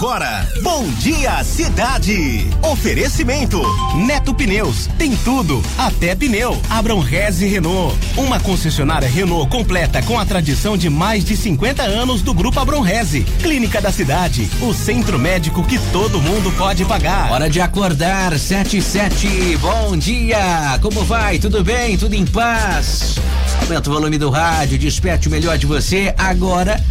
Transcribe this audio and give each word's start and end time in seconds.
agora, 0.00 0.48
Bom 0.62 0.88
Dia 0.98 1.44
Cidade. 1.44 2.48
Oferecimento 2.62 3.60
Neto 4.06 4.32
Pneus, 4.32 4.86
tem 4.96 5.14
tudo, 5.14 5.62
até 5.76 6.14
pneu. 6.14 6.58
Abram 6.70 7.00
Reze 7.00 7.46
Renault, 7.46 7.94
uma 8.16 8.40
concessionária 8.40 9.06
Renault 9.06 9.50
completa 9.50 10.02
com 10.02 10.18
a 10.18 10.24
tradição 10.24 10.74
de 10.74 10.88
mais 10.88 11.22
de 11.22 11.36
50 11.36 11.82
anos 11.82 12.22
do 12.22 12.32
Grupo 12.32 12.58
Abram 12.58 12.80
Reze. 12.80 13.24
Clínica 13.42 13.78
da 13.78 13.92
Cidade, 13.92 14.48
o 14.62 14.72
centro 14.72 15.18
médico 15.18 15.62
que 15.62 15.78
todo 15.92 16.18
mundo 16.18 16.50
pode 16.56 16.82
pagar. 16.86 17.30
Hora 17.30 17.50
de 17.50 17.60
acordar, 17.60 18.38
sete 18.38 18.78
e 18.78 18.82
sete. 18.82 19.28
Bom 19.58 19.98
dia, 19.98 20.78
como 20.80 21.04
vai? 21.04 21.38
Tudo 21.38 21.62
bem? 21.62 21.98
Tudo 21.98 22.14
em 22.14 22.24
paz? 22.24 23.16
Aumenta 23.60 23.90
o 23.90 23.92
volume 23.92 24.16
do 24.16 24.30
rádio, 24.30 24.78
desperte 24.78 25.28
o 25.28 25.30
melhor 25.30 25.58
de 25.58 25.66
você 25.66 26.14
agora 26.16 26.82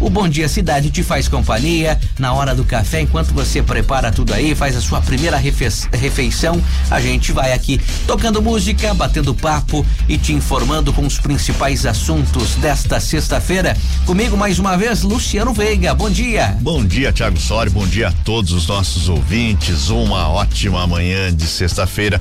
o 0.00 0.10
Bom 0.10 0.28
Dia 0.28 0.48
Cidade 0.48 0.90
te 0.90 1.02
faz 1.02 1.28
companhia 1.28 1.98
na 2.18 2.32
hora 2.32 2.54
do 2.54 2.64
café, 2.64 3.00
enquanto 3.00 3.32
você 3.32 3.62
prepara 3.62 4.12
tudo 4.12 4.32
aí, 4.32 4.54
faz 4.54 4.76
a 4.76 4.80
sua 4.80 5.00
primeira 5.00 5.36
refeição. 5.36 6.62
A 6.90 7.00
gente 7.00 7.32
vai 7.32 7.52
aqui 7.52 7.80
tocando 8.06 8.42
música, 8.42 8.92
batendo 8.94 9.34
papo 9.34 9.84
e 10.08 10.18
te 10.18 10.32
informando 10.32 10.92
com 10.92 11.06
os 11.06 11.18
principais 11.18 11.86
assuntos 11.86 12.54
desta 12.56 13.00
sexta-feira. 13.00 13.76
Comigo 14.06 14.36
mais 14.36 14.58
uma 14.58 14.76
vez, 14.76 15.02
Luciano 15.02 15.52
Veiga. 15.52 15.94
Bom 15.94 16.10
dia. 16.10 16.56
Bom 16.60 16.84
dia, 16.84 17.12
Tiago 17.12 17.38
Sori. 17.38 17.70
Bom 17.70 17.86
dia 17.86 18.08
a 18.08 18.12
todos 18.24 18.52
os 18.52 18.66
nossos 18.66 19.08
ouvintes. 19.08 19.88
Uma 19.88 20.28
ótima 20.28 20.86
manhã 20.86 21.34
de 21.34 21.46
sexta-feira 21.46 22.20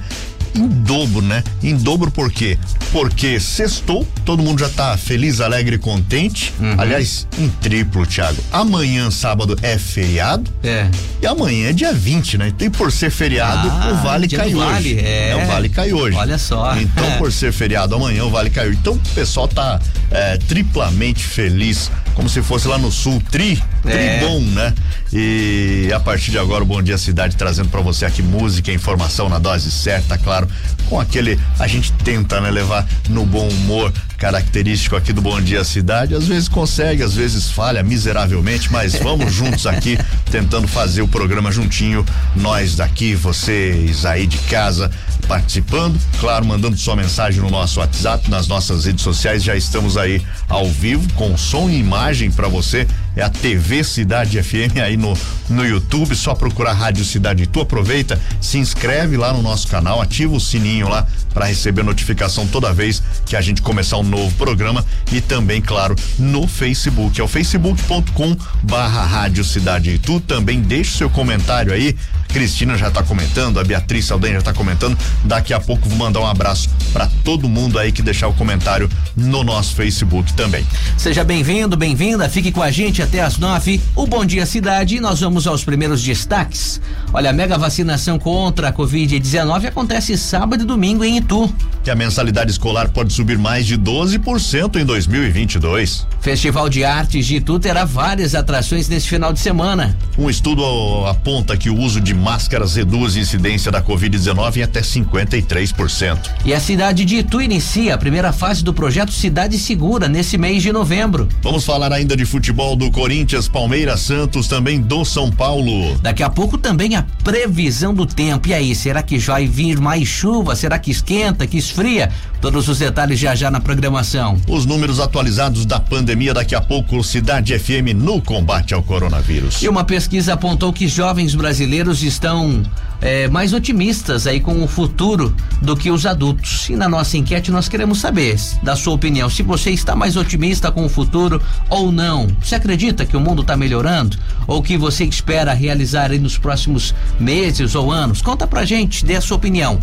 em 0.56 0.68
dobro, 0.68 1.22
né? 1.22 1.44
Em 1.62 1.76
dobro 1.76 2.12
por 2.12 2.32
quê? 2.32 2.58
Porque 2.92 3.40
sextou, 3.40 4.08
todo 4.24 4.44
mundo 4.44 4.60
já 4.60 4.70
tá 4.70 4.96
feliz, 4.98 5.42
alegre 5.42 5.76
e 5.76 5.80
contente. 5.80 6.54
Uhum. 6.60 6.76
Aliás, 6.78 7.28
em 7.38 7.50
triplo, 7.50 8.06
Thiago. 8.06 8.42
Amanhã, 8.52 9.10
sábado, 9.10 9.58
é 9.62 9.78
feriado. 9.78 10.52
É. 10.64 10.88
E 11.22 11.26
amanhã 11.26 11.70
é 11.70 11.74
dia 11.74 11.94
20, 11.94 12.38
né? 12.38 12.48
Então, 12.50 12.70
por 12.72 12.92
ser 12.92 13.10
feriado, 13.10 13.70
ah, 13.70 13.92
o 13.92 14.04
vale 14.04 14.28
cai 14.28 14.54
hoje. 14.54 14.72
Vale, 14.72 15.00
é. 15.00 15.30
é. 15.30 15.36
O 15.36 15.48
vale 15.48 15.70
cai 15.70 15.94
hoje. 15.94 16.16
Olha 16.18 16.38
só. 16.38 16.76
Então, 16.78 17.12
por 17.18 17.32
ser 17.34 17.52
feriado 17.52 17.96
amanhã, 17.96 18.24
o 18.26 18.30
vale 18.30 18.50
caiu. 18.50 18.74
Então, 18.74 18.94
o 18.94 19.10
pessoal 19.16 19.48
tá 19.48 19.80
é, 20.12 20.38
triplamente 20.38 21.24
feliz, 21.24 21.92
como 22.14 22.30
se 22.30 22.42
fosse 22.42 22.68
lá 22.68 22.78
no 22.78 22.92
sul, 22.92 23.22
tri, 23.32 23.62
tri 23.82 23.94
é. 23.94 24.20
bom, 24.20 24.40
né? 24.40 24.74
E 25.12 25.92
a 25.94 26.00
partir 26.00 26.32
de 26.32 26.40
agora, 26.40 26.64
o 26.64 26.66
Bom 26.66 26.82
Dia 26.82 26.98
Cidade 26.98 27.36
trazendo 27.36 27.70
para 27.70 27.82
você 27.82 28.06
aqui 28.06 28.22
música, 28.22 28.72
informação 28.72 29.30
na 29.30 29.40
dose 29.40 29.72
certa, 29.72 30.18
claro, 30.18 30.48
com 30.90 31.00
aquele 31.00 31.40
a 31.60 31.68
gente 31.68 31.92
tenta, 31.94 32.42
né, 32.42 32.50
levar 32.50 32.88
no 33.10 33.26
bom 33.26 33.48
humor 33.48 33.92
característico 34.18 34.96
aqui 34.96 35.12
do 35.12 35.22
Bom 35.22 35.42
Dia 35.42 35.64
Cidade. 35.64 36.16
Às 36.16 36.28
vezes 36.28 36.48
consegue, 36.48 37.04
às 37.04 37.14
vezes 37.14 37.52
falha 37.52 37.84
miseravelmente, 37.84 38.72
mas 38.72 38.96
vamos 38.96 39.32
juntos 39.34 39.68
aqui 39.68 39.98
tentando 40.32 40.68
fazer 40.68 41.02
o 41.02 41.08
programa 41.08 41.52
juntinho, 41.52 42.06
nós 42.36 42.76
daqui, 42.76 43.16
vocês 43.16 44.06
aí 44.06 44.26
de 44.26 44.38
casa, 44.40 44.90
participando, 45.28 46.00
claro, 46.20 46.46
mandando 46.46 46.78
sua 46.78 46.96
mensagem 46.96 47.42
no 47.42 47.50
nosso 47.50 47.80
WhatsApp, 47.80 48.30
nas 48.30 48.48
nossas 48.48 48.86
redes 48.86 49.04
sociais, 49.04 49.44
já 49.44 49.56
estamos 49.56 49.98
aí 49.98 50.22
ao 50.50 50.68
vivo 50.68 51.12
com 51.14 51.38
som 51.38 51.70
e 51.70 51.78
imagem 51.78 52.32
para 52.32 52.48
você. 52.48 52.88
É 53.16 53.22
a 53.22 53.30
TV 53.30 53.84
Cidade 53.84 54.42
FM 54.42 54.78
aí 54.84 54.98
no 54.98 55.16
no 55.50 55.66
YouTube, 55.66 56.16
só 56.16 56.34
procurar 56.34 56.74
Rádio 56.74 57.04
Cidade 57.06 57.48
Tu 57.48 57.60
aproveita, 57.60 58.20
se 58.40 58.58
inscreve 58.58 59.18
lá 59.18 59.34
no 59.34 59.42
nosso 59.42 59.68
canal, 59.68 60.02
ativa 60.02 60.34
o 60.34 60.40
sininho 60.40 60.90
lá 60.90 61.06
para 61.34 61.46
receber 61.46 61.84
notificação 61.84 62.48
toda 62.48 62.74
vez 62.74 63.02
que 63.26 63.36
a 63.36 63.42
gente 63.42 63.62
começar 63.62 63.98
um 63.98 64.04
novo 64.04 64.36
programa. 64.36 64.86
E 65.12 65.22
também, 65.22 65.62
claro, 65.62 65.96
no 66.18 66.48
Facebook, 66.48 67.20
é 67.20 67.24
o 67.24 67.28
facebook.com 67.28 68.36
barra 68.64 69.06
Rádio 69.06 69.44
Cidade 69.44 69.98
Tu, 70.00 70.20
também 70.22 70.62
deixe 70.62 70.98
seu 70.98 71.10
comentário 71.10 71.74
aí, 71.74 71.96
Cristina 72.30 72.76
já 72.76 72.88
está 72.88 73.04
comentando, 73.04 73.60
a 73.60 73.64
Beatriz 73.64 74.06
Saldanha 74.06 74.34
já 74.34 74.40
está 74.40 74.54
comentando. 74.54 74.98
Daqui 75.24 75.54
a 75.54 75.60
pouco 75.60 75.88
vou 75.88 75.98
mandar 75.98 76.20
um 76.20 76.26
abraço 76.26 76.68
para 76.92 77.08
todo 77.24 77.48
mundo 77.48 77.78
aí 77.78 77.92
que 77.92 78.02
deixar 78.02 78.28
o 78.28 78.34
comentário 78.34 78.90
no 79.16 79.44
nosso 79.44 79.76
Facebook 79.76 80.34
também. 80.34 80.66
Seja 80.98 81.24
bem-vindo, 81.24 81.78
bem-vinda, 81.78 82.28
fique 82.28 82.52
com 82.52 82.64
a 82.64 82.72
gente 82.72 83.03
até 83.04 83.22
às 83.22 83.38
nove. 83.38 83.82
O 83.96 84.08
Bom 84.08 84.26
Dia 84.26 84.46
Cidade, 84.46 85.00
nós 85.00 85.20
vamos 85.20 85.46
aos 85.46 85.64
primeiros 85.64 86.02
destaques. 86.02 86.82
Olha, 87.14 87.30
a 87.30 87.34
mega 87.34 87.58
vacinação 87.58 88.18
contra 88.18 88.70
a 88.70 88.74
Covid-19 88.74 89.68
acontece 89.68 90.18
sábado 90.18 90.64
e 90.64 90.66
domingo 90.66 91.04
em 91.04 91.18
Itu. 91.18 91.54
Que 91.84 91.92
a 91.92 91.96
mensalidade 91.96 92.50
escolar 92.50 92.90
pode 92.90 93.12
subir 93.12 93.38
mais 93.38 93.68
de 93.68 93.78
12% 93.78 94.78
em 94.78 94.86
2022. 94.86 96.08
Festival 96.22 96.70
de 96.70 96.84
Artes 96.84 97.26
de 97.26 97.36
Itu 97.36 97.60
terá 97.60 97.84
várias 97.84 98.34
atrações 98.34 98.88
neste 98.88 99.10
final 99.10 99.34
de 99.34 99.40
semana. 99.40 99.96
Um 100.18 100.30
estudo 100.30 100.64
aponta 101.06 101.58
que 101.58 101.70
o 101.70 101.78
uso 101.78 102.00
de 102.00 102.14
máscaras 102.14 102.76
reduz 102.76 103.18
a 103.18 103.20
incidência 103.20 103.72
da 103.72 103.84
Covid-19 103.84 104.58
em 104.58 104.64
até 104.64 104.82
53%. 104.82 106.18
E 106.46 106.54
a 106.54 106.60
cidade 106.60 107.04
de 107.04 107.18
Itu 107.18 107.42
inicia 107.42 107.96
a 107.96 107.98
primeira 107.98 108.32
fase 108.32 108.64
do 108.64 108.74
projeto 108.74 109.12
Cidade 109.12 109.60
Segura 109.60 110.08
nesse 110.08 110.38
mês 110.38 110.64
de 110.64 110.72
novembro. 110.72 111.28
Vamos 111.42 111.66
falar 111.66 111.92
ainda 111.92 112.16
de 112.16 112.26
futebol 112.26 112.76
do 112.76 112.90
Corinthians, 112.94 113.48
Palmeiras, 113.48 114.02
Santos, 114.02 114.48
também 114.48 114.80
do 114.80 115.04
São 115.04 115.32
Paulo. 115.32 115.98
Daqui 115.98 116.22
a 116.22 116.30
pouco 116.30 116.60
também 116.60 116.96
a 116.96 117.04
previsão 117.24 117.92
do 117.92 118.06
tempo. 118.06 118.48
E 118.48 118.54
aí, 118.54 118.76
será 118.76 119.02
que 119.02 119.18
vai 119.18 119.48
vir 119.48 119.82
mais 119.82 120.08
chuva? 120.08 120.56
Será 120.56 120.78
que 120.78 120.92
esquenta, 120.92 121.48
que 121.48 121.58
esfria? 121.58 122.12
Todos 122.44 122.68
os 122.68 122.80
detalhes 122.80 123.18
já 123.18 123.34
já 123.34 123.50
na 123.50 123.62
programação. 123.62 124.38
Os 124.50 124.66
números 124.66 125.00
atualizados 125.00 125.66
da 125.66 125.80
pandemia 125.80 126.34
daqui 126.34 126.54
a 126.54 126.60
pouco, 126.60 127.02
Cidade 127.02 127.58
FM 127.58 127.96
no 127.96 128.22
combate 128.22 128.74
ao 128.74 128.84
coronavírus. 128.84 129.64
E 129.64 129.70
uma 129.70 129.86
pesquisa 129.86 130.34
apontou 130.34 130.74
que 130.74 130.86
jovens 130.86 131.34
brasileiros 131.36 132.04
estão 132.04 132.62
é, 133.00 133.30
mais 133.30 133.54
otimistas 133.54 134.28
aí 134.28 134.42
com 134.42 134.62
o 134.62 134.68
futuro 134.68 135.34
do 135.62 135.76
que 135.76 135.90
os 135.90 136.06
adultos. 136.06 136.70
E 136.70 136.76
na 136.76 136.90
nossa 136.90 137.18
enquete 137.18 137.50
nós 137.50 137.70
queremos 137.70 138.00
saber, 138.00 138.36
da 138.62 138.76
sua 138.76 138.94
opinião, 138.94 139.30
se 139.30 139.42
você 139.42 139.72
está 139.72 139.96
mais 139.96 140.18
otimista 140.18 140.70
com 140.70 140.86
o 140.86 140.90
futuro 140.90 141.42
ou 141.70 141.92
não. 141.92 142.28
Você 142.42 142.56
acredita 142.56 143.06
que 143.06 143.16
o 143.16 143.22
mundo 143.22 143.42
está 143.42 143.56
melhorando? 143.56 144.18
Ou 144.48 144.62
que 144.62 144.78
você 144.78 145.06
espera 145.06 145.54
realizar 145.54 146.12
aí 146.12 146.20
nos 146.20 146.38
próximos 146.38 146.94
meses 147.18 147.76
ou 147.76 147.90
anos? 147.90 148.22
Conta 148.22 148.46
pra 148.46 148.66
gente, 148.66 149.06
dê 149.06 149.16
a 149.16 149.22
sua 149.22 149.38
opinião. 149.38 149.80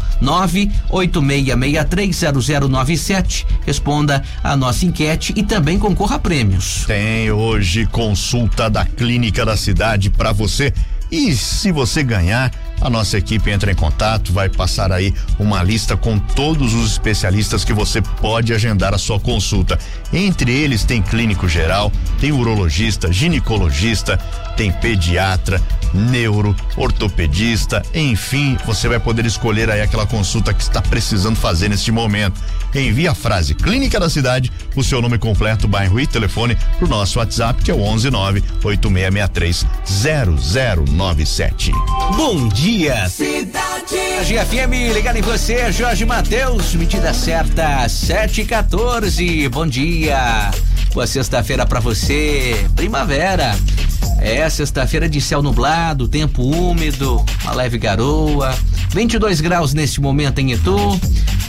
986630097. 2.58 3.46
Responda 3.66 4.22
a 4.42 4.56
nossa 4.56 4.84
enquete 4.84 5.32
e 5.36 5.42
também 5.42 5.78
concorra 5.78 6.16
a 6.16 6.18
prêmios. 6.18 6.84
Tem 6.86 7.30
hoje 7.30 7.86
consulta 7.86 8.68
da 8.68 8.84
Clínica 8.84 9.44
da 9.44 9.56
Cidade 9.56 10.10
para 10.10 10.32
você 10.32 10.72
e 11.10 11.34
se 11.34 11.72
você 11.72 12.04
ganhar, 12.04 12.52
a 12.80 12.88
nossa 12.88 13.18
equipe 13.18 13.50
entra 13.50 13.72
em 13.72 13.74
contato, 13.74 14.32
vai 14.32 14.48
passar 14.48 14.92
aí 14.92 15.12
uma 15.40 15.60
lista 15.60 15.96
com 15.96 16.18
todos 16.18 16.72
os 16.72 16.92
especialistas 16.92 17.64
que 17.64 17.72
você 17.72 18.00
pode 18.00 18.54
agendar 18.54 18.94
a 18.94 18.98
sua 18.98 19.18
consulta. 19.18 19.76
Entre 20.12 20.52
eles 20.52 20.84
tem 20.84 21.02
clínico 21.02 21.48
geral, 21.48 21.90
tem 22.20 22.30
urologista, 22.30 23.12
ginecologista, 23.12 24.16
tem 24.56 24.70
pediatra, 24.70 25.60
neuro, 25.92 26.54
ortopedista, 26.76 27.82
enfim, 27.94 28.56
você 28.64 28.88
vai 28.88 29.00
poder 29.00 29.26
escolher 29.26 29.70
aí 29.70 29.80
aquela 29.80 30.06
consulta 30.06 30.52
que 30.54 30.62
está 30.62 30.80
precisando 30.80 31.36
fazer 31.36 31.68
neste 31.68 31.90
momento. 31.90 32.40
Envie 32.74 33.08
a 33.08 33.14
frase 33.14 33.54
Clínica 33.54 33.98
da 33.98 34.08
Cidade, 34.08 34.52
o 34.76 34.82
seu 34.82 35.02
nome 35.02 35.18
completo, 35.18 35.66
bairro 35.66 35.98
e 36.00 36.06
telefone 36.06 36.56
pro 36.78 36.88
nosso 36.88 37.18
WhatsApp 37.18 37.62
que 37.62 37.70
é 37.70 37.74
o 37.74 37.78
119 37.78 38.42
8663 38.62 39.66
0097. 39.86 41.72
Bom 42.16 42.48
dia, 42.48 43.08
Cidade. 43.08 43.96
A 44.20 44.22
GFM 44.22 44.92
ligado 44.94 45.16
em 45.16 45.22
você, 45.22 45.72
Jorge 45.72 46.04
Matheus, 46.04 46.74
medida 46.74 47.12
certa 47.12 47.88
714. 47.88 49.48
Bom 49.48 49.66
dia. 49.66 50.50
Boa 50.92 51.06
sexta-feira 51.06 51.64
para 51.64 51.78
você. 51.78 52.66
Primavera. 52.74 53.56
É, 54.20 54.48
sexta-feira 54.50 55.08
de 55.08 55.20
céu 55.20 55.40
nublado, 55.40 56.08
tempo 56.08 56.42
úmido, 56.42 57.24
uma 57.42 57.54
leve 57.54 57.78
garoa. 57.78 58.54
22 58.90 59.40
graus 59.40 59.72
neste 59.72 60.00
momento 60.00 60.40
em 60.40 60.52
Itu. 60.52 61.00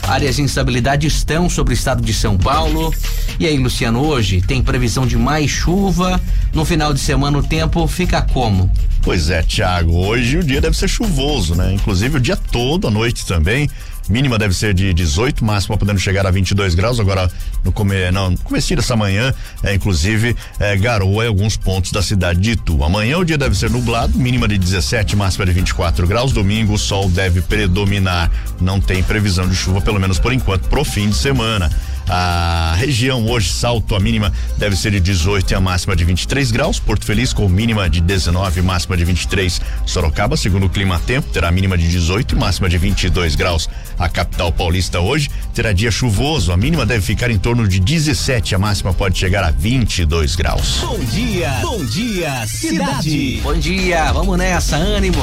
Áreas 0.07 0.35
de 0.35 0.43
instabilidade 0.43 1.07
estão 1.07 1.49
sobre 1.49 1.73
o 1.73 1.75
estado 1.75 2.03
de 2.03 2.13
São 2.13 2.38
Paulo. 2.38 2.93
E 3.39 3.47
aí, 3.47 3.57
Luciano, 3.57 4.05
hoje 4.05 4.41
tem 4.41 4.61
previsão 4.61 5.07
de 5.07 5.17
mais 5.17 5.49
chuva. 5.49 6.21
No 6.53 6.63
final 6.63 6.94
de 6.94 6.99
semana 6.99 7.37
o 7.37 7.44
tempo 7.44 7.87
fica 7.87 8.21
como? 8.21 8.71
Pois 9.01 9.31
é, 9.31 9.41
Thiago. 9.41 9.94
Hoje 9.95 10.37
o 10.37 10.44
dia 10.44 10.61
deve 10.61 10.77
ser 10.77 10.87
chuvoso, 10.87 11.55
né? 11.55 11.73
Inclusive 11.73 12.17
o 12.17 12.21
dia 12.21 12.37
todo, 12.37 12.87
a 12.87 12.91
noite 12.91 13.25
também. 13.25 13.67
Mínima 14.11 14.37
deve 14.37 14.53
ser 14.53 14.73
de 14.73 14.93
18, 14.93 15.43
máxima 15.45 15.77
podendo 15.77 15.97
chegar 15.97 16.27
a 16.27 16.31
22 16.31 16.75
graus. 16.75 16.99
Agora, 16.99 17.31
no, 17.63 17.71
come, 17.71 18.11
não, 18.11 18.31
no 18.31 18.37
começo 18.39 18.75
dessa 18.75 18.93
manhã, 18.93 19.33
é, 19.63 19.73
inclusive, 19.73 20.35
é, 20.59 20.75
garoa 20.75 21.23
em 21.23 21.27
alguns 21.29 21.55
pontos 21.55 21.93
da 21.93 22.01
cidade 22.01 22.41
de 22.41 22.51
Itu. 22.51 22.83
Amanhã 22.83 23.17
o 23.17 23.23
dia 23.23 23.37
deve 23.37 23.55
ser 23.55 23.69
nublado, 23.69 24.17
mínima 24.17 24.49
de 24.49 24.57
17, 24.57 25.15
máxima 25.15 25.45
de 25.45 25.53
24 25.53 26.05
graus. 26.05 26.33
Domingo 26.33 26.73
o 26.73 26.77
sol 26.77 27.09
deve 27.09 27.41
predominar. 27.41 28.29
Não 28.59 28.81
tem 28.81 29.01
previsão 29.01 29.47
de 29.47 29.55
chuva, 29.55 29.79
pelo 29.79 29.99
menos 29.99 30.19
por 30.19 30.33
enquanto, 30.33 30.67
pro 30.67 30.83
fim 30.83 31.09
de 31.09 31.15
semana. 31.15 31.71
A 32.07 32.75
região 32.77 33.25
hoje, 33.27 33.50
salto, 33.50 33.95
a 33.95 34.00
mínima 34.00 34.31
deve 34.57 34.75
ser 34.75 34.92
de 34.92 35.00
18 35.00 35.51
e 35.51 35.56
a 35.56 35.59
máxima 35.59 35.95
de 35.95 36.03
23 36.03 36.51
graus. 36.51 36.80
Porto 36.80 37.06
Feliz 37.06 37.33
com 37.33 37.48
mínima 37.48 37.89
de 37.89 38.01
19 38.01 38.62
máxima 38.62 38.98
de 38.98 39.06
23. 39.06 39.62
Sorocaba, 39.86 40.36
segundo 40.36 40.65
o 40.65 40.69
clima 40.69 41.00
tempo, 41.00 41.30
terá 41.30 41.51
mínima 41.51 41.77
de 41.77 41.88
18 41.88 42.36
e 42.36 42.38
máxima 42.38 42.69
de 42.69 42.77
22 42.77 43.36
graus. 43.36 43.69
A 43.98 44.09
capital 44.09 44.51
paulista 44.51 45.00
hoje 45.00 45.30
terá 45.53 45.71
dia 45.71 45.92
chuvoso, 45.92 46.51
a 46.51 46.57
mínima 46.57 46.86
deve 46.86 47.01
ficar 47.01 47.30
em 47.30 47.38
torno 47.38 47.68
de 47.68 47.80
17, 47.80 48.56
a 48.56 48.59
máxima 48.59 48.94
pode 48.94 49.18
chegar 49.18 49.44
a 49.44 49.51
22 49.51 50.36
graus. 50.36 50.80
Bom 50.81 51.00
dia, 51.00 51.59
bom 51.62 51.86
dia, 51.86 52.47
cidade. 52.47 53.39
Bom 53.44 53.54
dia, 53.54 54.12
vamos 54.12 54.38
nessa, 54.38 54.75
ânimo. 54.75 55.21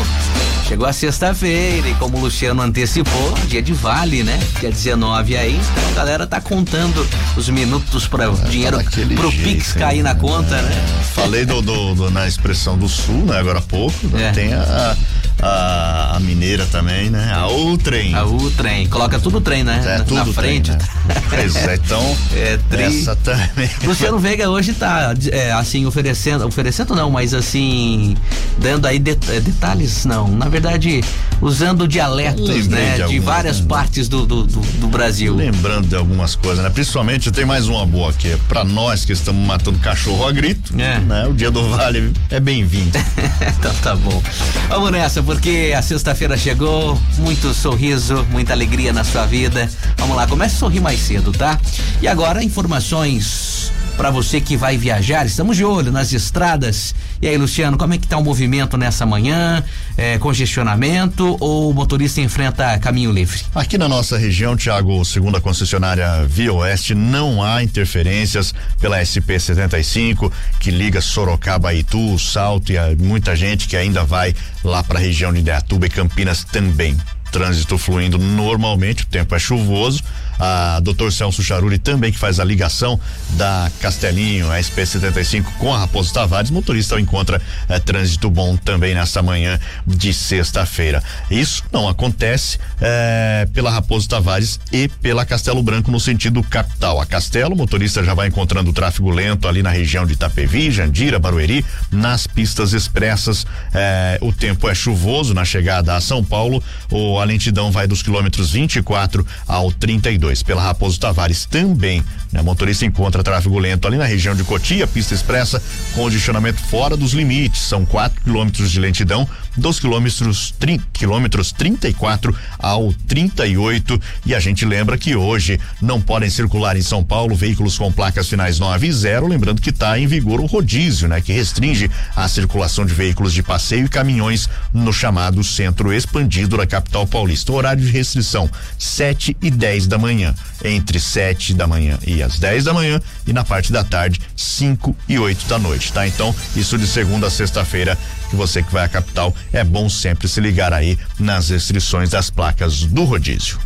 Chegou 0.69 0.87
a 0.87 0.93
sexta-feira 0.93 1.89
e 1.89 1.95
como 1.95 2.19
o 2.19 2.21
Luciano 2.21 2.61
antecipou, 2.61 3.33
dia 3.47 3.63
de 3.63 3.73
vale, 3.73 4.23
né? 4.23 4.39
Dia 4.61 4.71
19 4.71 5.35
aí, 5.35 5.55
então 5.55 5.89
a 5.91 5.95
galera 5.95 6.27
tá 6.27 6.43
contando 6.43 7.09
os 7.39 7.49
minutos 7.49 8.07
para 8.07 8.31
o 8.31 8.35
é, 8.35 8.49
dinheiro 8.51 8.77
tá 8.77 8.91
pro 9.17 9.31
jeito, 9.31 9.45
Pix 9.45 9.73
cair 9.73 10.03
na 10.03 10.15
conta, 10.15 10.57
é. 10.57 10.61
né? 10.61 10.87
Falei 11.15 11.47
do, 11.47 11.63
do, 11.63 11.95
do, 11.95 12.11
na 12.11 12.29
expressão 12.29 12.77
do 12.77 12.87
sul, 12.87 13.25
né? 13.25 13.39
Agora 13.39 13.61
há 13.61 13.63
pouco, 13.63 13.97
é. 14.15 14.31
tem 14.33 14.53
a, 14.53 14.61
a, 14.61 14.97
a, 15.41 16.19
mineira 16.21 16.67
também, 16.67 17.11
né? 17.11 17.33
A 17.33 17.47
o 17.49 17.79
trem. 17.79 18.15
A 18.15 18.25
o 18.25 18.51
trem, 18.51 18.87
coloca 18.89 19.19
tudo 19.19 19.41
trem, 19.41 19.63
né? 19.63 19.83
É, 19.87 19.99
tudo 20.01 20.15
na 20.15 20.27
frente. 20.27 20.71
Trem, 20.71 20.89
né? 21.07 21.23
pois 21.31 21.57
é, 21.57 21.75
então 21.75 22.17
é, 22.35 22.59
essa 22.83 23.17
também. 23.17 23.71
Luciano 23.85 24.19
Veiga 24.19 24.51
hoje 24.51 24.73
tá 24.73 25.15
é, 25.31 25.53
assim 25.53 25.87
oferecendo, 25.87 26.47
oferecendo 26.47 26.95
não, 26.95 27.11
mas 27.11 27.33
assim 27.35 28.17
dando 28.59 28.87
aí 28.87 28.97
é, 28.97 29.41
detalhes 29.41 30.05
não, 30.05 30.29
na 30.29 30.49
verdade 30.49 31.03
usando 31.41 31.87
dialetos, 31.87 32.67
né? 32.67 32.97
De, 32.97 33.09
de 33.09 33.19
várias 33.21 33.61
partes 33.61 34.09
do, 34.09 34.27
do, 34.27 34.45
do, 34.45 34.61
do, 34.61 34.89
Brasil. 34.89 35.35
Lembrando 35.35 35.89
de 35.89 35.95
algumas 35.95 36.35
coisas, 36.35 36.63
né? 36.65 36.71
Principalmente 36.71 37.31
tem 37.31 37.45
mais 37.45 37.69
uma 37.69 37.87
boa 37.87 38.11
aqui, 38.11 38.37
para 38.49 38.65
nós 38.65 39.05
que 39.05 39.13
estamos 39.13 39.47
matando 39.47 39.79
cachorro 39.79 40.27
a 40.27 40.33
grito, 40.33 40.75
é. 40.81 40.99
né? 40.99 41.27
O 41.27 41.33
dia 41.33 41.51
do 41.51 41.69
vale 41.69 42.13
é 42.31 42.41
bem-vindo. 42.41 42.99
então 43.59 43.73
tá 43.83 43.95
bom. 43.95 44.23
Vamos 44.69 44.91
nessa, 44.91 45.23
porque 45.29 45.75
a 45.77 45.83
sexta-feira 45.83 46.39
chegou, 46.39 46.99
muito 47.19 47.53
sorriso, 47.53 48.27
muita 48.31 48.55
alegria 48.55 48.95
na 48.95 49.05
sua 49.05 49.27
vida. 49.27 49.69
Vamos 49.99 50.17
lá, 50.17 50.27
comece 50.27 50.55
a 50.55 50.59
sorrir 50.59 50.81
mais 50.81 50.99
cedo, 51.01 51.33
tá? 51.33 51.61
E 52.01 52.09
agora 52.09 52.43
informações 52.43 53.71
para 53.99 54.11
você 54.13 54.41
que 54.41 54.57
vai 54.57 54.79
viajar. 54.79 55.27
Estamos 55.27 55.57
de 55.57 55.65
olho 55.65 55.91
nas 55.91 56.13
estradas. 56.13 56.95
E 57.21 57.27
aí, 57.27 57.37
Luciano, 57.37 57.77
como 57.77 57.95
é 57.95 57.99
que 57.99 58.07
tá 58.07 58.17
o 58.17 58.23
movimento 58.23 58.77
nessa 58.77 59.05
manhã? 59.05 59.63
É, 59.97 60.17
congestionamento 60.19 61.37
ou 61.41 61.71
o 61.71 61.75
motorista 61.75 62.21
enfrenta 62.21 62.79
caminho 62.79 63.11
livre? 63.11 63.41
Aqui 63.53 63.77
na 63.77 63.89
nossa 63.89 64.17
região, 64.17 64.57
Tiago, 64.57 65.05
segundo 65.05 65.37
a 65.37 65.41
concessionária 65.41 66.25
Via 66.29 66.53
Oeste, 66.53 66.95
não 66.95 67.43
há 67.43 67.61
interferências 67.61 68.55
pela 68.81 69.03
SP 69.03 69.35
75 69.37 70.33
que 70.61 70.71
liga 70.71 71.01
Sorocaba 71.01 71.75
Itu, 71.75 72.17
Salto 72.21 72.71
e 72.71 72.79
muita 72.97 73.35
gente 73.35 73.67
que 73.67 73.77
ainda 73.77 74.05
vai 74.05 74.33
lá 74.63 74.85
para 74.85 75.01
a 75.01 75.03
região 75.03 75.33
de 75.33 75.41
Ideatuba 75.41 75.87
e 75.87 75.91
Campinas 75.91 76.45
também 76.45 76.97
trânsito 77.31 77.77
fluindo 77.77 78.19
normalmente, 78.19 79.03
o 79.03 79.07
tempo 79.07 79.35
é 79.35 79.39
chuvoso, 79.39 80.03
a 80.39 80.81
doutor 80.81 81.13
Celso 81.13 81.43
Charuri 81.43 81.79
também 81.79 82.13
que 82.13 82.19
faz 82.19 82.39
a 82.39 82.45
ligação 82.45 82.99
da 83.31 83.71
Castelinho, 83.81 84.47
SP75 84.49 85.45
com 85.59 85.75
a 85.75 85.79
Raposo 85.79 86.13
Tavares, 86.13 86.51
motorista 86.51 86.99
encontra 87.01 87.41
é, 87.69 87.79
trânsito 87.79 88.31
bom 88.31 88.57
também 88.57 88.95
nessa 88.95 89.23
manhã 89.23 89.59
de 89.87 90.13
sexta-feira. 90.13 91.03
Isso 91.31 91.65
não 91.73 91.89
acontece 91.89 92.59
é, 92.81 93.49
pela 93.53 93.71
Raposo 93.71 94.09
Tavares 94.09 94.61
e 94.73 94.89
pela 94.89 95.25
Castelo 95.25 95.63
Branco 95.63 95.91
no 95.91 95.99
sentido 95.99 96.43
capital. 96.43 97.01
A 97.01 97.07
Castelo, 97.07 97.55
o 97.55 97.57
motorista 97.57 98.05
já 98.05 98.15
vai 98.15 98.29
encontrando 98.29 98.73
tráfego 98.73 99.11
lento 99.11 99.49
ali 99.49 99.63
na 99.63 99.71
região 99.71 100.07
de 100.07 100.13
Itapevi, 100.13 100.71
Jandira, 100.71 101.19
Barueri, 101.19 101.65
nas 101.91 102.27
pistas 102.27 102.73
expressas. 102.73 103.47
É, 103.75 104.19
o 104.21 104.33
tempo 104.33 104.69
é 104.69 104.75
chuvoso 104.75 105.35
na 105.35 105.45
chegada 105.45 105.95
a 105.95 106.01
São 106.01 106.23
Paulo, 106.23 106.63
o, 106.91 107.19
a 107.19 107.25
lentidão 107.25 107.71
vai 107.71 107.87
dos 107.87 108.03
quilômetros 108.03 108.53
24 108.53 109.27
ao 109.47 109.73
32 109.73 110.28
pela 110.43 110.63
Raposo 110.63 111.01
Tavares 111.01 111.47
também. 111.47 112.03
Né? 112.33 112.43
Motorista 112.43 112.85
encontra 112.85 113.23
tráfego 113.23 113.59
lento 113.59 113.87
ali 113.87 113.97
na 113.97 114.05
região 114.05 114.35
de 114.35 114.45
Cotia, 114.45 114.87
pista 114.87 115.15
expressa, 115.15 115.63
condicionamento 115.95 116.61
fora 116.61 116.97
dos 116.97 117.13
limites. 117.13 117.63
São 117.63 117.85
4 117.85 118.23
quilômetros 118.23 118.71
de 118.71 118.79
lentidão, 118.79 119.29
dos 119.59 119.81
quilômetros, 119.81 120.55
tri, 120.59 120.81
quilômetros 120.93 121.53
34 121.53 122.35
ao 122.59 122.93
38. 123.07 124.01
E 124.25 124.35
a 124.35 124.41
gente 124.41 124.65
lembra 124.65 124.97
que 124.97 125.15
hoje 125.15 125.61
não 125.81 126.01
podem 126.01 126.31
circular 126.31 126.77
em 126.77 126.83
São 126.83 127.05
Paulo 127.05 127.35
veículos 127.35 127.77
com 127.77 127.93
placas 127.93 128.29
finais 128.29 128.59
9 128.59 128.87
e 128.87 128.93
0. 128.93 129.29
Lembrando 129.29 129.61
que 129.61 129.71
está 129.71 129.99
em 129.99 130.07
vigor 130.07 130.41
o 130.41 130.47
rodízio, 130.47 131.09
né? 131.09 131.21
Que 131.21 131.33
restringe 131.33 131.91
a 132.15 132.29
circulação 132.29 132.87
de 132.87 132.95
veículos 132.95 133.33
de 133.33 133.43
passeio 133.43 133.87
e 133.87 133.89
caminhões 133.89 134.49
no 134.73 134.93
chamado 134.93 135.43
centro 135.45 135.93
expandido 135.93 136.57
da 136.57 136.67
capital 136.67 137.07
paulista. 137.07 137.53
horário 137.53 137.83
de 137.83 137.91
restrição: 137.91 138.51
7 138.79 139.37
e 139.43 139.51
10 139.51 139.87
da 139.87 139.99
manhã 139.99 140.35
entre 140.65 140.99
7 140.99 141.55
da 141.55 141.67
manhã 141.67 141.99
e 142.07 142.23
as 142.23 142.39
10 142.39 142.65
da 142.65 142.73
manhã, 142.73 143.01
e 143.27 143.33
na 143.33 143.45
parte 143.45 143.73
da 143.73 143.85
tarde, 143.85 144.21
5 144.37 144.97
e 145.09 145.19
8 145.19 145.47
da 145.47 145.59
noite, 145.59 145.93
tá? 145.93 146.07
Então, 146.07 146.35
isso 146.57 146.79
de 146.79 146.87
segunda 146.87 147.29
a 147.29 147.31
sexta-feira, 147.31 147.97
que 148.29 148.37
você 148.37 148.63
que 148.63 148.73
vai 148.73 148.85
à 148.85 148.89
capital, 148.89 149.35
é 149.53 149.65
bom 149.65 149.89
sempre 149.89 150.29
se 150.29 150.41
ligar 150.41 150.73
aí 150.73 150.99
nas 151.19 151.49
restrições 151.49 152.11
das 152.11 152.31
placas 152.31 152.85
do 152.85 153.05
rodízio. 153.05 153.59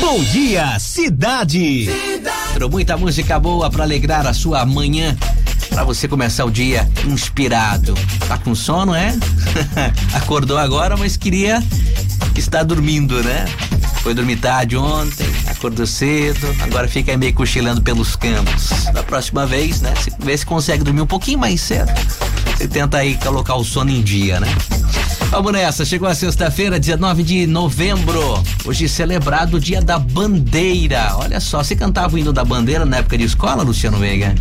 Bom 0.00 0.22
dia, 0.24 0.78
cidade! 0.78 1.86
cidade. 1.86 2.70
Muita 2.70 2.96
música 2.96 3.38
boa 3.38 3.70
para 3.70 3.84
alegrar 3.84 4.26
a 4.26 4.34
sua 4.34 4.64
manhã 4.66 5.16
para 5.68 5.84
você 5.84 6.08
começar 6.08 6.44
o 6.44 6.50
dia 6.50 6.88
inspirado. 7.06 7.94
Tá 8.28 8.36
com 8.36 8.54
sono, 8.54 8.94
é? 8.94 9.14
Acordou 10.12 10.58
agora, 10.58 10.96
mas 10.96 11.16
queria 11.16 11.62
estar 12.36 12.62
dormindo, 12.62 13.22
né? 13.22 13.46
Foi 14.02 14.14
dormir 14.14 14.36
tarde 14.36 14.76
ontem, 14.76 15.26
acordou 15.46 15.86
cedo, 15.86 16.54
agora 16.60 16.88
fica 16.88 17.16
meio 17.16 17.34
cochilando 17.34 17.82
pelos 17.82 18.16
campos. 18.16 18.70
Da 18.92 19.02
próxima 19.02 19.46
vez, 19.46 19.80
né? 19.80 19.92
Vê 20.18 20.36
se 20.36 20.44
consegue 20.44 20.82
dormir 20.82 21.02
um 21.02 21.06
pouquinho 21.06 21.38
mais 21.38 21.60
cedo. 21.60 21.92
Você 22.60 22.68
tenta 22.68 22.98
aí 22.98 23.16
colocar 23.16 23.54
o 23.54 23.64
sono 23.64 23.90
em 23.90 24.02
dia, 24.02 24.38
né? 24.38 24.46
Vamos 25.30 25.50
nessa, 25.50 25.82
chegou 25.82 26.06
a 26.06 26.14
sexta-feira, 26.14 26.78
19 26.78 27.22
de 27.22 27.46
novembro. 27.46 28.20
Hoje 28.66 28.86
celebrado 28.86 29.56
o 29.56 29.60
Dia 29.60 29.80
da 29.80 29.98
Bandeira. 29.98 31.16
Olha 31.16 31.40
só, 31.40 31.64
você 31.64 31.74
cantava 31.74 32.14
o 32.14 32.18
hino 32.18 32.34
da 32.34 32.44
bandeira 32.44 32.84
na 32.84 32.98
época 32.98 33.16
de 33.16 33.24
escola, 33.24 33.62
Luciano 33.62 33.96
Veiga? 33.96 34.34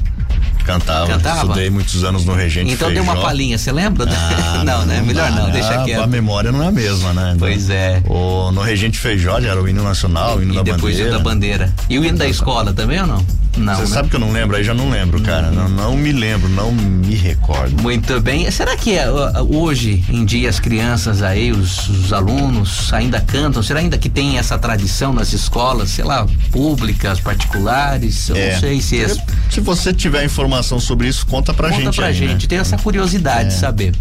Cantava, 0.70 1.08
Cantava. 1.08 1.42
Estudei 1.42 1.70
muitos 1.72 2.04
anos 2.04 2.26
no 2.26 2.36
Regente 2.36 2.72
Então 2.72 2.90
Feijó. 2.90 3.04
deu 3.04 3.12
uma 3.12 3.20
palhinha, 3.20 3.58
você 3.58 3.72
lembra? 3.72 4.08
Ah, 4.08 4.64
não, 4.64 4.80
não, 4.80 4.86
né? 4.86 5.02
Melhor 5.02 5.32
não, 5.32 5.44
não 5.46 5.52
deixa 5.52 5.84
quieto. 5.84 6.04
A 6.04 6.08
memória 6.08 6.52
não 6.52 6.64
é 6.64 6.68
a 6.68 6.72
mesma, 6.72 7.12
né? 7.12 7.36
Pois 7.40 7.72
é. 7.72 8.04
O, 8.06 8.52
no 8.52 8.62
Regente 8.62 9.00
Feijó 9.00 9.40
era 9.40 9.60
o 9.60 9.68
hino 9.68 9.84
nacional, 9.84 10.38
o 10.38 10.44
hino 10.44 10.54
e 10.54 10.58
da 10.58 10.62
depois 10.64 10.96
bandeira. 10.96 11.10
o 11.10 11.18
da 11.18 11.20
bandeira. 11.24 11.74
E 11.90 11.98
o 11.98 12.06
hino 12.06 12.20
da 12.20 12.28
escola 12.28 12.72
também 12.72 13.02
ou 13.02 13.08
não? 13.08 13.26
Não. 13.58 13.76
Você 13.76 13.82
né? 13.82 13.88
sabe 13.88 14.10
que 14.10 14.16
eu 14.16 14.20
não 14.20 14.32
lembro, 14.32 14.56
aí 14.56 14.64
já 14.64 14.74
não 14.74 14.90
lembro, 14.90 15.22
cara. 15.22 15.52
Não, 15.52 15.68
não 15.68 15.98
me 15.98 16.12
lembro, 16.12 16.48
não 16.50 16.72
me 16.72 17.16
recordo. 17.16 17.82
Muito 17.82 18.20
bem. 18.22 18.50
Será 18.52 18.76
que 18.78 18.98
é, 18.98 19.06
hoje 19.10 20.04
em 20.10 20.24
dia 20.24 20.50
as 20.50 20.60
crianças 20.60 21.22
aí, 21.22 21.52
os, 21.52 21.90
os, 21.90 22.14
alunos 22.14 22.94
ainda 22.94 23.20
cantam? 23.20 23.62
Será 23.62 23.80
ainda 23.80 23.98
que 23.98 24.10
tem 24.10 24.38
essa 24.38 24.58
tradição 24.58 25.12
nas 25.12 25.34
escolas, 25.34 25.90
sei 25.90 26.06
lá, 26.06 26.26
públicas, 26.52 27.20
particulares? 27.20 28.30
Eu 28.30 28.36
é. 28.36 28.54
não 28.54 28.60
sei 28.60 28.82
se 28.82 29.04
é. 29.04 29.08
Se 29.50 29.60
você 29.60 29.94
tiver 29.94 30.24
informação 30.24 30.59
sobre 30.64 31.08
isso, 31.08 31.26
conta 31.26 31.54
pra 31.54 31.70
conta 31.70 31.78
gente. 31.78 31.86
Conta 31.88 31.98
pra 31.98 32.08
aí, 32.08 32.14
gente, 32.14 32.42
né? 32.44 32.48
tem 32.48 32.60
essa 32.60 32.78
curiosidade 32.78 33.46
é. 33.46 33.48
de 33.48 33.54
saber. 33.54 33.94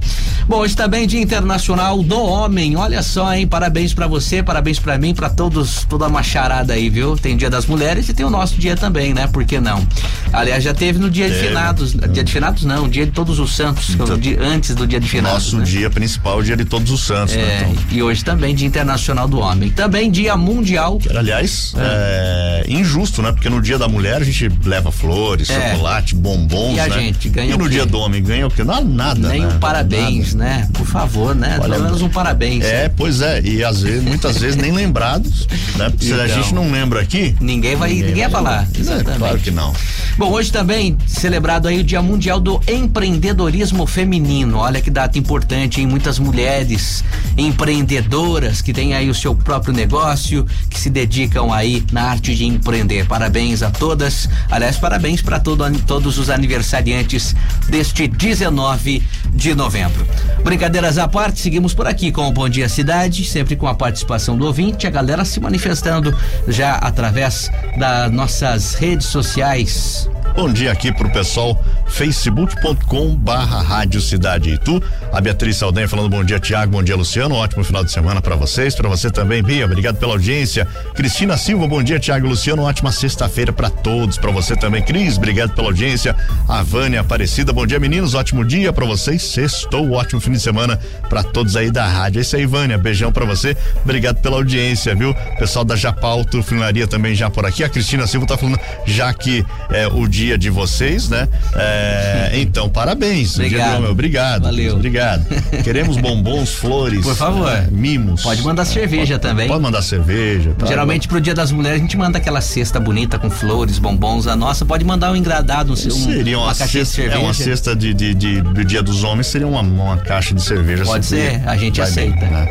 Bom, 0.46 0.58
hoje 0.58 0.74
também 0.74 1.06
Dia 1.06 1.20
Internacional 1.20 2.02
do 2.02 2.18
Homem. 2.20 2.76
Olha 2.76 3.02
só, 3.02 3.34
hein? 3.34 3.46
Parabéns 3.46 3.92
para 3.92 4.06
você, 4.06 4.42
parabéns 4.42 4.78
para 4.78 4.96
mim, 4.96 5.14
para 5.14 5.28
todos, 5.28 5.84
toda 5.84 6.06
uma 6.06 6.22
charada 6.22 6.72
aí, 6.72 6.88
viu? 6.88 7.16
Tem 7.16 7.36
Dia 7.36 7.50
das 7.50 7.66
Mulheres 7.66 8.08
e 8.08 8.14
tem 8.14 8.24
o 8.24 8.30
nosso 8.30 8.56
dia 8.56 8.76
também, 8.76 9.12
né? 9.12 9.26
Por 9.26 9.44
que 9.44 9.60
não? 9.60 9.86
Aliás, 10.32 10.64
já 10.64 10.72
teve 10.72 10.98
no 10.98 11.10
dia 11.10 11.28
de 11.28 11.36
finados. 11.36 11.92
Dia 11.92 12.24
de 12.24 12.32
finados 12.32 12.64
não, 12.64 12.88
dia 12.88 13.04
de 13.04 13.12
todos 13.12 13.38
os 13.38 13.54
santos, 13.54 13.90
então, 13.90 14.18
dia, 14.18 14.40
antes 14.40 14.74
do 14.74 14.86
dia 14.86 15.00
de 15.00 15.08
finados. 15.08 15.52
Nosso 15.52 15.58
né? 15.58 15.64
dia 15.64 15.90
principal, 15.90 16.42
dia 16.42 16.56
de 16.56 16.64
todos 16.64 16.90
os 16.90 17.02
santos, 17.02 17.34
né, 17.34 17.42
é, 17.42 17.46
né? 17.46 17.72
Então. 17.72 17.96
E 17.98 18.02
hoje 18.02 18.24
também, 18.24 18.54
Dia 18.54 18.66
Internacional 18.66 19.28
do 19.28 19.38
Homem. 19.38 19.70
Também 19.70 20.10
dia 20.10 20.36
mundial. 20.36 20.98
aliás, 21.14 21.74
é. 21.76 22.64
é. 22.66 22.72
injusto, 22.72 23.22
né? 23.22 23.32
Porque 23.32 23.48
no 23.48 23.60
dia 23.60 23.78
da 23.78 23.88
mulher 23.88 24.22
a 24.22 24.24
gente 24.24 24.50
leva 24.64 24.90
flores, 24.90 25.50
é. 25.50 25.72
chocolate, 25.72 26.14
bombons, 26.48 26.76
e 26.76 26.80
a 26.80 26.88
né? 26.88 26.98
gente 27.00 27.28
ganha 27.28 27.54
E 27.54 27.58
no 27.58 27.68
dia 27.68 27.86
do 27.86 27.98
homem 27.98 28.22
ganha 28.22 28.46
o 28.46 28.50
quê? 28.50 28.64
Não, 28.64 28.82
nada. 28.82 29.28
Nem 29.28 29.42
né? 29.42 29.48
um 29.48 29.58
parabéns, 29.58 30.34
nada. 30.34 30.50
né? 30.50 30.68
Por 30.72 30.86
favor, 30.86 31.34
né? 31.34 31.58
Olha, 31.60 31.74
Pelo 31.74 31.84
menos 31.84 32.02
um 32.02 32.08
parabéns. 32.08 32.64
É, 32.64 32.84
né? 32.84 32.88
pois 32.96 33.20
é. 33.20 33.40
E 33.42 33.62
às 33.62 33.82
vezes, 33.82 34.02
muitas 34.02 34.38
vezes 34.38 34.56
nem 34.56 34.72
lembrados, 34.72 35.46
né? 35.76 35.90
Porque 35.90 36.06
então, 36.06 36.18
se 36.18 36.22
a 36.22 36.26
gente 36.28 36.54
não 36.54 36.70
lembra 36.70 37.00
aqui. 37.00 37.36
Ninguém 37.40 37.76
vai, 37.76 37.90
ninguém, 37.90 38.06
ninguém 38.06 38.22
vai 38.24 38.30
falar. 38.30 38.68
Exatamente. 38.76 39.18
Claro 39.18 39.38
que 39.38 39.50
não. 39.50 39.72
Bom, 40.16 40.32
hoje 40.32 40.50
também 40.50 40.96
celebrado 41.06 41.68
aí 41.68 41.78
o 41.78 41.84
Dia 41.84 42.02
Mundial 42.02 42.40
do 42.40 42.60
Empreendedorismo 42.66 43.86
Feminino. 43.86 44.58
Olha 44.58 44.80
que 44.80 44.90
data 44.90 45.18
importante, 45.18 45.80
em 45.80 45.86
muitas 45.86 46.18
mulheres 46.18 47.04
empreendedoras 47.36 48.60
que 48.60 48.72
têm 48.72 48.94
aí 48.94 49.08
o 49.08 49.14
seu 49.14 49.34
próprio 49.34 49.72
negócio, 49.72 50.44
que 50.68 50.80
se 50.80 50.90
dedicam 50.90 51.52
aí 51.52 51.84
na 51.92 52.02
arte 52.02 52.34
de 52.34 52.44
empreender. 52.44 53.06
Parabéns 53.06 53.62
a 53.62 53.70
todas. 53.70 54.28
Aliás, 54.50 54.76
parabéns 54.76 55.22
para 55.22 55.38
todo, 55.38 55.64
todos 55.86 56.18
os 56.18 56.27
aniversariantes 56.30 57.34
deste 57.68 58.06
19 58.06 59.02
de 59.30 59.54
novembro. 59.54 60.06
Brincadeiras 60.42 60.98
à 60.98 61.08
parte, 61.08 61.40
seguimos 61.40 61.74
por 61.74 61.86
aqui 61.86 62.10
com 62.10 62.26
o 62.26 62.32
Bom 62.32 62.48
Dia 62.48 62.68
Cidade, 62.68 63.24
sempre 63.24 63.56
com 63.56 63.66
a 63.66 63.74
participação 63.74 64.36
do 64.36 64.46
ouvinte, 64.46 64.86
a 64.86 64.90
galera 64.90 65.24
se 65.24 65.40
manifestando 65.40 66.16
já 66.46 66.74
através 66.74 67.50
das 67.76 68.10
nossas 68.10 68.74
redes 68.74 69.06
sociais. 69.06 70.08
Bom 70.38 70.52
dia 70.52 70.70
aqui 70.70 70.92
pro 70.92 71.10
pessoal 71.10 71.60
facebook.com 71.88 73.16
barra 73.16 73.60
Rádio 73.60 74.00
Cidade 74.00 74.50
Itu. 74.50 74.80
A 75.12 75.20
Beatriz 75.20 75.56
Saldanha 75.56 75.88
falando 75.88 76.08
bom 76.08 76.22
dia, 76.22 76.38
Tiago, 76.38 76.70
bom 76.70 76.80
dia, 76.80 76.94
Luciano. 76.94 77.34
Um 77.34 77.38
ótimo 77.38 77.64
final 77.64 77.82
de 77.82 77.90
semana 77.90 78.22
para 78.22 78.36
vocês, 78.36 78.72
para 78.72 78.88
você 78.88 79.10
também, 79.10 79.42
Bia. 79.42 79.64
Obrigado 79.64 79.96
pela 79.96 80.12
audiência. 80.12 80.64
Cristina 80.94 81.36
Silva, 81.36 81.66
bom 81.66 81.82
dia, 81.82 81.98
Tiago 81.98 82.24
e 82.24 82.28
Luciano. 82.28 82.62
Ótima 82.62 82.92
sexta-feira 82.92 83.52
para 83.52 83.68
todos, 83.68 84.16
para 84.16 84.30
você 84.30 84.54
também, 84.54 84.80
Cris. 84.80 85.16
Obrigado 85.16 85.56
pela 85.56 85.68
audiência. 85.68 86.14
A 86.46 86.62
Vânia 86.62 87.00
Aparecida, 87.00 87.52
bom 87.52 87.66
dia, 87.66 87.80
meninos. 87.80 88.14
Ótimo 88.14 88.44
dia 88.44 88.72
para 88.72 88.86
vocês. 88.86 89.20
Sextou, 89.24 89.90
ótimo 89.90 90.20
fim 90.20 90.30
de 90.30 90.40
semana 90.40 90.78
para 91.08 91.24
todos 91.24 91.56
aí 91.56 91.68
da 91.68 91.84
rádio. 91.84 92.20
É 92.20 92.22
isso 92.22 92.36
aí, 92.36 92.46
Vânia. 92.46 92.78
Beijão 92.78 93.10
para 93.10 93.24
você. 93.24 93.56
Obrigado 93.82 94.20
pela 94.20 94.36
audiência, 94.36 94.94
viu? 94.94 95.12
Pessoal 95.36 95.64
da 95.64 95.74
Japalto 95.74 96.44
Finaria 96.44 96.86
também 96.86 97.12
já 97.12 97.28
por 97.28 97.44
aqui. 97.44 97.64
A 97.64 97.68
Cristina 97.68 98.06
Silva 98.06 98.24
tá 98.24 98.38
falando 98.38 98.60
já 98.86 99.12
que 99.12 99.44
é 99.70 99.88
o 99.88 100.06
dia 100.06 100.27
dia 100.28 100.36
de 100.36 100.50
vocês, 100.50 101.08
né? 101.08 101.26
É, 101.54 102.32
então, 102.34 102.68
parabéns. 102.68 103.34
Obrigado. 103.36 103.78
Homem, 103.78 103.90
obrigado. 103.90 104.42
Valeu. 104.42 104.74
Obrigado. 104.74 105.24
Queremos 105.64 105.96
bombons, 105.96 106.52
flores. 106.54 107.02
Por 107.02 107.14
favor. 107.14 107.50
É, 107.50 107.66
mimos. 107.70 108.22
Pode 108.22 108.42
mandar 108.42 108.66
cerveja 108.66 109.14
pode, 109.14 109.22
também. 109.22 109.48
Pode 109.48 109.62
mandar 109.62 109.80
cerveja. 109.80 110.54
Tá, 110.58 110.66
Geralmente 110.66 111.08
pro 111.08 111.20
dia 111.20 111.34
das 111.34 111.50
mulheres 111.50 111.78
a 111.78 111.82
gente 111.82 111.96
manda 111.96 112.18
aquela 112.18 112.42
cesta 112.42 112.78
bonita 112.78 113.18
com 113.18 113.30
flores, 113.30 113.78
bombons. 113.78 114.26
A 114.26 114.36
nossa 114.36 114.66
pode 114.66 114.84
mandar 114.84 115.12
um 115.12 115.16
engradado, 115.16 115.72
um, 115.72 115.76
seria 115.76 116.36
uma, 116.36 116.48
uma 116.48 116.54
caixa 116.54 116.80
de 116.80 116.86
cerveja. 116.86 117.16
É 117.16 117.18
uma 117.18 117.34
cesta 117.34 117.74
de, 117.74 117.94
de, 117.94 118.14
de, 118.14 118.40
do 118.42 118.64
dia 118.64 118.82
dos 118.82 119.04
homens 119.04 119.28
seria 119.28 119.46
uma, 119.46 119.60
uma 119.60 119.96
caixa 119.96 120.34
de 120.34 120.42
cerveja. 120.42 120.84
Pode 120.84 121.06
ser, 121.06 121.40
a 121.46 121.56
gente 121.56 121.80
aceita. 121.80 122.18
Bem, 122.18 122.30
né? 122.30 122.48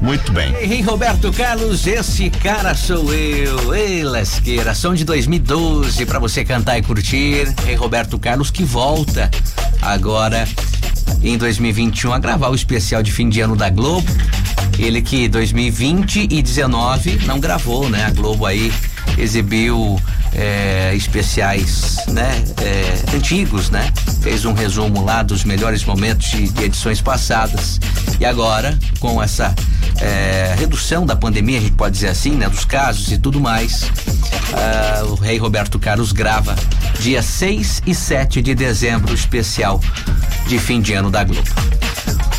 uhum. 0.00 0.08
Muito 0.08 0.32
bem. 0.32 0.54
Ei, 0.56 0.82
Roberto 0.82 1.32
Carlos, 1.32 1.86
esse 1.86 2.28
cara 2.28 2.74
sou 2.74 3.14
eu. 3.14 3.74
Ei, 3.74 4.02
Lasqueira, 4.02 4.74
som 4.74 4.94
de 4.94 5.04
2012 5.04 6.04
para 6.04 6.18
você 6.18 6.44
cantar 6.44 6.78
e 6.78 6.82
curtir. 6.82 7.13
Rei 7.14 7.76
Roberto 7.76 8.18
Carlos 8.18 8.50
que 8.50 8.64
volta 8.64 9.30
agora 9.80 10.48
em 11.22 11.38
2021 11.38 12.12
a 12.12 12.18
gravar 12.18 12.48
o 12.48 12.56
especial 12.56 13.04
de 13.04 13.12
fim 13.12 13.28
de 13.28 13.40
ano 13.40 13.54
da 13.54 13.70
Globo. 13.70 14.10
Ele 14.80 15.00
que 15.00 15.28
2020 15.28 16.26
e 16.28 16.42
19 16.42 17.24
não 17.24 17.38
gravou, 17.38 17.88
né? 17.88 18.04
A 18.04 18.10
Globo 18.10 18.44
aí 18.44 18.72
exibiu 19.16 20.00
é, 20.32 20.94
especiais, 20.94 21.96
né? 22.08 22.44
É, 22.62 23.16
antigos, 23.16 23.70
né? 23.70 23.92
Fez 24.20 24.44
um 24.44 24.52
resumo 24.52 25.04
lá 25.04 25.22
dos 25.22 25.44
melhores 25.44 25.84
momentos 25.84 26.28
de, 26.28 26.48
de 26.48 26.64
edições 26.64 27.00
passadas. 27.00 27.80
E 28.18 28.24
agora, 28.24 28.78
com 29.00 29.22
essa 29.22 29.54
é, 30.00 30.54
redução 30.58 31.06
da 31.06 31.14
pandemia, 31.14 31.58
a 31.58 31.60
gente 31.60 31.74
pode 31.74 31.94
dizer 31.94 32.08
assim, 32.08 32.32
né? 32.32 32.48
Dos 32.48 32.64
casos 32.64 33.12
e 33.12 33.18
tudo 33.18 33.40
mais, 33.40 33.82
uh, 33.82 35.12
o 35.12 35.14
rei 35.14 35.38
Roberto 35.38 35.78
Carlos 35.78 36.12
grava 36.12 36.54
dia 37.00 37.22
6 37.22 37.82
e 37.86 37.94
7 37.94 38.42
de 38.42 38.54
dezembro, 38.54 39.14
especial 39.14 39.80
de 40.46 40.58
fim 40.58 40.80
de 40.80 40.92
ano 40.94 41.10
da 41.10 41.22
Globo. 41.24 41.48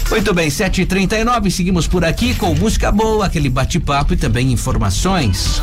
Muito 0.10 0.34
bem, 0.34 0.50
7h39, 0.50 1.50
seguimos 1.50 1.88
por 1.88 2.06
aqui 2.06 2.36
com 2.36 2.54
música 2.54 2.92
boa, 2.92 3.26
aquele 3.26 3.50
bate-papo 3.50 4.14
e 4.14 4.18
também 4.18 4.52
informações. 4.52 5.62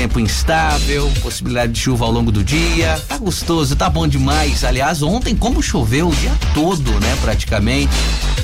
tempo 0.01 0.19
instável, 0.19 1.13
possibilidade 1.21 1.73
de 1.73 1.79
chuva 1.79 2.07
ao 2.07 2.11
longo 2.11 2.33
do 2.33 2.43
dia. 2.43 2.99
Tá 3.07 3.19
gostoso, 3.19 3.77
tá 3.77 3.91
bom 3.91 4.09
demais. 4.09 4.65
Aliás, 4.65 5.03
ontem 5.03 5.37
como 5.37 5.63
choveu 5.63 6.09
o 6.09 6.15
dia 6.15 6.33
todo, 6.55 6.91
né, 7.01 7.19
praticamente. 7.21 7.93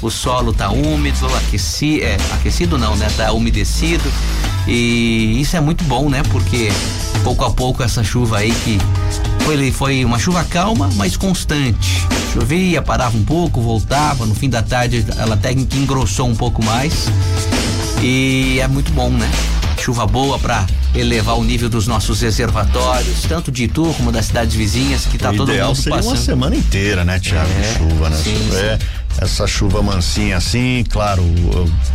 O 0.03 0.11
solo 0.11 0.53
tá 0.53 0.69
úmido, 0.69 1.27
aqueci, 1.35 2.03
é, 2.03 2.19
aquecido 2.35 2.77
não, 2.77 2.95
né? 2.97 3.09
Tá 3.17 3.33
umedecido. 3.33 4.05
E 4.69 5.41
isso 5.41 5.57
é 5.57 5.61
muito 5.61 5.83
bom, 5.85 6.11
né? 6.11 6.23
Porque 6.31 6.69
pouco 7.25 7.43
a 7.47 7.51
pouco 7.51 7.83
essa 7.83 8.05
chuva 8.05 8.37
aí 8.37 8.53
que 8.63 8.79
foi, 9.41 9.73
foi 9.73 10.05
uma 10.05 10.19
chuva 10.19 10.45
calma, 10.45 10.91
mas 10.97 11.17
constante. 11.17 12.07
Chovia, 12.35 12.83
parava 12.83 13.17
um 13.17 13.25
pouco, 13.25 13.63
voltava. 13.63 14.27
No 14.27 14.35
fim 14.35 14.51
da 14.51 14.61
tarde 14.61 15.07
ela 15.17 15.37
até 15.37 15.55
que 15.55 15.79
engrossou 15.79 16.29
um 16.29 16.37
pouco 16.37 16.63
mais. 16.63 17.07
E 18.03 18.59
é 18.61 18.69
muito 18.69 18.93
bom, 18.93 19.09
né? 19.09 19.31
Chuva 19.87 20.05
boa 20.05 20.37
para 20.37 20.66
elevar 20.97 21.38
o 21.38 21.45
nível 21.45 21.69
dos 21.69 21.87
nossos 21.87 22.21
reservatórios, 22.21 23.23
tanto 23.28 23.52
de 23.52 23.66
Itu 23.66 23.95
como 23.97 24.11
das 24.11 24.26
cidades 24.26 24.57
vizinhas, 24.57 25.07
que 25.07 25.16
tá 25.16 25.31
o 25.31 25.37
todo 25.37 25.52
ideal 25.52 25.69
mundo 25.69 25.76
seria 25.76 25.99
passando. 25.99 26.16
uma 26.16 26.21
semana 26.21 26.57
inteira, 26.57 27.05
né, 27.05 27.21
Tiago? 27.21 27.49
É, 27.49 27.78
chuva, 27.78 28.11
né? 28.11 28.16
Sim, 28.16 28.49
é, 28.52 28.78
sim. 28.78 28.85
Essa 29.19 29.47
chuva 29.47 29.83
mansinha 29.83 30.37
assim, 30.37 30.85
claro, 30.91 31.23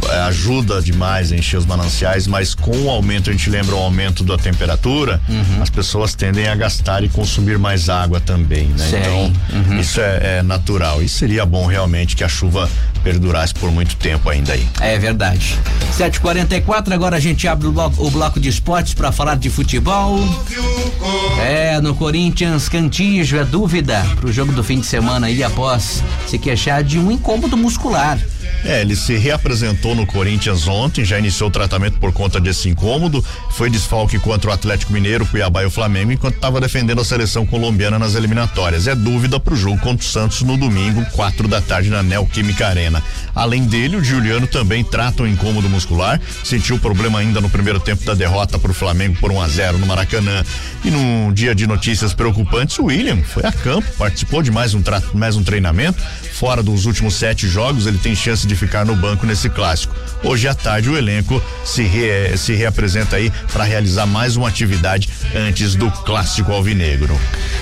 é, 0.09 0.19
ajuda 0.21 0.81
demais 0.81 1.31
a 1.31 1.35
encher 1.35 1.57
os 1.57 1.65
mananciais, 1.65 2.25
mas 2.27 2.55
com 2.55 2.75
o 2.85 2.89
aumento, 2.89 3.29
a 3.29 3.33
gente 3.33 3.49
lembra 3.49 3.75
o 3.75 3.79
aumento 3.79 4.23
da 4.23 4.37
temperatura, 4.37 5.21
uhum. 5.29 5.61
as 5.61 5.69
pessoas 5.69 6.15
tendem 6.15 6.47
a 6.47 6.55
gastar 6.55 7.03
e 7.03 7.09
consumir 7.09 7.57
mais 7.59 7.89
água 7.89 8.19
também, 8.19 8.67
né? 8.67 8.87
Então, 8.89 9.33
uhum. 9.53 9.79
isso 9.79 10.01
é, 10.01 10.39
é, 10.39 10.43
natural. 10.43 11.01
E 11.01 11.09
seria 11.09 11.45
bom 11.45 11.65
realmente 11.67 12.15
que 12.15 12.23
a 12.23 12.29
chuva 12.29 12.69
perdurasse 13.03 13.53
por 13.53 13.71
muito 13.71 13.95
tempo 13.95 14.29
ainda 14.29 14.53
aí. 14.53 14.67
É 14.79 14.97
verdade. 14.97 15.57
7h44, 15.97 16.91
agora 16.91 17.17
a 17.17 17.19
gente 17.19 17.47
abre 17.47 17.67
o 17.67 17.71
bloco, 17.71 18.05
o 18.05 18.09
bloco 18.09 18.39
de 18.39 18.49
esportes 18.49 18.93
para 18.93 19.11
falar 19.11 19.35
de 19.35 19.49
futebol. 19.49 20.19
É, 21.39 21.79
no 21.81 21.95
Corinthians, 21.95 22.69
Cantijo 22.69 23.37
é 23.37 23.43
dúvida 23.43 24.05
pro 24.15 24.31
jogo 24.31 24.51
do 24.51 24.63
fim 24.63 24.79
de 24.79 24.85
semana 24.85 25.27
aí 25.27 25.43
após 25.43 26.03
se 26.27 26.37
queixar 26.37 26.83
de 26.83 26.99
um 27.01 27.11
incômodo 27.11 27.57
muscular. 27.57 28.17
É, 28.63 28.81
ele 28.81 28.95
se 28.95 29.17
reapresentou 29.17 29.95
no 29.95 30.05
Corinthians 30.05 30.67
ontem, 30.67 31.03
já 31.03 31.17
iniciou 31.17 31.49
o 31.49 31.51
tratamento 31.51 31.99
por 31.99 32.11
conta 32.11 32.39
desse 32.39 32.69
incômodo. 32.69 33.23
Foi 33.51 33.69
desfalque 33.69 34.19
contra 34.19 34.51
o 34.51 34.53
Atlético 34.53 34.93
Mineiro, 34.93 35.25
Cuiabá 35.25 35.63
e 35.63 35.65
o 35.65 35.71
Flamengo, 35.71 36.11
enquanto 36.11 36.35
estava 36.35 36.61
defendendo 36.61 37.01
a 37.01 37.05
seleção 37.05 37.45
colombiana 37.45 37.97
nas 37.97 38.13
eliminatórias. 38.13 38.87
É 38.87 38.93
dúvida 38.93 39.39
para 39.39 39.53
o 39.53 39.57
jogo 39.57 39.79
contra 39.79 40.05
o 40.05 40.09
Santos 40.09 40.41
no 40.43 40.57
domingo, 40.57 41.03
quatro 41.11 41.47
da 41.47 41.59
tarde, 41.59 41.89
na 41.89 42.03
Neoquímica 42.03 42.67
Arena. 42.67 43.01
Além 43.33 43.63
dele, 43.63 43.97
o 43.97 44.03
Juliano 44.03 44.45
também 44.45 44.83
trata 44.83 45.23
um 45.23 45.27
incômodo 45.27 45.69
muscular, 45.69 46.19
sentiu 46.43 46.77
problema 46.77 47.19
ainda 47.19 47.41
no 47.41 47.49
primeiro 47.49 47.79
tempo 47.79 48.03
da 48.03 48.13
derrota 48.13 48.59
para 48.59 48.71
o 48.71 48.73
Flamengo 48.73 49.17
por 49.19 49.31
1 49.31 49.35
um 49.35 49.41
a 49.41 49.47
0 49.47 49.77
no 49.79 49.87
Maracanã. 49.87 50.43
E 50.83 50.91
num 50.91 51.33
dia 51.33 51.55
de 51.55 51.65
notícias 51.65 52.13
preocupantes, 52.13 52.77
o 52.77 52.85
William 52.85 53.21
foi 53.23 53.45
a 53.45 53.51
campo, 53.51 53.87
participou 53.97 54.43
de 54.43 54.51
mais 54.51 54.73
um, 54.73 54.81
mais 55.13 55.35
um 55.35 55.43
treinamento. 55.43 56.01
Fora 56.33 56.61
dos 56.61 56.85
últimos 56.85 57.15
sete 57.15 57.47
jogos, 57.47 57.85
ele 57.85 57.97
tem 57.97 58.15
chance 58.15 58.45
de 58.47 58.50
ficar 58.55 58.85
no 58.85 58.95
banco 58.95 59.25
nesse 59.25 59.49
clássico. 59.49 59.95
Hoje 60.23 60.47
à 60.47 60.53
tarde, 60.53 60.89
o 60.89 60.97
elenco 60.97 61.41
se, 61.65 61.83
re, 61.83 62.37
se 62.37 62.53
reapresenta 62.53 63.15
aí 63.15 63.31
para 63.51 63.63
realizar 63.63 64.05
mais 64.05 64.35
uma 64.35 64.47
atividade 64.47 65.09
antes 65.35 65.75
do 65.75 65.89
clássico 65.89 66.51
alvinegro. 66.51 67.19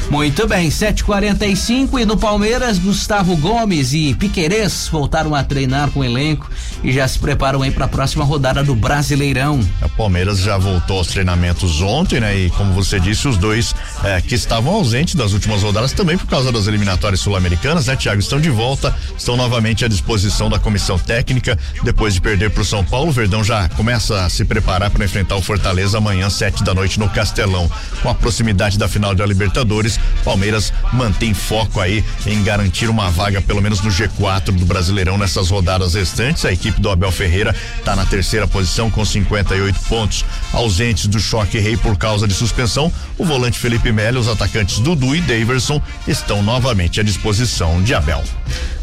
Muito 0.10 0.48
bem, 0.48 0.69
7:45 0.69 2.00
e 2.00 2.05
no 2.05 2.17
Palmeiras, 2.17 2.77
Gustavo 2.77 3.36
Gomes 3.38 3.93
e 3.93 4.13
Piquerez 4.13 4.89
voltaram 4.91 5.36
a 5.36 5.43
treinar 5.43 5.89
com 5.91 6.00
o 6.00 6.03
elenco 6.03 6.50
e 6.84 6.91
já 6.91 7.08
se 7.08 7.19
preparam 7.19 7.62
aí 7.62 7.72
para 7.72 7.86
a 7.86 7.88
próxima 7.88 8.25
rodada 8.25 8.63
do 8.63 8.75
Brasileirão. 8.75 9.60
O 9.81 9.89
Palmeiras 9.89 10.39
já 10.39 10.58
voltou 10.58 10.98
aos 10.98 11.08
treinamentos 11.08 11.81
ontem, 11.81 12.19
né? 12.19 12.36
E 12.38 12.50
como 12.51 12.74
você 12.74 13.00
disse, 13.00 13.27
os 13.27 13.38
dois 13.38 13.74
eh, 14.03 14.22
que 14.22 14.36
estavam 14.36 14.74
ausentes 14.74 15.15
das 15.15 15.34
últimas 15.34 15.62
rodadas 15.62 15.93
também 15.93 16.17
por 16.17 16.27
causa 16.27 16.51
das 16.51 16.67
eliminatórias 16.67 17.19
sul-americanas, 17.22 17.88
né, 17.88 17.96
Thiago? 17.96 18.19
Estão 18.19 18.39
de 18.39 18.50
volta, 18.50 18.96
estão 19.17 19.38
novamente 19.38 19.86
à 19.86 19.88
disposição 19.88 20.50
da 20.50 20.58
comissão 20.58 20.78
técnica. 21.00 21.57
Depois 21.83 22.13
de 22.13 22.21
perder 22.21 22.50
para 22.50 22.62
o 22.62 22.65
São 22.65 22.83
Paulo, 22.83 23.09
o 23.09 23.12
Verdão 23.12 23.43
já 23.43 23.67
começa 23.69 24.25
a 24.25 24.29
se 24.29 24.45
preparar 24.45 24.89
para 24.89 25.03
enfrentar 25.03 25.36
o 25.36 25.41
Fortaleza 25.41 25.98
amanhã, 25.98 26.29
sete 26.29 26.63
da 26.63 26.74
noite, 26.74 27.00
no 27.00 27.09
Castelão. 27.09 27.69
Com 28.01 28.09
a 28.09 28.15
proximidade 28.15 28.77
da 28.77 28.88
final 28.88 29.13
da 29.13 29.25
Libertadores, 29.25 30.00
Palmeiras 30.24 30.71
mantém 30.93 31.33
foco 31.33 31.79
aí 31.79 32.03
em 32.25 32.43
garantir 32.43 32.89
uma 32.89 33.09
vaga, 33.09 33.41
pelo 33.41 33.62
menos 33.62 33.81
no 33.81 33.89
G4 33.89 34.51
do 34.51 34.65
Brasileirão 34.65 35.17
nessas 35.17 35.50
rodadas 35.50 35.93
restantes. 35.93 36.45
A 36.45 36.51
equipe 36.51 36.79
do 36.79 36.89
Abel 36.89 37.12
Ferreira 37.12 37.55
está 37.77 37.95
na 37.95 38.05
terceira 38.05 38.48
posição 38.48 38.89
com 38.89 39.03
58 39.03 39.79
pontos. 39.81 40.25
Ausentes 40.53 41.07
do 41.07 41.19
choque 41.19 41.59
rei 41.59 41.77
por 41.77 41.98
causa 41.98 42.27
de 42.27 42.33
suspensão, 42.33 42.91
o 43.17 43.25
volante 43.25 43.59
Felipe 43.59 43.91
Melo, 43.91 44.19
os 44.19 44.27
atacantes 44.27 44.79
Dudu 44.79 45.15
e 45.15 45.21
Daverson 45.21 45.81
estão 46.07 46.41
novamente 46.41 47.00
à 47.00 47.03
disposição 47.03 47.81
de 47.81 47.93
Abel. 47.93 48.24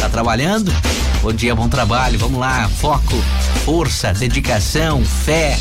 Tá 0.00 0.08
trabalhando? 0.08 0.72
Bom 1.22 1.32
dia, 1.32 1.54
bom 1.54 1.68
trabalho. 1.68 2.18
Vamos 2.18 2.40
lá, 2.40 2.68
foco, 2.68 3.14
força, 3.64 4.12
dedicação, 4.12 5.04
fé. 5.04 5.58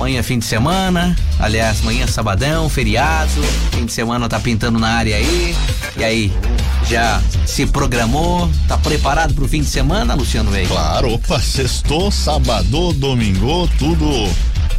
Amanhã 0.00 0.20
é 0.20 0.22
fim 0.22 0.38
de 0.38 0.46
semana, 0.46 1.14
aliás, 1.38 1.82
amanhã 1.82 2.04
é 2.04 2.06
sabadão, 2.06 2.70
feriado, 2.70 3.42
fim 3.70 3.84
de 3.84 3.92
semana 3.92 4.30
tá 4.30 4.40
pintando 4.40 4.78
na 4.78 4.88
área 4.88 5.14
aí. 5.14 5.54
E 5.94 6.02
aí, 6.02 6.32
já 6.88 7.20
se 7.44 7.66
programou? 7.66 8.50
Tá 8.66 8.78
preparado 8.78 9.34
pro 9.34 9.46
fim 9.46 9.60
de 9.60 9.68
semana, 9.68 10.14
Luciano 10.14 10.50
Veiga? 10.50 10.70
Claro, 10.70 11.12
opa, 11.12 11.38
sextou, 11.38 12.10
sábado, 12.10 12.94
domingo, 12.94 13.68
tudo 13.78 14.06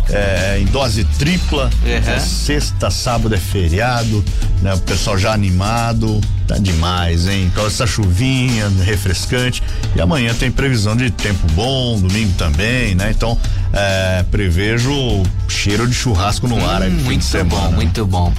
é, 0.10 0.58
em 0.60 0.66
dose 0.66 1.04
tripla. 1.20 1.70
Uhum. 1.86 2.14
É 2.16 2.20
sexta, 2.20 2.90
sábado 2.90 3.36
é 3.36 3.38
feriado, 3.38 4.26
né? 4.64 4.74
O 4.74 4.80
pessoal 4.80 5.20
já 5.20 5.34
animado, 5.34 6.20
tá 6.52 6.58
demais, 6.58 7.28
hein? 7.28 7.50
Com 7.56 7.66
essa 7.66 7.88
chuvinha 7.88 8.68
refrescante. 8.84 9.64
E 9.96 10.02
amanhã 10.02 10.34
tem 10.34 10.52
previsão 10.52 10.98
de 10.98 11.10
tempo 11.10 11.48
bom, 11.54 11.98
domingo 11.98 12.34
também, 12.38 12.94
né? 12.94 13.12
Então, 13.12 13.38
é, 13.72 14.26
prevejo 14.30 14.92
cheiro 15.48 15.88
de 15.88 15.94
churrasco 15.94 16.48
no 16.48 16.58
ar. 16.70 16.82
Hum, 16.82 16.86
aí, 16.86 16.92
muito 16.92 17.46
bom, 17.46 17.72
muito 17.72 18.06
bom. 18.06 18.34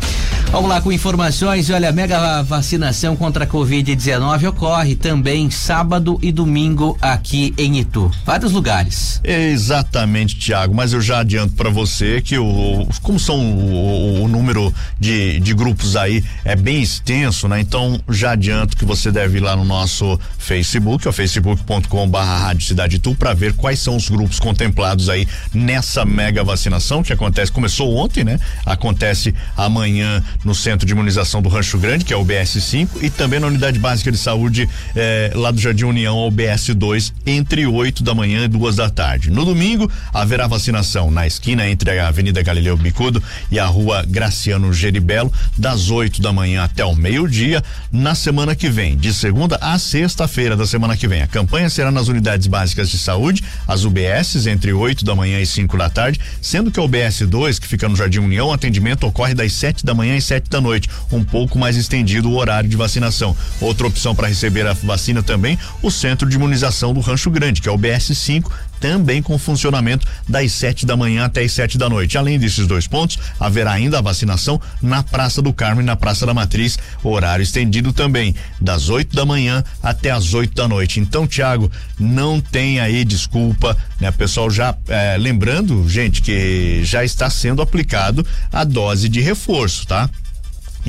Vamos 0.52 0.68
lá 0.68 0.82
com 0.82 0.92
informações. 0.92 1.70
Olha, 1.70 1.88
a 1.88 1.92
mega 1.92 2.42
vacinação 2.42 3.16
contra 3.16 3.44
a 3.44 3.46
Covid-19 3.46 4.50
ocorre 4.50 4.94
também 4.94 5.50
sábado 5.50 6.18
e 6.20 6.30
domingo 6.30 6.94
aqui 7.00 7.54
em 7.56 7.78
Itu. 7.78 8.10
Vários 8.26 8.52
lugares. 8.52 9.18
Exatamente, 9.24 10.38
Tiago. 10.38 10.74
Mas 10.74 10.92
eu 10.92 11.00
já 11.00 11.20
adianto 11.20 11.54
para 11.54 11.70
você 11.70 12.20
que 12.20 12.36
o 12.36 12.86
como 13.00 13.18
são 13.18 13.40
o, 13.40 14.24
o, 14.24 14.28
número 14.28 14.72
de, 15.00 15.40
de 15.40 15.54
grupos 15.54 15.96
aí 15.96 16.22
é 16.44 16.54
bem 16.54 16.82
extenso, 16.82 17.48
né? 17.48 17.58
Então 17.58 17.98
já 18.08 18.32
adianto 18.32 18.76
que 18.76 18.84
você 18.84 19.10
deve 19.10 19.38
ir 19.38 19.40
lá 19.40 19.56
no 19.56 19.64
nosso 19.64 20.18
Facebook, 20.38 21.06
é 21.06 21.10
o 21.10 21.12
facebook.com/barra 21.12 22.38
Rádio 22.38 22.66
Cidade 22.66 22.96
Itu, 22.96 23.14
para 23.14 23.32
ver 23.34 23.52
quais 23.54 23.78
são 23.78 23.96
os 23.96 24.08
grupos 24.08 24.38
contemplados 24.38 25.08
aí 25.08 25.26
nessa 25.52 26.04
mega 26.04 26.42
vacinação 26.44 27.02
que 27.02 27.12
acontece 27.12 27.52
começou 27.52 27.94
ontem, 27.96 28.24
né? 28.24 28.38
Acontece 28.64 29.34
amanhã 29.56 30.22
no 30.44 30.54
Centro 30.54 30.86
de 30.86 30.92
Imunização 30.92 31.42
do 31.42 31.48
Rancho 31.48 31.78
Grande, 31.78 32.04
que 32.04 32.12
é 32.12 32.16
o 32.16 32.24
BS5, 32.24 32.88
e 33.02 33.10
também 33.10 33.40
na 33.40 33.46
Unidade 33.46 33.78
Básica 33.78 34.10
de 34.10 34.18
Saúde 34.18 34.68
eh, 34.94 35.32
lá 35.34 35.50
do 35.50 35.60
Jardim 35.60 35.84
União, 35.84 36.16
o 36.18 36.30
BS2, 36.30 37.12
entre 37.26 37.66
8 37.66 38.02
da 38.02 38.14
manhã 38.14 38.44
e 38.44 38.48
duas 38.48 38.76
da 38.76 38.90
tarde. 38.90 39.30
No 39.30 39.44
domingo, 39.44 39.90
haverá 40.12 40.46
vacinação 40.46 41.10
na 41.10 41.26
esquina 41.26 41.68
entre 41.68 41.98
a 41.98 42.08
Avenida 42.08 42.42
Galileu 42.42 42.76
Bicudo 42.76 43.22
e 43.50 43.58
a 43.58 43.66
Rua 43.66 44.04
Graciano 44.06 44.72
Geribelo, 44.72 45.32
das 45.56 45.90
8 45.90 46.20
da 46.20 46.32
manhã 46.32 46.64
até 46.64 46.84
o 46.84 46.94
meio-dia. 46.94 47.62
Na 47.94 48.14
semana 48.14 48.54
que 48.54 48.70
vem, 48.70 48.96
de 48.96 49.12
segunda 49.12 49.58
a 49.60 49.78
sexta-feira 49.78 50.56
da 50.56 50.66
semana 50.66 50.96
que 50.96 51.06
vem, 51.06 51.20
a 51.20 51.26
campanha 51.26 51.68
será 51.68 51.90
nas 51.90 52.08
unidades 52.08 52.46
básicas 52.46 52.88
de 52.88 52.96
saúde, 52.96 53.44
as 53.68 53.84
UBSs, 53.84 54.48
entre 54.48 54.72
8 54.72 55.04
da 55.04 55.14
manhã 55.14 55.38
e 55.38 55.44
5 55.44 55.76
da 55.76 55.90
tarde, 55.90 56.18
sendo 56.40 56.70
que 56.70 56.80
o 56.80 56.88
BS2, 56.88 57.60
que 57.60 57.68
fica 57.68 57.86
no 57.90 57.94
Jardim 57.94 58.20
União, 58.20 58.48
o 58.48 58.52
atendimento 58.52 59.06
ocorre 59.06 59.34
das 59.34 59.52
7 59.52 59.84
da 59.84 59.92
manhã 59.92 60.16
e 60.16 60.22
sete 60.22 60.48
da 60.48 60.58
noite, 60.58 60.88
um 61.12 61.22
pouco 61.22 61.58
mais 61.58 61.76
estendido 61.76 62.30
o 62.30 62.36
horário 62.36 62.66
de 62.66 62.78
vacinação. 62.78 63.36
Outra 63.60 63.86
opção 63.86 64.14
para 64.14 64.26
receber 64.26 64.66
a 64.66 64.72
vacina 64.72 65.22
também, 65.22 65.58
o 65.82 65.90
Centro 65.90 66.26
de 66.26 66.36
Imunização 66.36 66.94
do 66.94 67.00
Rancho 67.00 67.30
Grande, 67.30 67.60
que 67.60 67.68
é 67.68 67.72
o 67.72 67.78
BS5, 67.78 68.50
também 68.82 69.22
com 69.22 69.38
funcionamento 69.38 70.04
das 70.28 70.50
7 70.50 70.84
da 70.84 70.96
manhã 70.96 71.24
até 71.24 71.44
as 71.44 71.52
7 71.52 71.78
da 71.78 71.88
noite. 71.88 72.18
Além 72.18 72.36
desses 72.36 72.66
dois 72.66 72.88
pontos, 72.88 73.16
haverá 73.38 73.70
ainda 73.70 73.98
a 73.98 74.02
vacinação 74.02 74.60
na 74.82 75.04
Praça 75.04 75.40
do 75.40 75.52
Carmo 75.52 75.80
e 75.80 75.84
na 75.84 75.94
Praça 75.94 76.26
da 76.26 76.34
Matriz, 76.34 76.76
horário 77.04 77.44
estendido 77.44 77.92
também, 77.92 78.34
das 78.60 78.88
8 78.88 79.14
da 79.14 79.24
manhã 79.24 79.62
até 79.80 80.10
as 80.10 80.34
8 80.34 80.52
da 80.52 80.66
noite. 80.66 80.98
Então, 80.98 81.28
Tiago, 81.28 81.70
não 81.96 82.40
tem 82.40 82.80
aí 82.80 83.04
desculpa, 83.04 83.76
né? 84.00 84.10
Pessoal 84.10 84.50
já 84.50 84.76
eh, 84.88 85.16
lembrando, 85.16 85.88
gente, 85.88 86.20
que 86.20 86.80
já 86.82 87.04
está 87.04 87.30
sendo 87.30 87.62
aplicado 87.62 88.26
a 88.52 88.64
dose 88.64 89.08
de 89.08 89.20
reforço, 89.20 89.86
tá? 89.86 90.10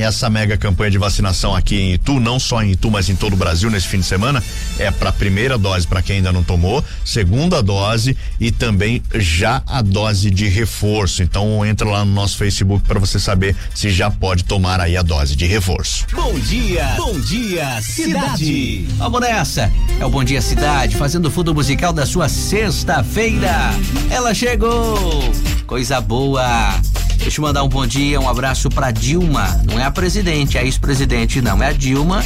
Essa 0.02 0.30
mega 0.30 0.58
campanha 0.58 0.92
de 0.92 0.98
vacinação 0.98 1.56
aqui 1.56 1.76
em 1.76 1.94
Itu, 1.94 2.20
não 2.20 2.40
só 2.40 2.62
em 2.64 2.72
Itu, 2.72 2.90
mas 2.90 3.10
em 3.10 3.16
todo 3.16 3.34
o 3.34 3.38
Brasil 3.38 3.70
nesse 3.70 3.88
fim 3.88 4.00
de 4.00 4.06
semana, 4.06 4.44
é 4.80 4.90
para 4.90 5.12
primeira 5.12 5.58
dose 5.58 5.88
para 5.88 6.02
quem 6.02 6.18
ainda 6.18 6.32
não 6.32 6.44
tomou, 6.44 6.84
segunda 7.06 7.62
dose 7.62 8.18
e 8.40 8.52
também 8.52 9.02
já 9.16 9.62
a 9.68 9.82
dose 9.82 10.30
de 10.30 10.48
reforço. 10.48 11.22
Então 11.22 11.66
entra 11.66 11.88
lá 11.88 12.04
no 12.04 12.12
nosso 12.12 12.38
Facebook 12.38 12.86
para 12.88 13.00
você 13.00 13.20
saber 13.20 13.56
se 13.74 13.90
já 13.90 14.10
pode 14.10 14.44
tomar 14.44 14.80
aí 14.80 14.98
a 14.98 15.02
dose 15.02 15.36
de 15.36 15.46
reforço. 15.46 16.06
Bom 16.14 16.34
dia, 16.40 16.94
bom 16.98 17.20
dia, 17.20 17.82
cidade. 17.82 18.88
Vamos 18.98 19.22
nessa. 19.22 19.72
É 20.00 20.06
o 20.06 20.10
Bom 20.10 20.24
Dia 20.24 20.42
Cidade, 20.42 20.96
fazendo 20.96 21.28
o 21.28 21.32
fundo 21.32 21.54
musical 21.54 21.94
da 21.94 22.06
sua 22.06 22.28
sexta-feira. 22.28 23.72
Ela 24.10 24.34
chegou. 24.34 25.32
Coisa 25.66 26.02
boa. 26.02 26.80
Deixa 27.18 27.40
eu 27.40 27.46
mandar 27.46 27.64
um 27.64 27.70
bom 27.70 27.88
dia, 27.88 28.20
um 28.20 28.28
abraço 28.28 28.70
pra 28.70 28.92
Dilma. 28.92 29.62
Não 29.64 29.80
é 29.80 29.83
a 29.86 29.92
presidente, 29.92 30.58
é 30.58 30.62
a 30.62 30.64
ex-presidente, 30.64 31.42
não. 31.42 31.62
É 31.62 31.68
a 31.68 31.74
Dilma, 31.74 32.24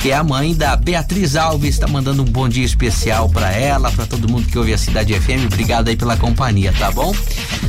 que 0.00 0.10
é 0.10 0.14
a 0.14 0.22
mãe 0.22 0.54
da 0.54 0.76
Beatriz 0.76 1.36
Alves. 1.36 1.78
Tá 1.78 1.86
mandando 1.86 2.22
um 2.22 2.26
bom 2.26 2.48
dia 2.48 2.64
especial 2.64 3.28
pra 3.28 3.52
ela, 3.52 3.90
pra 3.92 4.06
todo 4.06 4.28
mundo 4.28 4.46
que 4.46 4.58
ouve 4.58 4.72
a 4.72 4.78
Cidade 4.78 5.18
FM. 5.18 5.46
Obrigado 5.46 5.88
aí 5.88 5.96
pela 5.96 6.16
companhia, 6.16 6.72
tá 6.78 6.90
bom? 6.90 7.14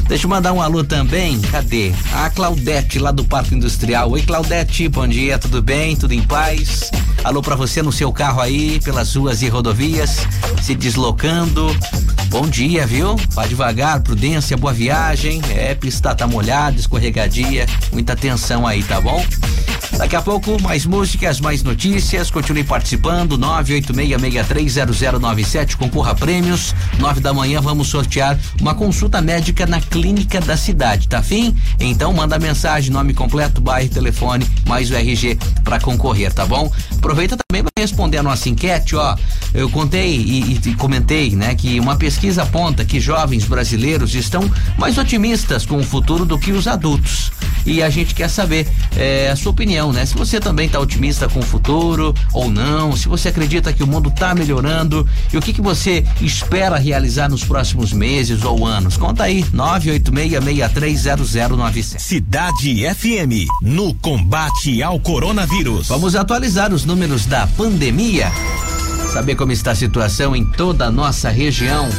Deixa 0.08 0.26
eu 0.26 0.30
mandar 0.30 0.54
um 0.54 0.62
alô 0.62 0.84
também. 0.84 1.40
Cadê? 1.40 1.94
A 2.14 2.30
Claudete, 2.30 3.00
lá 3.00 3.12
do 3.12 3.24
Parque 3.24 3.56
Industrial. 3.56 4.10
Oi, 4.12 4.22
Claudete, 4.22 4.88
bom 4.90 5.08
dia, 5.08 5.38
tudo 5.38 5.62
bem? 5.62 5.96
Tudo 5.96 6.14
em 6.14 6.22
paz? 6.22 6.92
Alô 7.24 7.42
pra 7.42 7.56
você 7.56 7.82
no 7.82 7.92
seu 7.92 8.12
carro 8.12 8.42
aí, 8.42 8.80
pelas 8.80 9.16
ruas 9.16 9.42
e 9.42 9.48
rodovias, 9.48 10.28
se 10.62 10.74
deslocando. 10.74 11.68
Bom 12.32 12.48
dia, 12.48 12.88
viu? 12.88 13.18
Vá 13.32 13.46
devagar, 13.46 14.00
prudência, 14.00 14.56
boa 14.56 14.72
viagem. 14.72 15.42
É, 15.50 15.76
pista 15.76 16.16
tá 16.16 16.26
molhada, 16.26 16.80
escorregadia. 16.80 17.66
Muita 17.92 18.14
atenção 18.14 18.66
aí, 18.66 18.82
tá 18.84 19.02
bom? 19.02 19.22
Daqui 19.98 20.16
a 20.16 20.22
pouco, 20.22 20.62
mais 20.62 20.86
músicas, 20.86 21.40
mais 21.40 21.64
notícias. 21.64 22.30
Continue 22.32 22.64
participando. 22.64 23.38
986630097. 23.38 25.76
Concorra 25.76 26.12
a 26.12 26.16
prêmios. 26.16 26.74
Nove 27.00 27.20
da 27.20 27.34
manhã 27.34 27.62
vamos 27.62 27.88
sortear 27.88 28.38
uma 28.60 28.74
consulta 28.74 29.22
médica 29.22 29.66
na 29.66 29.80
clínica 29.80 30.42
da 30.42 30.58
cidade. 30.58 31.08
Tá 31.08 31.22
fim? 31.22 31.56
Então 31.80 32.12
manda 32.14 32.40
mensagem, 32.40 32.92
nome 32.92 33.14
completo, 33.14 33.62
bairro, 33.62 33.90
telefone, 33.90 34.48
mais 34.66 34.90
o 34.90 34.96
RG 34.96 35.38
para 35.64 35.80
concorrer, 35.80 36.34
tá 36.34 36.46
bom? 36.46 36.72
Aproveita 36.98 37.38
também 37.38 37.64
para 37.64 37.72
responder 37.78 38.18
a 38.18 38.24
nossa 38.24 38.50
enquete, 38.50 38.96
ó. 38.96 39.16
Eu 39.54 39.70
contei 39.70 40.16
e, 40.16 40.60
e 40.66 40.76
comentei, 40.76 41.36
né, 41.36 41.56
que 41.56 41.80
uma 41.80 41.96
pesquisa 41.96 42.44
aponta 42.44 42.86
que 42.86 43.00
jovens 43.00 43.46
brasileiros 43.46 44.16
estão 44.16 44.50
mais 44.78 44.98
otimistas 44.98 45.66
com 45.66 45.78
o 45.78 45.84
futuro 45.84 46.26
do 46.26 46.38
que 46.38 46.52
os 46.52 46.68
adultos. 46.68 47.32
E 47.66 47.84
a 47.84 47.90
gente 47.90 48.16
quer 48.16 48.30
saber 48.30 48.68
é, 48.96 49.30
a 49.30 49.36
sua 49.36 49.52
opinião, 49.52 49.81
né? 49.90 50.06
Se 50.06 50.14
você 50.14 50.38
também 50.40 50.66
está 50.66 50.78
otimista 50.80 51.30
com 51.30 51.40
o 51.40 51.44
futuro 51.44 52.14
ou 52.34 52.52
não, 52.52 52.96
se 52.96 53.08
você 53.08 53.30
acredita 53.30 53.74
que 53.74 53.84
o 53.84 53.88
mundo 53.88 54.10
está 54.10 54.36
melhorando 54.36 55.08
e 55.32 55.38
o 55.38 55.42
que, 55.42 55.54
que 55.54 55.62
você 55.62 56.04
espera 56.20 56.78
realizar 56.78 57.30
nos 57.30 57.46
próximos 57.46 57.94
meses 57.94 58.44
ou 58.44 58.66
anos. 58.66 58.98
Conta 58.98 59.24
aí, 59.24 59.44
986630097. 59.46 62.00
Cidade 62.00 62.84
FM, 62.96 63.48
no 63.62 63.94
combate 63.96 64.84
ao 64.84 65.00
coronavírus. 65.00 65.88
Vamos 65.88 66.16
atualizar 66.16 66.74
os 66.74 66.84
números 66.86 67.26
da 67.26 67.48
pandemia. 67.48 68.32
Saber 69.14 69.36
como 69.36 69.52
está 69.52 69.72
a 69.72 69.76
situação 69.76 70.34
em 70.36 70.46
toda 70.46 70.86
a 70.86 70.92
nossa 70.92 71.30
região. 71.30 71.90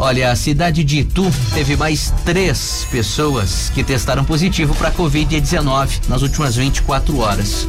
Olha, 0.00 0.30
a 0.30 0.36
cidade 0.36 0.84
de 0.84 1.00
Itu 1.00 1.28
teve 1.52 1.76
mais 1.76 2.14
três 2.24 2.86
pessoas 2.88 3.68
que 3.74 3.82
testaram 3.82 4.24
positivo 4.24 4.72
para 4.76 4.92
Covid-19 4.92 6.08
nas 6.08 6.22
últimas 6.22 6.54
24 6.54 7.18
horas. 7.18 7.66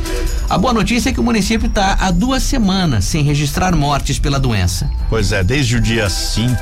A 0.47 0.55
boa 0.55 0.71
notícia 0.71 1.09
é 1.09 1.13
que 1.13 1.19
o 1.19 1.23
município 1.23 1.67
está 1.67 1.97
há 1.99 2.11
duas 2.11 2.43
semanas 2.43 3.05
sem 3.05 3.23
registrar 3.23 3.75
mortes 3.75 4.19
pela 4.19 4.39
doença. 4.39 4.89
Pois 5.09 5.31
é, 5.31 5.43
desde 5.43 5.77
o 5.77 5.81
dia 5.81 6.07
5 6.07 6.55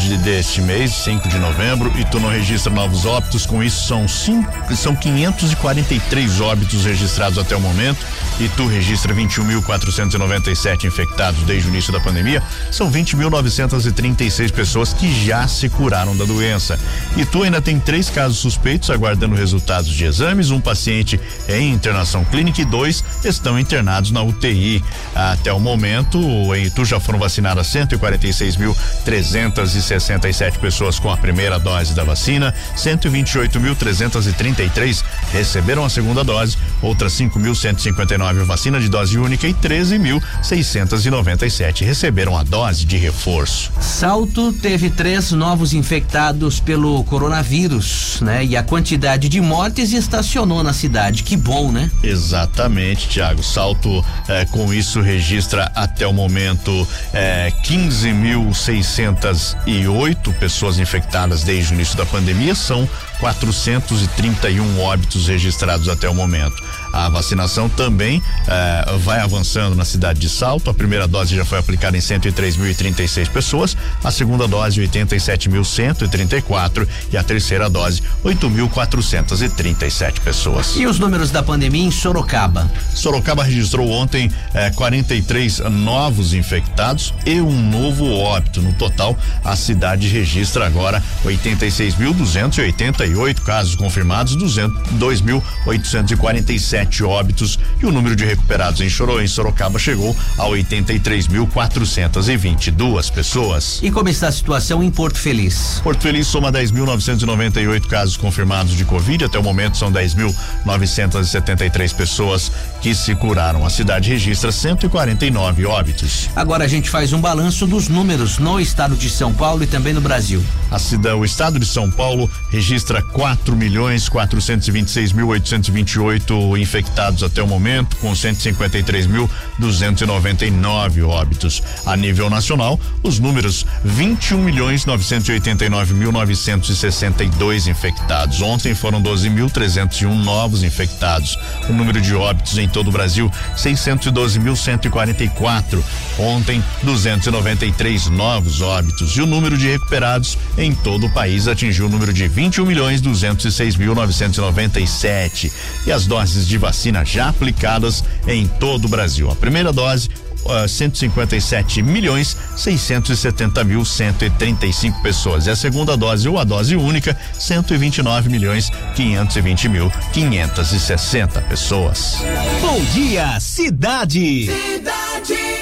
de, 0.00 0.16
deste 0.18 0.60
mês, 0.60 0.92
5 1.04 1.28
de 1.28 1.38
novembro, 1.38 1.92
Itu 1.98 2.18
não 2.18 2.28
registra 2.28 2.72
novos 2.72 3.06
óbitos. 3.06 3.46
Com 3.46 3.62
isso, 3.62 3.86
são, 3.86 4.08
cinco, 4.08 4.74
são 4.74 4.96
543 4.96 6.40
óbitos 6.40 6.84
registrados 6.84 7.38
até 7.38 7.54
o 7.54 7.60
momento. 7.60 8.04
Itu 8.40 8.66
registra 8.66 9.14
21.497 9.14 10.84
infectados 10.84 11.42
desde 11.42 11.68
o 11.68 11.70
início 11.70 11.92
da 11.92 12.00
pandemia. 12.00 12.42
São 12.70 12.90
20.936 12.90 14.52
pessoas 14.52 14.87
que 14.92 15.12
já 15.24 15.48
se 15.48 15.68
curaram 15.68 16.16
da 16.16 16.24
doença. 16.24 16.78
Itu 17.16 17.42
ainda 17.42 17.60
tem 17.60 17.80
três 17.80 18.08
casos 18.10 18.38
suspeitos 18.38 18.90
aguardando 18.90 19.34
resultados 19.34 19.92
de 19.92 20.04
exames. 20.04 20.50
Um 20.50 20.60
paciente 20.60 21.20
em 21.48 21.72
internação 21.72 22.24
clínica 22.24 22.62
e 22.62 22.64
dois 22.64 23.04
estão 23.24 23.58
internados 23.58 24.10
na 24.10 24.22
UTI. 24.22 24.82
Até 25.14 25.52
o 25.52 25.60
momento, 25.60 26.18
em 26.54 26.66
Itu 26.66 26.84
já 26.84 27.00
foram 27.00 27.18
vacinadas 27.18 27.66
146.367 27.68 30.58
pessoas 30.58 30.98
com 30.98 31.10
a 31.10 31.16
primeira 31.16 31.58
dose 31.58 31.94
da 31.94 32.04
vacina, 32.04 32.54
128.333 32.76 35.02
receberam 35.32 35.84
a 35.84 35.90
segunda 35.90 36.24
dose, 36.24 36.58
outras 36.82 37.12
5.159 37.14 38.44
vacina 38.44 38.80
de 38.80 38.88
dose 38.88 39.16
única 39.18 39.46
e 39.46 39.54
13.697 39.54 41.84
receberam 41.84 42.36
a 42.36 42.42
dose 42.42 42.84
de 42.84 42.96
reforço. 42.96 43.70
Salto 43.80 44.52
teve 44.52 44.77
três 44.88 45.32
novos 45.32 45.74
infectados 45.74 46.60
pelo 46.60 47.02
coronavírus, 47.04 48.20
né? 48.20 48.44
E 48.44 48.56
a 48.56 48.62
quantidade 48.62 49.28
de 49.28 49.40
mortes 49.40 49.92
estacionou 49.92 50.62
na 50.62 50.72
cidade. 50.72 51.24
Que 51.24 51.36
bom, 51.36 51.72
né? 51.72 51.90
Exatamente, 52.02 53.08
Tiago. 53.08 53.42
Salto 53.42 54.04
eh, 54.28 54.44
com 54.52 54.72
isso 54.72 55.00
registra 55.00 55.72
até 55.74 56.06
o 56.06 56.12
momento 56.12 56.86
eh, 57.12 57.52
15.608 57.64 60.32
pessoas 60.34 60.78
infectadas 60.78 61.42
desde 61.42 61.72
o 61.72 61.74
início 61.74 61.96
da 61.96 62.06
pandemia. 62.06 62.54
São 62.54 62.88
431 63.18 64.80
óbitos 64.80 65.26
registrados 65.26 65.88
até 65.88 66.08
o 66.08 66.14
momento. 66.14 66.62
A 66.92 67.08
vacinação 67.08 67.68
também 67.68 68.22
eh, 68.46 68.84
vai 69.00 69.18
avançando 69.20 69.74
na 69.74 69.84
cidade 69.84 70.20
de 70.20 70.28
Salto. 70.28 70.70
A 70.70 70.74
primeira 70.74 71.06
dose 71.06 71.36
já 71.36 71.44
foi 71.44 71.58
aplicada 71.58 71.96
em 71.96 72.00
103.036 72.00 73.28
pessoas, 73.28 73.76
a 74.02 74.10
segunda 74.10 74.48
dose 74.48 74.80
87.134 74.80 76.88
e 77.12 77.16
a 77.16 77.22
terceira 77.22 77.68
dose 77.68 78.02
8.437 78.24 80.20
pessoas. 80.20 80.74
E 80.76 80.86
os 80.86 80.98
números 80.98 81.30
da 81.30 81.42
pandemia 81.42 81.84
em 81.84 81.90
Sorocaba? 81.90 82.70
Sorocaba 82.94 83.44
registrou 83.44 83.90
ontem 83.90 84.30
eh, 84.54 84.70
43 84.70 85.58
novos 85.70 86.32
infectados 86.32 87.12
e 87.26 87.38
um 87.40 87.70
novo 87.70 88.10
óbito. 88.10 88.62
No 88.62 88.72
total, 88.72 89.18
a 89.44 89.54
cidade 89.56 90.08
registra 90.08 90.66
agora 90.66 91.02
86.288 91.24 93.40
casos 93.40 93.74
confirmados, 93.74 94.36
2.847 94.36 96.87
óbitos 97.04 97.58
e 97.80 97.86
o 97.86 97.92
número 97.92 98.16
de 98.16 98.24
recuperados 98.24 98.80
em 98.80 98.88
Choró, 98.88 99.20
em 99.20 99.28
Sorocaba 99.28 99.78
chegou 99.78 100.16
a 100.36 100.44
83.422 100.44 103.12
pessoas. 103.12 103.78
E 103.82 103.90
como 103.90 104.08
está 104.08 104.28
a 104.28 104.32
situação 104.32 104.82
em 104.82 104.90
Porto 104.90 105.18
Feliz? 105.18 105.80
Porto 105.82 106.00
Feliz 106.02 106.26
soma 106.26 106.50
10.998 106.52 107.86
casos 107.86 108.16
confirmados 108.16 108.74
de 108.76 108.84
Covid. 108.84 109.24
Até 109.24 109.38
o 109.38 109.42
momento 109.42 109.76
são 109.76 109.92
10.973 109.92 111.94
pessoas 111.94 112.50
que 112.80 112.94
se 112.94 113.14
curaram. 113.14 113.66
A 113.66 113.70
cidade 113.70 114.10
registra 114.10 114.50
149 114.50 115.66
óbitos. 115.66 116.28
Agora 116.34 116.64
a 116.64 116.68
gente 116.68 116.90
faz 116.90 117.12
um 117.12 117.20
balanço 117.20 117.66
dos 117.66 117.88
números 117.88 118.38
no 118.38 118.58
estado 118.60 118.96
de 118.96 119.10
São 119.10 119.32
Paulo 119.32 119.62
e 119.62 119.66
também 119.66 119.92
no 119.92 120.00
Brasil. 120.00 120.42
A 120.70 120.78
cidade, 120.78 121.16
o 121.16 121.24
estado 121.24 121.58
de 121.58 121.66
São 121.66 121.90
Paulo 121.90 122.30
registra 122.50 123.02
4 123.02 123.56
milhões 123.56 124.08
426 124.08 125.12
mil 125.12 125.28
828 125.28 126.56
infectados 126.68 127.22
até 127.22 127.42
o 127.42 127.46
momento, 127.46 127.96
com 127.96 128.12
153.299 128.12 131.08
óbitos. 131.08 131.62
A 131.86 131.96
nível 131.96 132.28
nacional, 132.28 132.78
os 133.02 133.18
números 133.18 133.64
21 133.82 134.44
milhões 134.44 134.84
989 134.84 135.94
mil 135.94 136.12
962 136.12 137.68
infectados. 137.68 138.42
Ontem 138.42 138.74
foram 138.74 139.02
12.301 139.02 140.12
novos 140.22 140.62
infectados. 140.62 141.38
O 141.70 141.72
número 141.72 142.02
de 142.02 142.14
óbitos 142.14 142.58
em 142.58 142.68
todo 142.68 142.88
o 142.88 142.92
Brasil 142.92 143.32
612.144. 143.56 145.82
Ontem 146.18 146.62
293 146.82 148.08
novos 148.08 148.60
óbitos 148.60 149.16
e 149.16 149.22
o 149.22 149.26
número 149.26 149.56
de 149.56 149.68
recuperados 149.68 150.36
em 150.58 150.74
todo 150.74 151.06
o 151.06 151.10
país 151.10 151.48
atingiu 151.48 151.86
o 151.86 151.88
número 151.88 152.12
de 152.12 152.28
21 152.28 152.66
milhões 152.66 153.00
206 153.00 153.76
mil 153.76 153.94
997 153.94 155.50
e 155.86 155.92
as 155.92 156.06
doses 156.06 156.46
de 156.46 156.57
vacina 156.58 157.04
já 157.04 157.28
aplicadas 157.28 158.04
em 158.26 158.46
todo 158.46 158.86
o 158.86 158.88
Brasil. 158.88 159.30
A 159.30 159.36
primeira 159.36 159.72
dose 159.72 160.08
uh, 160.44 160.68
157 160.68 161.82
milhões 161.82 162.36
670 162.56 163.64
mil 163.64 163.84
135 163.84 165.02
pessoas. 165.02 165.46
E 165.46 165.50
a 165.50 165.56
segunda 165.56 165.96
dose 165.96 166.28
ou 166.28 166.38
a 166.38 166.44
dose 166.44 166.76
única, 166.76 167.16
129 167.38 168.28
milhões 168.28 168.70
520 168.94 169.68
mil 169.68 169.92
560 170.12 171.40
pessoas. 171.42 172.16
Bom 172.60 172.80
dia, 172.92 173.38
cidade. 173.40 174.46
Cidade. 174.46 175.08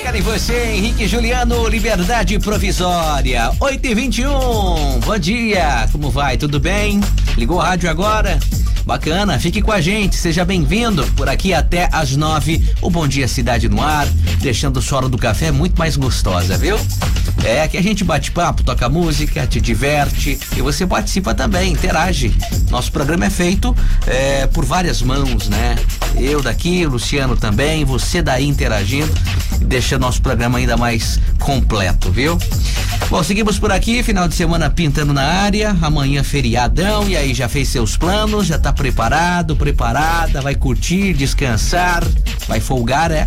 Quero 0.02 0.22
você, 0.22 0.74
Henrique 0.74 1.08
Juliano, 1.08 1.66
Liberdade 1.68 2.38
Provisória, 2.38 3.50
8 3.58 3.86
e 3.86 3.94
21 3.94 5.00
Bom 5.00 5.18
dia, 5.18 5.88
como 5.90 6.10
vai? 6.10 6.36
Tudo 6.36 6.60
bem? 6.60 7.00
Ligou 7.36 7.56
o 7.56 7.60
rádio 7.60 7.90
agora? 7.90 8.38
Bacana, 8.86 9.36
fique 9.40 9.60
com 9.60 9.72
a 9.72 9.80
gente, 9.80 10.14
seja 10.14 10.44
bem-vindo. 10.44 11.04
Por 11.16 11.28
aqui 11.28 11.52
até 11.52 11.88
às 11.90 12.14
nove, 12.14 12.64
o 12.80 12.88
Bom 12.88 13.08
Dia 13.08 13.26
Cidade 13.26 13.68
no 13.68 13.82
ar, 13.82 14.06
deixando 14.38 14.76
o 14.76 14.82
solo 14.82 15.08
do 15.08 15.18
café 15.18 15.50
muito 15.50 15.76
mais 15.76 15.96
gostosa, 15.96 16.56
viu? 16.56 16.78
É, 17.44 17.62
aqui 17.62 17.76
a 17.76 17.82
gente 17.82 18.04
bate 18.04 18.30
papo, 18.30 18.62
toca 18.62 18.88
música, 18.88 19.44
te 19.44 19.60
diverte 19.60 20.38
e 20.56 20.62
você 20.62 20.86
participa 20.86 21.34
também, 21.34 21.72
interage. 21.72 22.32
Nosso 22.70 22.92
programa 22.92 23.24
é 23.26 23.30
feito 23.30 23.76
é, 24.06 24.46
por 24.46 24.64
várias 24.64 25.02
mãos, 25.02 25.48
né? 25.48 25.74
Eu 26.16 26.40
daqui, 26.40 26.86
Luciano 26.86 27.36
também, 27.36 27.84
você 27.84 28.22
daí 28.22 28.46
interagindo, 28.46 29.12
deixando 29.60 30.02
nosso 30.02 30.22
programa 30.22 30.58
ainda 30.58 30.76
mais 30.76 31.20
completo, 31.38 32.10
viu? 32.10 32.38
Bom, 33.08 33.22
seguimos 33.22 33.58
por 33.58 33.70
aqui, 33.70 34.02
final 34.02 34.26
de 34.26 34.34
semana 34.34 34.68
pintando 34.68 35.12
na 35.12 35.22
área, 35.22 35.76
amanhã 35.80 36.24
feriadão, 36.24 37.08
e 37.08 37.16
aí 37.16 37.32
já 37.32 37.48
fez 37.48 37.68
seus 37.68 37.96
planos, 37.96 38.46
já 38.46 38.58
tá 38.58 38.72
preparado, 38.72 39.54
preparada, 39.54 40.40
vai 40.40 40.54
curtir, 40.54 41.14
descansar, 41.14 42.02
vai 42.48 42.58
folgar, 42.58 43.10
é? 43.10 43.26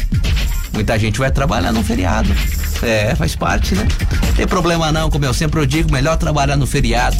Muita 0.74 1.00
gente 1.00 1.18
vai 1.18 1.32
trabalhar 1.32 1.72
no 1.72 1.84
feriado. 1.84 2.30
É, 2.82 3.16
faz 3.16 3.36
parte, 3.36 3.76
né? 3.76 3.88
Tem 4.36 4.48
problema 4.48 4.92
não, 4.92 5.10
como 5.10 5.26
eu 5.26 5.34
sempre 5.34 5.66
digo, 5.66 5.92
melhor 5.92 6.18
trabalhar 6.18 6.56
no 6.56 6.66
feriado 6.66 7.18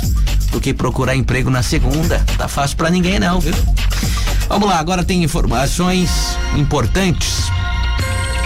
do 0.52 0.60
que 0.60 0.74
procurar 0.74 1.16
emprego 1.16 1.50
na 1.50 1.64
segunda. 1.64 2.20
Tá 2.38 2.48
fácil 2.48 2.78
para 2.78 2.90
ninguém 2.90 3.20
não, 3.20 3.40
viu? 3.40 3.54
Vamos 4.48 4.68
lá, 4.68 4.80
agora 4.80 5.04
tem 5.04 5.24
informações 5.24 6.38
importantes. 6.56 7.52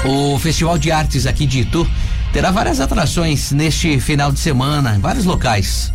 O 0.06 0.38
Festival 0.40 0.78
de 0.78 0.92
Artes 0.92 1.26
aqui 1.26 1.46
de 1.46 1.62
Itu 1.62 1.88
terá 2.32 2.52
várias 2.52 2.80
atrações 2.80 3.52
neste 3.52 4.00
final 4.00 4.32
de 4.32 4.40
semana, 4.40 4.96
em 4.96 5.00
vários 5.00 5.26
locais. 5.26 5.94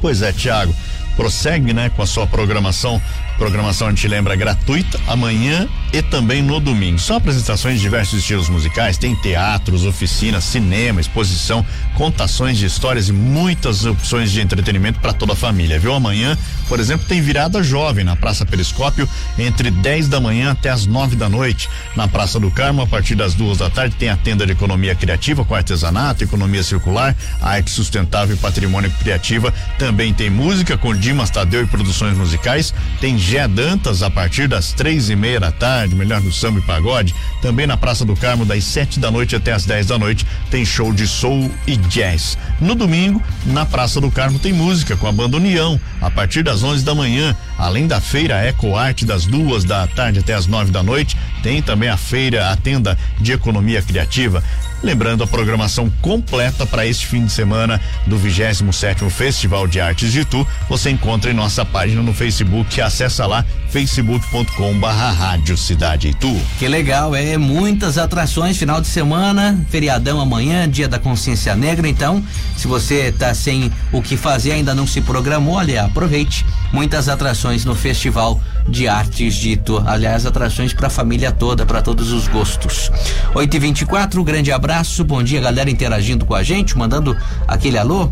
Pois 0.00 0.22
é, 0.22 0.32
Tiago. 0.32 0.74
Prossegue, 1.16 1.72
né, 1.72 1.90
com 1.90 2.02
a 2.02 2.06
sua 2.06 2.26
programação 2.26 3.00
Programação 3.38 3.88
a 3.88 3.90
gente 3.90 4.06
lembra 4.06 4.36
gratuita 4.36 4.98
amanhã 5.08 5.68
e 5.94 6.02
também 6.02 6.42
no 6.42 6.58
domingo. 6.58 6.98
São 6.98 7.16
apresentações 7.16 7.76
de 7.76 7.82
diversos 7.82 8.18
estilos 8.18 8.48
musicais, 8.48 8.98
tem 8.98 9.14
teatros, 9.14 9.86
oficinas, 9.86 10.42
cinema, 10.42 11.00
exposição, 11.00 11.64
contações 11.94 12.58
de 12.58 12.66
histórias 12.66 13.08
e 13.08 13.12
muitas 13.12 13.84
opções 13.84 14.32
de 14.32 14.40
entretenimento 14.40 14.98
para 14.98 15.12
toda 15.12 15.34
a 15.34 15.36
família. 15.36 15.78
Viu? 15.78 15.94
Amanhã, 15.94 16.36
por 16.68 16.80
exemplo, 16.80 17.06
tem 17.06 17.20
virada 17.20 17.62
jovem 17.62 18.04
na 18.04 18.16
Praça 18.16 18.44
Periscópio 18.44 19.08
entre 19.38 19.70
10 19.70 20.08
da 20.08 20.20
manhã 20.20 20.50
até 20.50 20.68
as 20.68 20.84
9 20.84 21.14
da 21.14 21.28
noite. 21.28 21.68
Na 21.94 22.08
Praça 22.08 22.40
do 22.40 22.50
Carmo, 22.50 22.82
a 22.82 22.88
partir 22.88 23.14
das 23.14 23.34
duas 23.34 23.58
da 23.58 23.70
tarde, 23.70 23.94
tem 23.94 24.08
a 24.08 24.16
tenda 24.16 24.44
de 24.44 24.50
economia 24.50 24.96
criativa 24.96 25.44
com 25.44 25.54
artesanato, 25.54 26.24
economia 26.24 26.64
circular, 26.64 27.14
arte 27.40 27.70
sustentável 27.70 28.34
e 28.34 28.38
patrimônio 28.38 28.90
criativa. 28.98 29.54
Também 29.78 30.12
tem 30.12 30.28
música 30.28 30.76
com 30.76 30.92
Dimas 30.92 31.30
Tadeu 31.30 31.62
e 31.62 31.66
produções 31.66 32.16
musicais. 32.16 32.74
Tem 33.00 33.16
Gé 33.16 33.46
Dantas 33.46 34.02
a 34.02 34.10
partir 34.10 34.48
das 34.48 34.72
três 34.72 35.08
e 35.08 35.14
meia 35.14 35.38
da 35.38 35.52
tarde, 35.52 35.83
melhor 35.92 36.20
do 36.20 36.32
samba 36.32 36.60
e 36.60 36.62
pagode. 36.62 37.14
Também 37.42 37.66
na 37.66 37.76
Praça 37.76 38.04
do 38.04 38.14
Carmo, 38.16 38.44
das 38.44 38.64
sete 38.64 39.00
da 39.00 39.10
noite 39.10 39.36
até 39.36 39.52
as 39.52 39.64
dez 39.64 39.86
da 39.86 39.98
noite, 39.98 40.24
tem 40.50 40.64
show 40.64 40.92
de 40.92 41.06
soul 41.06 41.50
e 41.66 41.76
jazz. 41.76 42.38
No 42.60 42.74
domingo, 42.74 43.22
na 43.46 43.66
Praça 43.66 44.00
do 44.00 44.10
Carmo, 44.10 44.38
tem 44.38 44.52
música 44.52 44.96
com 44.96 45.06
a 45.06 45.12
banda 45.12 45.36
União, 45.36 45.80
a 46.00 46.10
partir 46.10 46.42
das 46.42 46.62
onze 46.62 46.84
da 46.84 46.94
manhã. 46.94 47.36
Além 47.58 47.86
da 47.86 48.00
feira 48.00 48.42
Eco 48.42 48.76
Arte 48.76 49.04
das 49.04 49.26
duas 49.26 49.64
da 49.64 49.86
tarde 49.86 50.20
até 50.20 50.34
as 50.34 50.46
nove 50.46 50.70
da 50.70 50.82
noite, 50.82 51.16
tem 51.42 51.60
também 51.60 51.88
a 51.88 51.96
feira, 51.96 52.50
a 52.50 52.56
tenda 52.56 52.98
de 53.20 53.32
economia 53.32 53.82
criativa. 53.82 54.42
Lembrando 54.84 55.24
a 55.24 55.26
programação 55.26 55.90
completa 56.02 56.66
para 56.66 56.86
este 56.86 57.06
fim 57.06 57.24
de 57.24 57.32
semana 57.32 57.80
do 58.06 58.18
27 58.18 59.08
Festival 59.08 59.66
de 59.66 59.80
Artes 59.80 60.12
de 60.12 60.20
Itu, 60.20 60.46
você 60.68 60.90
encontra 60.90 61.30
em 61.30 61.34
nossa 61.34 61.64
página 61.64 62.02
no 62.02 62.12
Facebook. 62.12 62.82
Acessa 62.82 63.26
lá 63.26 63.46
facebook.com/barra 63.70 65.10
Rádio 65.10 65.56
Cidade 65.56 66.08
Itu. 66.08 66.38
Que 66.58 66.68
legal, 66.68 67.14
é 67.16 67.38
muitas 67.38 67.96
atrações 67.96 68.58
final 68.58 68.78
de 68.78 68.86
semana, 68.86 69.58
feriadão 69.70 70.20
amanhã, 70.20 70.68
Dia 70.68 70.86
da 70.86 70.98
Consciência 70.98 71.56
Negra. 71.56 71.88
Então, 71.88 72.22
se 72.54 72.68
você 72.68 73.08
está 73.08 73.32
sem 73.32 73.72
o 73.90 74.02
que 74.02 74.18
fazer, 74.18 74.52
ainda 74.52 74.74
não 74.74 74.86
se 74.86 75.00
programou, 75.00 75.54
olha, 75.54 75.84
aproveite. 75.84 76.44
Muitas 76.70 77.08
atrações 77.08 77.64
no 77.64 77.74
Festival 77.74 78.38
de 78.68 78.88
Artes 78.88 79.34
de 79.34 79.50
Itu. 79.52 79.82
Aliás, 79.86 80.26
atrações 80.26 80.72
para 80.72 80.86
a 80.86 80.90
família 80.90 81.30
toda, 81.30 81.64
para 81.66 81.82
todos 81.82 82.12
os 82.12 82.28
gostos. 82.28 82.90
8 83.34 83.56
e 83.56 83.58
24 83.58 84.24
grande 84.24 84.52
abraço, 84.52 85.04
bom 85.04 85.22
dia, 85.22 85.40
galera 85.40 85.70
interagindo 85.70 86.24
com 86.24 86.34
a 86.34 86.42
gente, 86.42 86.76
mandando 86.76 87.16
aquele 87.46 87.78
alô. 87.78 88.10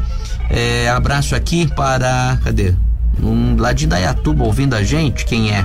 É, 0.51 0.89
abraço 0.89 1.35
aqui 1.35 1.67
para. 1.75 2.39
Cadê? 2.45 2.75
Um, 3.23 3.57
lá 3.57 3.73
de 3.73 3.87
Dayatuba 3.87 4.45
ouvindo 4.45 4.75
a 4.75 4.83
gente, 4.83 5.25
quem 5.25 5.51
é? 5.51 5.65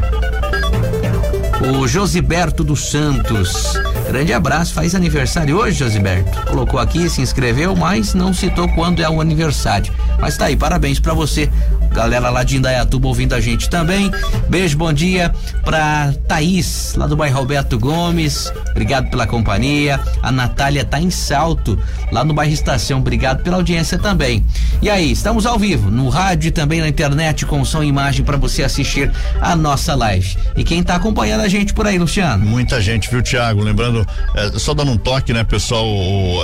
O 1.73 1.87
Josiberto 1.87 2.63
dos 2.63 2.89
Santos. 2.89 3.73
Grande 4.07 4.31
abraço, 4.31 4.73
faz 4.73 4.93
aniversário 4.93 5.57
hoje, 5.57 5.79
Josiberto. 5.79 6.45
Colocou 6.45 6.79
aqui, 6.79 7.09
se 7.09 7.21
inscreveu, 7.21 7.75
mas 7.75 8.13
não 8.13 8.33
citou 8.33 8.69
quando 8.69 9.01
é 9.01 9.09
o 9.09 9.19
aniversário. 9.19 9.91
Mas 10.19 10.37
tá 10.37 10.45
aí, 10.45 10.55
parabéns 10.55 10.99
para 10.99 11.13
você. 11.13 11.49
Galera 11.97 12.29
lá 12.29 12.43
de 12.43 12.57
Indaiatuba 12.57 13.07
ouvindo 13.07 13.33
a 13.33 13.41
gente 13.41 13.71
também. 13.71 14.11
Beijo, 14.47 14.77
bom 14.77 14.93
dia 14.93 15.33
pra 15.65 16.13
Thaís, 16.27 16.93
lá 16.95 17.07
do 17.07 17.17
bairro 17.17 17.39
Roberto 17.39 17.79
Gomes. 17.79 18.53
Obrigado 18.69 19.09
pela 19.09 19.25
companhia. 19.25 19.99
A 20.21 20.31
Natália 20.31 20.85
tá 20.85 21.01
em 21.01 21.09
salto, 21.09 21.75
lá 22.11 22.23
no 22.23 22.35
bairro 22.35 22.53
Estação. 22.53 22.99
Obrigado 22.99 23.41
pela 23.41 23.57
audiência 23.57 23.97
também. 23.97 24.45
E 24.79 24.91
aí, 24.91 25.11
estamos 25.11 25.47
ao 25.47 25.57
vivo, 25.57 25.89
no 25.89 26.07
rádio 26.09 26.49
e 26.49 26.51
também 26.51 26.81
na 26.81 26.87
internet 26.87 27.47
com 27.47 27.65
som 27.65 27.81
e 27.81 27.87
imagem 27.87 28.23
para 28.23 28.37
você 28.37 28.61
assistir 28.61 29.11
a 29.41 29.55
nossa 29.55 29.95
live. 29.95 30.37
E 30.55 30.63
quem 30.63 30.83
tá 30.83 30.93
acompanhando 30.93 31.41
a 31.41 31.47
gente 31.47 31.73
por 31.73 31.87
aí, 31.87 31.97
Luciano? 31.97 32.45
Muita 32.45 32.79
gente, 32.79 33.09
viu, 33.09 33.23
Thiago? 33.23 33.63
Lembrando, 33.63 34.07
é, 34.35 34.59
só 34.59 34.75
dando 34.75 34.91
um 34.91 34.97
toque, 34.97 35.33
né, 35.33 35.43
pessoal? 35.43 35.87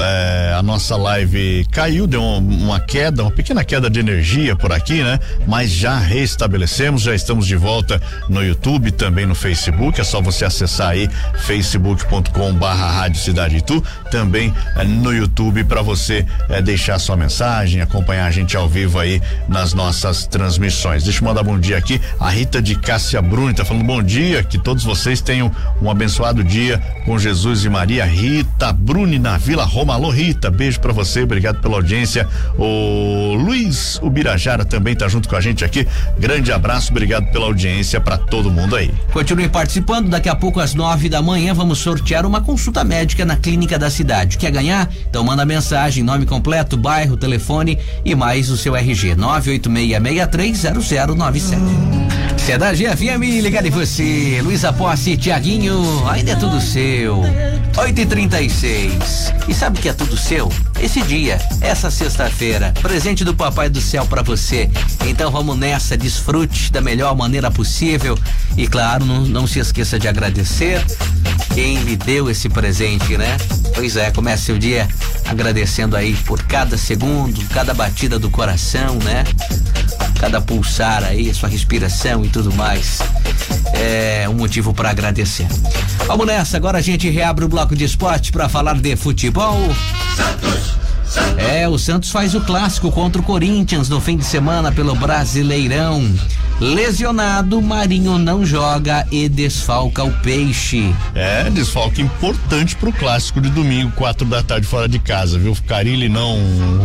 É, 0.02 0.56
a 0.58 0.64
nossa 0.64 0.96
live 0.96 1.64
caiu, 1.72 2.08
deu 2.08 2.24
uma 2.24 2.80
queda, 2.80 3.22
uma 3.22 3.32
pequena 3.32 3.64
queda 3.64 3.88
de 3.88 4.00
energia 4.00 4.56
por 4.56 4.72
aqui, 4.72 5.04
né? 5.04 5.20
Mas 5.48 5.72
já 5.72 5.98
restabelecemos, 5.98 7.02
já 7.02 7.14
estamos 7.14 7.46
de 7.46 7.56
volta 7.56 8.02
no 8.30 8.44
YouTube, 8.44 8.92
também 8.92 9.26
no 9.26 9.36
Facebook. 9.36 10.00
É 10.00 10.04
só 10.04 10.22
você 10.22 10.46
acessar 10.46 10.90
aí 10.90 11.10
facebook.com 11.46 12.54
barra 12.54 12.92
Rádio 12.92 13.20
Cidade 13.22 13.58
Itu, 13.58 13.84
também 14.12 14.54
é, 14.76 14.84
no 14.84 15.14
YouTube 15.14 15.64
para 15.64 15.82
você 15.82 16.26
é, 16.50 16.62
deixar 16.62 17.00
sua 17.00 17.16
mensagem, 17.16 17.82
acompanhar 17.82 18.26
a 18.26 18.32
gente 18.32 18.56
ao 18.56 18.68
vivo 18.68 19.00
aí 19.00 19.22
nas 19.48 19.74
nossas 19.74 20.26
transmissões. 20.28 21.04
Deixa 21.04 21.20
eu 21.20 21.26
mandar 21.26 21.44
bom 21.44 21.60
dia 21.60 21.78
aqui. 21.78 22.00
A 22.20 22.30
Rita 22.30 22.62
de 22.62 22.76
Cássia 22.76 23.22
Bruni 23.22 23.54
tá 23.54 23.66
falando 23.66 23.86
bom 23.86 24.02
dia, 24.02 24.44
que 24.44 24.58
todos 24.58 24.84
vocês 24.84 25.22
tenham 25.22 25.52
um 25.82 25.90
abençoado 25.90 26.44
dia 26.44 26.80
com 27.06 27.18
Jesus 27.18 27.66
e 27.66 27.70
Maria. 27.70 28.06
Rita 28.06 28.72
Bruni 28.72 29.20
na 29.20 29.38
Vila 29.38 29.64
Roma. 29.64 29.94
Alô, 29.94 30.10
Rita, 30.10 30.50
beijo 30.50 30.80
para 30.80 30.94
você, 30.94 31.24
obrigado 31.24 31.60
pela 31.62 31.76
audiência. 31.76 32.28
O 32.58 33.36
Luiz 33.36 34.00
Ubirajara 34.02 34.66
também 34.66 34.96
tá 34.96 35.08
junto 35.08 35.23
com 35.28 35.36
a 35.36 35.42
gente 35.42 35.66
aqui. 35.66 35.88
Grande 36.18 36.52
abraço, 36.52 36.92
obrigado 36.92 37.32
pela 37.32 37.46
audiência 37.46 38.00
para 38.00 38.18
todo 38.18 38.52
mundo 38.52 38.76
aí. 38.76 38.92
Continue 39.12 39.50
participando, 39.50 40.10
daqui 40.10 40.30
a 40.30 40.36
pouco 40.36 40.60
às 40.60 40.74
nove 40.74 41.10
da 41.10 41.22
manhã 41.22 41.54
vamos 41.54 41.78
sortear 41.80 42.26
uma 42.26 42.42
consulta 42.42 42.84
médica 42.84 43.24
na 43.26 43.36
clínica 43.36 43.80
da 43.80 43.90
cidade. 43.90 44.38
Quer 44.38 44.52
ganhar? 44.52 44.90
Então 45.10 45.24
manda 45.24 45.46
mensagem, 45.46 46.04
nome 46.04 46.26
completo, 46.26 46.78
bairro, 46.78 47.18
telefone 47.18 47.78
e 48.04 48.16
mais 48.16 48.50
o 48.50 48.58
seu 48.58 48.76
RG 48.76 49.16
986630097. 49.16 51.58
Você 52.38 52.52
é 52.52 52.58
da 52.58 52.74
GFM, 52.74 53.40
ligado 53.42 53.68
em 53.68 53.72
você. 53.72 54.42
Luísa 54.44 54.74
Posse, 54.74 55.16
Tiaguinho, 55.16 56.06
ainda 56.10 56.32
é 56.32 56.36
tudo 56.36 56.60
seu. 56.60 57.24
8 57.78 58.02
e 58.02 58.06
36 58.06 59.34
E 59.48 59.54
sabe 59.54 59.80
o 59.80 59.82
que 59.82 59.90
é 59.90 59.94
tudo 59.94 60.18
seu? 60.18 60.52
Esse 60.82 61.02
dia, 61.02 61.40
essa 61.62 61.90
sexta-feira, 61.90 62.74
presente 62.82 63.24
do 63.24 63.34
Papai 63.34 63.70
do 63.70 63.80
Céu 63.80 64.06
para 64.06 64.22
você. 64.22 64.70
Então 65.14 65.30
vamos 65.30 65.56
nessa, 65.56 65.96
desfrute 65.96 66.72
da 66.72 66.82
melhor 66.82 67.16
maneira 67.16 67.52
possível. 67.52 68.18
E 68.58 68.68
claro, 68.68 69.06
não, 69.06 69.22
não 69.22 69.46
se 69.46 69.60
esqueça 69.60 70.00
de 70.00 70.08
agradecer 70.08 70.84
quem 71.54 71.78
lhe 71.84 71.96
deu 71.96 72.32
esse 72.32 72.50
presente, 72.50 73.16
né? 73.16 73.38
Pois 73.76 73.96
é, 73.96 74.10
comece 74.10 74.46
seu 74.46 74.58
dia 74.58 74.88
agradecendo 75.26 75.96
aí 75.96 76.16
por 76.26 76.42
cada 76.42 76.80
segundo, 76.80 77.40
cada 77.50 77.76
batida 77.76 78.18
do 78.18 78.28
coração, 78.28 78.96
né? 79.04 79.24
Cada 80.20 80.42
pulsar 80.42 81.04
aí, 81.04 81.32
sua 81.32 81.48
respiração 81.48 82.26
e 82.26 82.30
tudo 82.30 82.52
mais. 82.52 82.98
É 83.72 84.28
um 84.28 84.34
motivo 84.34 84.74
para 84.74 84.90
agradecer. 84.90 85.48
Vamos 86.08 86.26
nessa, 86.26 86.58
agora 86.58 86.80
a 86.80 86.82
gente 86.82 87.08
reabre 87.08 87.46
o 87.46 87.48
bloco 87.48 87.76
de 87.76 87.84
esporte 87.84 88.32
para 88.32 88.50
falar 88.50 88.82
de 88.82 88.96
futebol. 88.96 89.60
Santos. 90.18 90.83
É, 91.38 91.68
o 91.68 91.78
Santos 91.78 92.12
faz 92.12 92.36
o 92.36 92.42
clássico 92.42 92.92
contra 92.92 93.22
o 93.22 93.26
Corinthians 93.26 93.90
no 93.90 94.00
fim 94.00 94.18
de 94.18 94.26
semana 94.26 94.72
pelo 94.72 94.96
Brasileirão. 94.96 96.04
Lesionado, 96.60 97.62
Marinho 97.62 98.18
não 98.18 98.46
joga 98.46 99.06
e 99.12 99.28
desfalca 99.28 100.04
o 100.04 100.12
Peixe. 100.22 100.94
É, 101.14 101.50
desfalque 101.50 102.02
importante 102.02 102.76
pro 102.76 102.94
clássico 102.94 103.42
de 103.42 103.50
domingo, 103.50 103.92
quatro 103.92 104.26
da 104.26 104.42
tarde 104.42 104.68
fora 104.68 104.88
de 104.88 105.00
casa, 105.00 105.38
viu? 105.38 105.56
Carilli 105.68 106.08
não 106.08 106.38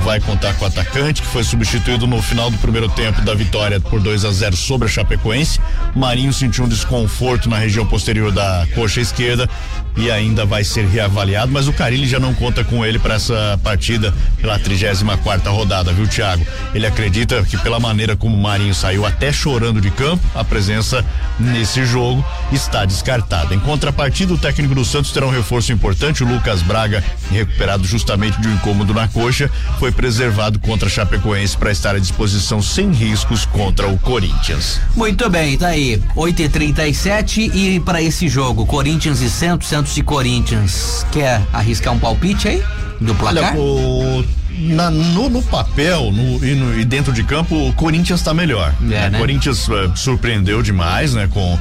vai 0.02 0.20
contar 0.20 0.54
com 0.54 0.64
o 0.64 0.68
atacante, 0.68 1.22
que 1.22 1.28
foi 1.28 1.44
substituído 1.44 2.06
no 2.06 2.20
final 2.22 2.50
do 2.50 2.58
primeiro 2.58 2.88
tempo 2.88 3.20
da 3.22 3.34
vitória 3.34 3.78
por 3.78 4.00
2 4.00 4.24
a 4.24 4.32
0 4.32 4.56
sobre 4.56 4.88
a 4.88 4.90
Chapecoense. 4.90 5.60
Marinho 5.94 6.32
sentiu 6.32 6.64
um 6.64 6.68
desconforto 6.68 7.48
na 7.48 7.58
região 7.58 7.86
posterior 7.86 8.32
da 8.32 8.66
coxa 8.74 9.00
esquerda 9.00 9.48
e 9.96 10.10
ainda 10.10 10.44
vai 10.44 10.64
ser 10.64 10.86
reavaliado, 10.86 11.50
mas 11.52 11.68
o 11.68 11.72
Carilli 11.72 12.06
já 12.06 12.20
não 12.20 12.32
conta 12.32 12.64
com 12.64 12.84
ele 12.84 12.98
para 12.98 13.14
essa 13.14 13.58
partida 13.62 14.14
pela 14.40 14.58
34 14.58 15.18
quarta 15.22 15.50
rodada, 15.50 15.92
viu, 15.92 16.06
Thiago? 16.06 16.44
Ele 16.72 16.86
acredita 16.86 17.42
que 17.42 17.56
pela 17.58 17.80
maneira 17.80 18.16
como 18.16 18.36
o 18.36 18.40
Marinho 18.40 18.74
saiu 18.74 19.04
até 19.04 19.32
chorando 19.32 19.57
de 19.58 19.90
campo, 19.90 20.24
a 20.34 20.44
presença 20.44 21.04
nesse 21.38 21.84
jogo 21.84 22.24
está 22.52 22.84
descartada. 22.84 23.54
Em 23.54 23.58
contrapartida, 23.58 24.32
o 24.32 24.38
técnico 24.38 24.74
do 24.74 24.84
Santos 24.84 25.10
terá 25.10 25.26
um 25.26 25.30
reforço 25.30 25.72
importante, 25.72 26.22
o 26.22 26.28
Lucas 26.28 26.62
Braga, 26.62 27.02
recuperado 27.30 27.84
justamente 27.84 28.40
de 28.40 28.46
um 28.46 28.54
incômodo 28.54 28.94
na 28.94 29.08
coxa, 29.08 29.50
foi 29.78 29.90
preservado 29.90 30.60
contra 30.60 30.86
a 30.88 30.90
Chapecoense 30.90 31.56
para 31.56 31.72
estar 31.72 31.96
à 31.96 31.98
disposição 31.98 32.62
sem 32.62 32.92
riscos 32.92 33.44
contra 33.46 33.88
o 33.88 33.98
Corinthians. 33.98 34.80
Muito 34.94 35.28
bem, 35.28 35.58
tá 35.58 35.68
aí. 35.68 36.00
8 36.14 36.42
e 36.42 36.48
37 36.48 37.50
e 37.52 37.80
para 37.80 38.00
esse 38.00 38.28
jogo, 38.28 38.64
Corinthians 38.64 39.20
e 39.20 39.28
Santos, 39.28 39.68
Santos 39.68 39.96
e 39.96 40.02
Corinthians. 40.02 41.04
Quer 41.10 41.42
arriscar 41.52 41.92
um 41.92 41.98
palpite 41.98 42.46
aí? 42.46 42.62
Do 43.00 43.14
placar? 43.14 43.56
Olha, 43.56 43.60
o 43.60 44.24
na, 44.58 44.90
no, 44.90 45.28
no, 45.28 45.42
papel 45.42 46.10
no, 46.10 46.44
e, 46.44 46.54
no, 46.54 46.78
e, 46.78 46.84
dentro 46.84 47.12
de 47.12 47.22
campo, 47.22 47.68
o 47.68 47.72
Corinthians 47.72 48.20
está 48.20 48.34
melhor. 48.34 48.74
É, 48.82 49.10
né? 49.10 49.18
Corinthians 49.18 49.68
uh, 49.68 49.90
surpreendeu 49.94 50.62
demais, 50.62 51.14
né? 51.14 51.28
Com, 51.32 51.54
uh, 51.54 51.58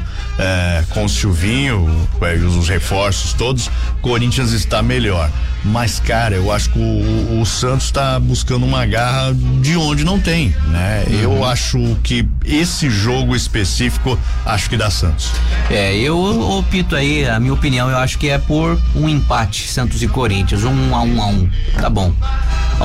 com 0.90 1.06
o 1.06 1.10
Silvinho, 1.10 1.86
uh, 2.20 2.58
os 2.60 2.68
reforços 2.68 3.34
todos. 3.34 3.70
Corinthians 4.02 4.52
está 4.52 4.82
melhor. 4.82 5.30
Mas, 5.64 6.00
cara, 6.00 6.36
eu 6.36 6.52
acho 6.52 6.70
que 6.70 6.80
o, 6.80 7.42
o 7.42 7.46
Santos 7.46 7.86
está 7.86 8.20
buscando 8.20 8.66
uma 8.66 8.86
garra 8.86 9.34
de 9.62 9.76
onde 9.76 10.04
não 10.04 10.20
tem, 10.20 10.56
né? 10.68 11.04
Uhum. 11.08 11.20
Eu 11.20 11.46
acho 11.46 11.98
que 12.04 12.26
esse 12.46 12.90
jogo 12.90 13.36
específico, 13.36 14.18
acho 14.46 14.70
que 14.70 14.78
dá 14.78 14.90
Santos. 14.90 15.32
É, 15.70 15.96
eu 15.98 16.18
opito 16.58 16.96
aí, 16.96 17.28
a 17.28 17.40
minha 17.40 17.54
opinião, 17.54 17.90
eu 17.90 17.98
acho 17.98 18.18
que 18.18 18.30
é 18.30 18.38
por 18.38 18.80
um 18.96 19.10
empate, 19.10 19.68
Santos 19.68 20.02
e 20.02 20.08
Corinthians, 20.08 20.64
um 20.64 20.96
a 20.96 21.02
um 21.02 21.22
a 21.22 21.28
um. 21.28 21.50
Tá 21.80 21.90
bom. 21.90 22.14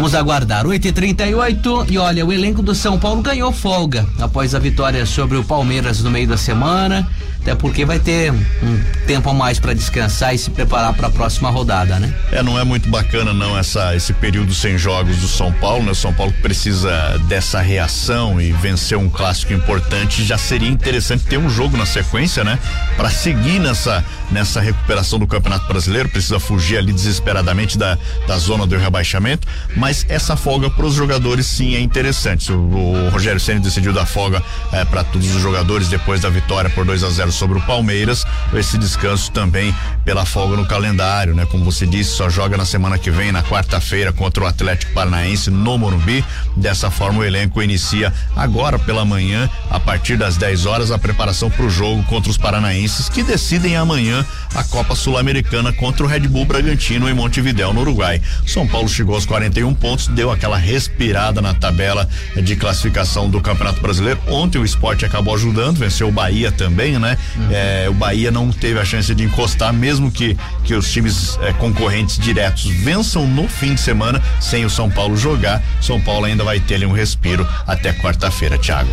Vamos 0.02 0.16
aguardar. 0.16 0.66
8 0.66 0.88
e 0.88 0.92
38 0.92 1.86
e 1.88 1.96
olha, 1.96 2.26
o 2.26 2.32
elenco 2.32 2.60
do 2.60 2.74
São 2.74 2.98
Paulo 2.98 3.22
ganhou 3.22 3.52
folga 3.52 4.04
após 4.18 4.52
a 4.52 4.58
vitória 4.58 5.06
sobre 5.06 5.38
o 5.38 5.44
Palmeiras 5.44 6.02
no 6.02 6.10
meio 6.10 6.26
da 6.26 6.36
semana. 6.36 7.08
Até 7.42 7.56
porque 7.56 7.84
vai 7.84 7.98
ter 7.98 8.32
um 8.32 8.80
tempo 9.04 9.28
a 9.28 9.34
mais 9.34 9.58
para 9.58 9.74
descansar 9.74 10.32
e 10.32 10.38
se 10.38 10.48
preparar 10.48 10.94
para 10.94 11.08
a 11.08 11.10
próxima 11.10 11.50
rodada, 11.50 11.98
né? 11.98 12.14
É, 12.30 12.40
não 12.40 12.56
é 12.56 12.62
muito 12.62 12.88
bacana 12.88 13.34
não 13.34 13.58
essa 13.58 13.96
esse 13.96 14.12
período 14.12 14.54
sem 14.54 14.78
jogos 14.78 15.16
do 15.16 15.26
São 15.26 15.52
Paulo, 15.52 15.84
né? 15.84 15.92
São 15.92 16.14
Paulo 16.14 16.32
precisa 16.40 17.18
dessa 17.26 17.60
reação 17.60 18.40
e 18.40 18.52
vencer 18.52 18.96
um 18.96 19.08
clássico 19.08 19.52
importante. 19.52 20.24
Já 20.24 20.38
seria 20.38 20.68
interessante 20.68 21.24
ter 21.24 21.36
um 21.36 21.50
jogo 21.50 21.76
na 21.76 21.84
sequência, 21.84 22.44
né? 22.44 22.60
Para 22.96 23.10
seguir 23.10 23.58
nessa 23.58 24.04
nessa 24.30 24.60
recuperação 24.60 25.18
do 25.18 25.26
Campeonato 25.26 25.66
Brasileiro, 25.66 26.08
precisa 26.08 26.40
fugir 26.40 26.78
ali 26.78 26.92
desesperadamente 26.92 27.76
da, 27.76 27.98
da 28.26 28.38
zona 28.38 28.66
do 28.66 28.78
rebaixamento, 28.78 29.46
mas 29.76 30.06
essa 30.08 30.36
folga 30.36 30.70
para 30.70 30.86
os 30.86 30.94
jogadores 30.94 31.44
sim 31.44 31.74
é 31.74 31.80
interessante. 31.80 32.50
O, 32.50 32.56
o 32.56 33.08
Rogério 33.10 33.38
Ceni 33.38 33.60
decidiu 33.60 33.92
dar 33.92 34.06
folga 34.06 34.42
é, 34.72 34.84
para 34.84 35.04
todos 35.04 35.34
os 35.34 35.42
jogadores 35.42 35.88
depois 35.88 36.20
da 36.20 36.30
vitória 36.30 36.70
por 36.70 36.86
2 36.86 37.04
a 37.04 37.10
0 37.10 37.31
sobre 37.32 37.58
o 37.58 37.62
Palmeiras, 37.62 38.24
esse 38.54 38.78
descanso 38.78 39.30
também 39.30 39.74
pela 40.04 40.24
folga 40.24 40.56
no 40.56 40.66
calendário, 40.66 41.34
né? 41.34 41.46
Como 41.46 41.64
você 41.64 41.86
disse, 41.86 42.10
só 42.10 42.28
joga 42.28 42.56
na 42.56 42.64
semana 42.64 42.98
que 42.98 43.10
vem, 43.10 43.32
na 43.32 43.42
quarta-feira, 43.42 44.12
contra 44.12 44.44
o 44.44 44.46
Atlético 44.46 44.92
Paranaense 44.92 45.50
no 45.50 45.78
Morumbi. 45.78 46.24
Dessa 46.56 46.90
forma, 46.90 47.20
o 47.20 47.24
elenco 47.24 47.62
inicia 47.62 48.12
agora 48.36 48.78
pela 48.78 49.04
manhã, 49.04 49.48
a 49.70 49.80
partir 49.80 50.16
das 50.16 50.36
10 50.36 50.66
horas, 50.66 50.90
a 50.90 50.98
preparação 50.98 51.50
para 51.50 51.64
o 51.64 51.70
jogo 51.70 52.02
contra 52.04 52.30
os 52.30 52.36
paranaenses 52.36 53.08
que 53.08 53.22
decidem 53.22 53.76
amanhã 53.76 54.24
a 54.54 54.64
Copa 54.64 54.94
Sul-Americana 54.94 55.72
contra 55.72 56.04
o 56.04 56.08
Red 56.08 56.20
Bull 56.20 56.44
Bragantino 56.44 57.08
em 57.08 57.14
Montevidéu, 57.14 57.72
no 57.72 57.80
Uruguai. 57.80 58.20
São 58.46 58.66
Paulo 58.66 58.88
chegou 58.88 59.14
aos 59.14 59.24
41 59.26 59.74
pontos, 59.74 60.08
deu 60.08 60.30
aquela 60.30 60.56
respirada 60.56 61.40
na 61.40 61.54
tabela 61.54 62.08
de 62.42 62.56
classificação 62.56 63.30
do 63.30 63.40
Campeonato 63.40 63.80
Brasileiro. 63.80 64.20
Ontem 64.28 64.58
o 64.58 64.64
esporte 64.64 65.04
acabou 65.04 65.34
ajudando, 65.34 65.78
venceu 65.78 66.08
o 66.08 66.12
Bahia 66.12 66.52
também, 66.52 66.98
né? 66.98 67.16
Uhum. 67.36 67.48
É, 67.50 67.86
o 67.88 67.94
Bahia 67.94 68.30
não 68.30 68.50
teve 68.50 68.78
a 68.78 68.84
chance 68.84 69.14
de 69.14 69.24
encostar, 69.24 69.72
mesmo 69.72 70.10
que, 70.10 70.36
que 70.64 70.74
os 70.74 70.90
times 70.90 71.38
é, 71.42 71.52
concorrentes 71.52 72.18
diretos 72.18 72.64
vençam 72.66 73.26
no 73.26 73.48
fim 73.48 73.74
de 73.74 73.80
semana, 73.80 74.22
sem 74.40 74.64
o 74.64 74.70
São 74.70 74.90
Paulo 74.90 75.16
jogar. 75.16 75.62
São 75.80 76.00
Paulo 76.00 76.26
ainda 76.26 76.44
vai 76.44 76.60
ter 76.60 76.76
ali 76.76 76.86
um 76.86 76.92
respiro 76.92 77.46
até 77.66 77.92
quarta-feira, 77.92 78.58
Thiago. 78.58 78.90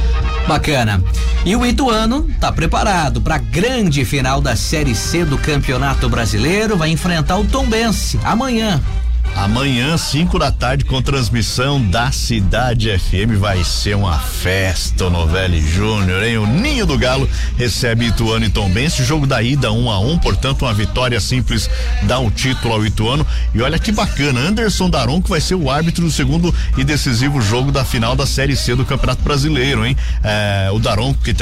Bacana. 0.48 1.04
E 1.46 1.56
o 1.56 1.66
Ituano 1.66 2.28
está 2.30 2.52
preparado 2.52 3.22
para 3.22 3.36
a 3.36 3.40
grande 3.40 4.04
final 4.06 4.42
da 4.42 4.56
Série 4.56 4.96
C 4.96 5.24
do 5.24 5.38
Campeonato 5.38 6.10
Brasileiro, 6.10 6.78
vai 6.78 6.90
enfrentar 6.90 7.38
o 7.38 7.46
Tombense 7.46 8.20
amanhã. 8.24 8.82
Amanhã, 9.36 9.98
5 9.98 10.38
da 10.38 10.52
tarde, 10.52 10.84
com 10.84 11.02
transmissão 11.02 11.82
da 11.82 12.12
Cidade 12.12 12.98
FM, 12.98 13.38
vai 13.40 13.64
ser 13.64 13.96
uma 13.96 14.20
festa, 14.20 15.06
o 15.06 15.10
Novelli 15.10 15.62
Júnior, 15.62 16.24
hein? 16.24 16.38
O 16.38 16.46
Ninho 16.46 16.86
do 16.86 16.98
Galo 16.98 17.30
recebe 17.58 18.08
Ituano 18.08 18.46
e 18.46 18.50
Tombense, 18.50 19.04
jogo 19.04 19.26
da 19.26 19.42
ida 19.42 19.72
1 19.72 19.84
um 19.84 19.90
a 19.90 20.00
1 20.00 20.12
um, 20.12 20.18
portanto, 20.18 20.64
uma 20.64 20.74
vitória 20.74 21.20
simples 21.22 21.70
dá 22.04 22.20
um 22.20 22.30
título 22.30 22.74
ao 22.74 22.86
Ituano. 22.86 23.26
E 23.54 23.62
olha 23.62 23.80
que 23.80 23.92
bacana, 23.92 24.42
Anderson 24.42 24.90
Daronco 24.90 25.30
vai 25.30 25.40
ser 25.40 25.56
o 25.56 25.70
árbitro 25.70 26.04
do 26.04 26.12
segundo 26.12 26.54
e 26.78 26.84
decisivo 26.84 27.42
jogo 27.42 27.72
da 27.72 27.86
final 27.86 28.16
da 28.16 28.26
Série 28.26 28.56
C 28.56 28.76
do 28.76 28.86
Campeonato 28.86 29.24
Brasileiro, 29.24 29.86
hein? 29.86 29.96
É, 30.24 30.70
o 30.74 30.80
Daronco, 30.80 31.22
que 31.24 31.34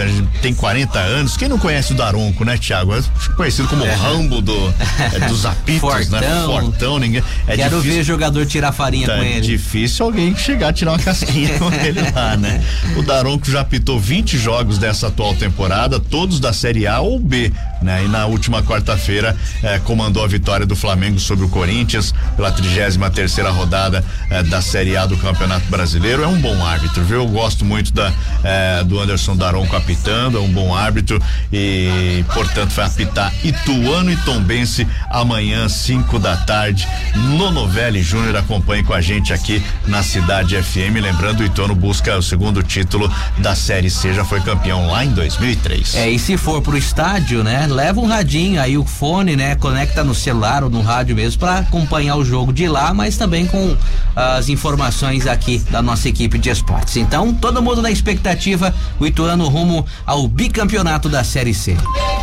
tem 0.42 0.54
40 0.54 1.00
anos, 1.00 1.36
quem 1.36 1.50
não 1.50 1.58
conhece 1.58 1.94
o 1.94 1.96
Daronco, 1.96 2.46
né, 2.46 2.58
Thiago? 2.58 2.94
É 2.96 3.02
conhecido 3.36 3.68
como 3.68 3.84
é. 3.84 3.94
Rambo 3.94 4.42
do, 4.42 4.74
é, 5.14 5.28
dos 5.28 5.46
apitos, 5.48 6.10
né? 6.10 6.20
Fortão. 6.20 6.20
né? 6.20 6.44
Fortão, 6.46 7.00
ninguém. 7.00 7.24
É 7.48 7.56
Quero 7.56 7.77
ver 7.82 8.04
jogador 8.04 8.46
tirar 8.46 8.72
farinha 8.72 9.08
tá 9.08 9.18
com 9.18 9.24
ele. 9.24 9.42
difícil 9.42 10.06
alguém 10.06 10.36
chegar 10.36 10.70
a 10.70 10.74
tirar 10.74 10.92
uma 10.92 11.00
casquinha 11.00 11.58
com 11.58 11.72
ele 11.74 12.02
lá, 12.14 12.38
né? 12.38 12.64
O 12.96 13.02
Daronco 13.02 13.50
já 13.50 13.62
apitou 13.62 14.00
20 14.00 14.38
jogos 14.38 14.78
dessa 14.78 15.08
atual 15.08 15.36
temporada, 15.36 16.00
todos 16.00 16.40
da 16.40 16.54
Série 16.54 16.88
A 16.88 17.00
ou 17.00 17.20
B, 17.20 17.52
né? 17.82 18.04
E 18.06 18.08
na 18.08 18.26
última 18.26 18.64
quarta-feira 18.64 19.36
eh, 19.64 19.80
comandou 19.80 20.24
a 20.24 20.28
vitória 20.28 20.66
do 20.66 20.76
Flamengo 20.76 21.20
sobre 21.20 21.46
o 21.46 21.50
Corinthians 21.50 22.14
pela 22.36 22.52
33 22.52 22.98
terceira 23.14 23.50
rodada 23.50 24.04
eh, 24.30 24.44
da 24.44 24.62
Série 24.62 24.96
A 24.96 25.06
do 25.06 25.18
Campeonato 25.18 25.66
Brasileiro. 25.68 26.24
É 26.24 26.28
um 26.28 26.40
bom 26.40 26.66
árbitro, 26.66 27.04
viu? 27.04 27.18
Eu 27.18 27.28
gosto 27.28 27.66
muito 27.66 27.94
da 27.94 28.12
eh, 28.44 28.84
do 28.84 29.00
Anderson 29.00 29.36
Daronco 29.36 29.76
apitando, 29.76 30.38
é 30.38 30.42
um 30.42 30.50
bom 30.50 30.76
árbitro 30.76 31.22
e, 31.52 32.24
portanto, 32.34 32.72
vai 32.72 32.86
apitar 32.86 33.34
Ituano 33.44 34.12
e 34.12 34.18
Tombense 34.18 34.88
amanhã, 35.10 35.68
5 35.68 36.20
da 36.20 36.38
tarde, 36.38 36.88
no 37.16 37.52
Novelli 37.52 38.02
Júnior. 38.02 38.36
Acompanhe 38.36 38.84
com 38.84 38.94
a 38.94 39.02
gente 39.02 39.34
aqui 39.34 39.64
na 39.86 40.04
Cidade 40.04 40.62
FM. 40.62 41.02
Lembrando, 41.02 41.42
o 41.42 41.44
Ituano 41.44 41.76
busca 41.76 42.18
o 42.18 42.24
segundo 42.24 42.64
título 42.64 43.12
da 43.38 43.56
Série 43.56 43.90
C, 43.90 44.14
já 44.14 44.24
foi 44.24 44.42
campeão 44.42 44.88
lá 44.88 45.04
em 45.04 45.10
2003. 45.10 45.96
É, 45.96 46.10
e 46.10 46.20
se 46.20 46.38
for 46.38 46.62
pro 46.62 46.78
estádio, 46.78 47.44
né? 47.44 47.67
Leva 47.68 48.00
um 48.00 48.08
radinho 48.08 48.62
aí, 48.62 48.78
o 48.78 48.86
fone, 48.86 49.36
né? 49.36 49.56
Conecta 49.56 50.04
no 50.04 50.16
celular 50.16 50.64
ou 50.64 50.70
no 50.70 50.82
rádio 50.82 51.16
mesmo 51.16 51.40
para 51.40 51.60
acompanhar 51.60 52.16
o 52.16 52.26
jogo 52.26 52.52
de 52.52 52.68
lá, 52.68 52.94
mas 52.94 53.18
também 53.18 53.46
com 53.46 53.76
as 54.16 54.50
informações 54.50 55.28
aqui 55.28 55.60
da 55.70 55.82
nossa 55.82 56.10
equipe 56.10 56.38
de 56.38 56.50
esportes. 56.50 56.98
Então, 56.98 57.34
todo 57.34 57.62
mundo 57.62 57.82
na 57.82 57.92
expectativa, 57.92 58.74
o 59.00 59.06
Ituano 59.06 59.48
rumo 59.48 59.86
ao 60.06 60.28
bicampeonato 60.28 61.10
da 61.10 61.24
Série 61.24 61.54
C. 61.54 61.78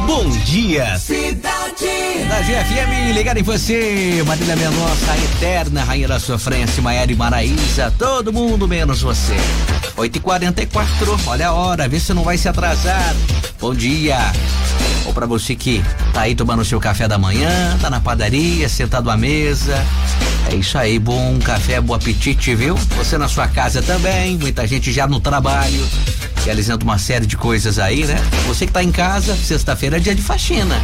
Bom 0.06 0.28
dia, 0.44 0.98
cidade. 0.98 1.64
Da 2.28 2.40
GFM, 2.40 3.12
ligado 3.12 3.38
em 3.38 3.42
você, 3.42 4.22
Marília 4.26 4.56
Mendonça, 4.56 5.10
a 5.10 5.16
eterna 5.16 5.84
rainha 5.84 6.08
da 6.08 6.18
sofrência, 6.18 6.82
Maiara 6.82 7.14
Maraísa, 7.14 7.92
todo 7.98 8.32
mundo 8.32 8.66
menos 8.66 9.02
você. 9.02 9.36
8 9.96 10.16
e 10.16 10.20
44 10.20 11.20
olha 11.26 11.48
a 11.48 11.52
hora, 11.52 11.88
vê 11.88 12.00
se 12.00 12.14
não 12.14 12.22
vai 12.22 12.38
se 12.38 12.48
atrasar. 12.48 13.14
Bom 13.60 13.74
dia. 13.74 14.18
Ou 15.04 15.12
para 15.12 15.26
você 15.26 15.54
que 15.54 15.82
tá 16.12 16.22
aí 16.22 16.34
tomando 16.34 16.64
seu 16.64 16.80
café 16.80 17.06
da 17.06 17.18
manhã, 17.18 17.76
tá 17.80 17.90
na 17.90 18.00
padaria, 18.00 18.68
sentado 18.68 19.10
à 19.10 19.16
mesa. 19.16 19.74
É 20.50 20.54
isso 20.54 20.76
aí, 20.76 20.98
bom 20.98 21.38
café, 21.38 21.80
bom 21.80 21.94
apetite, 21.94 22.54
viu? 22.54 22.74
Você 22.96 23.16
na 23.16 23.28
sua 23.28 23.48
casa 23.48 23.82
também, 23.82 24.36
muita 24.36 24.66
gente 24.66 24.92
já 24.92 25.06
no 25.06 25.20
trabalho, 25.20 25.86
realizando 26.44 26.84
uma 26.84 26.98
série 26.98 27.26
de 27.26 27.36
coisas 27.36 27.78
aí, 27.78 28.04
né? 28.04 28.16
Você 28.46 28.66
que 28.66 28.72
tá 28.72 28.82
em 28.82 28.92
casa, 28.92 29.34
sexta-feira 29.34 29.96
é 29.96 30.00
dia 30.00 30.14
de 30.14 30.20
faxina. 30.20 30.78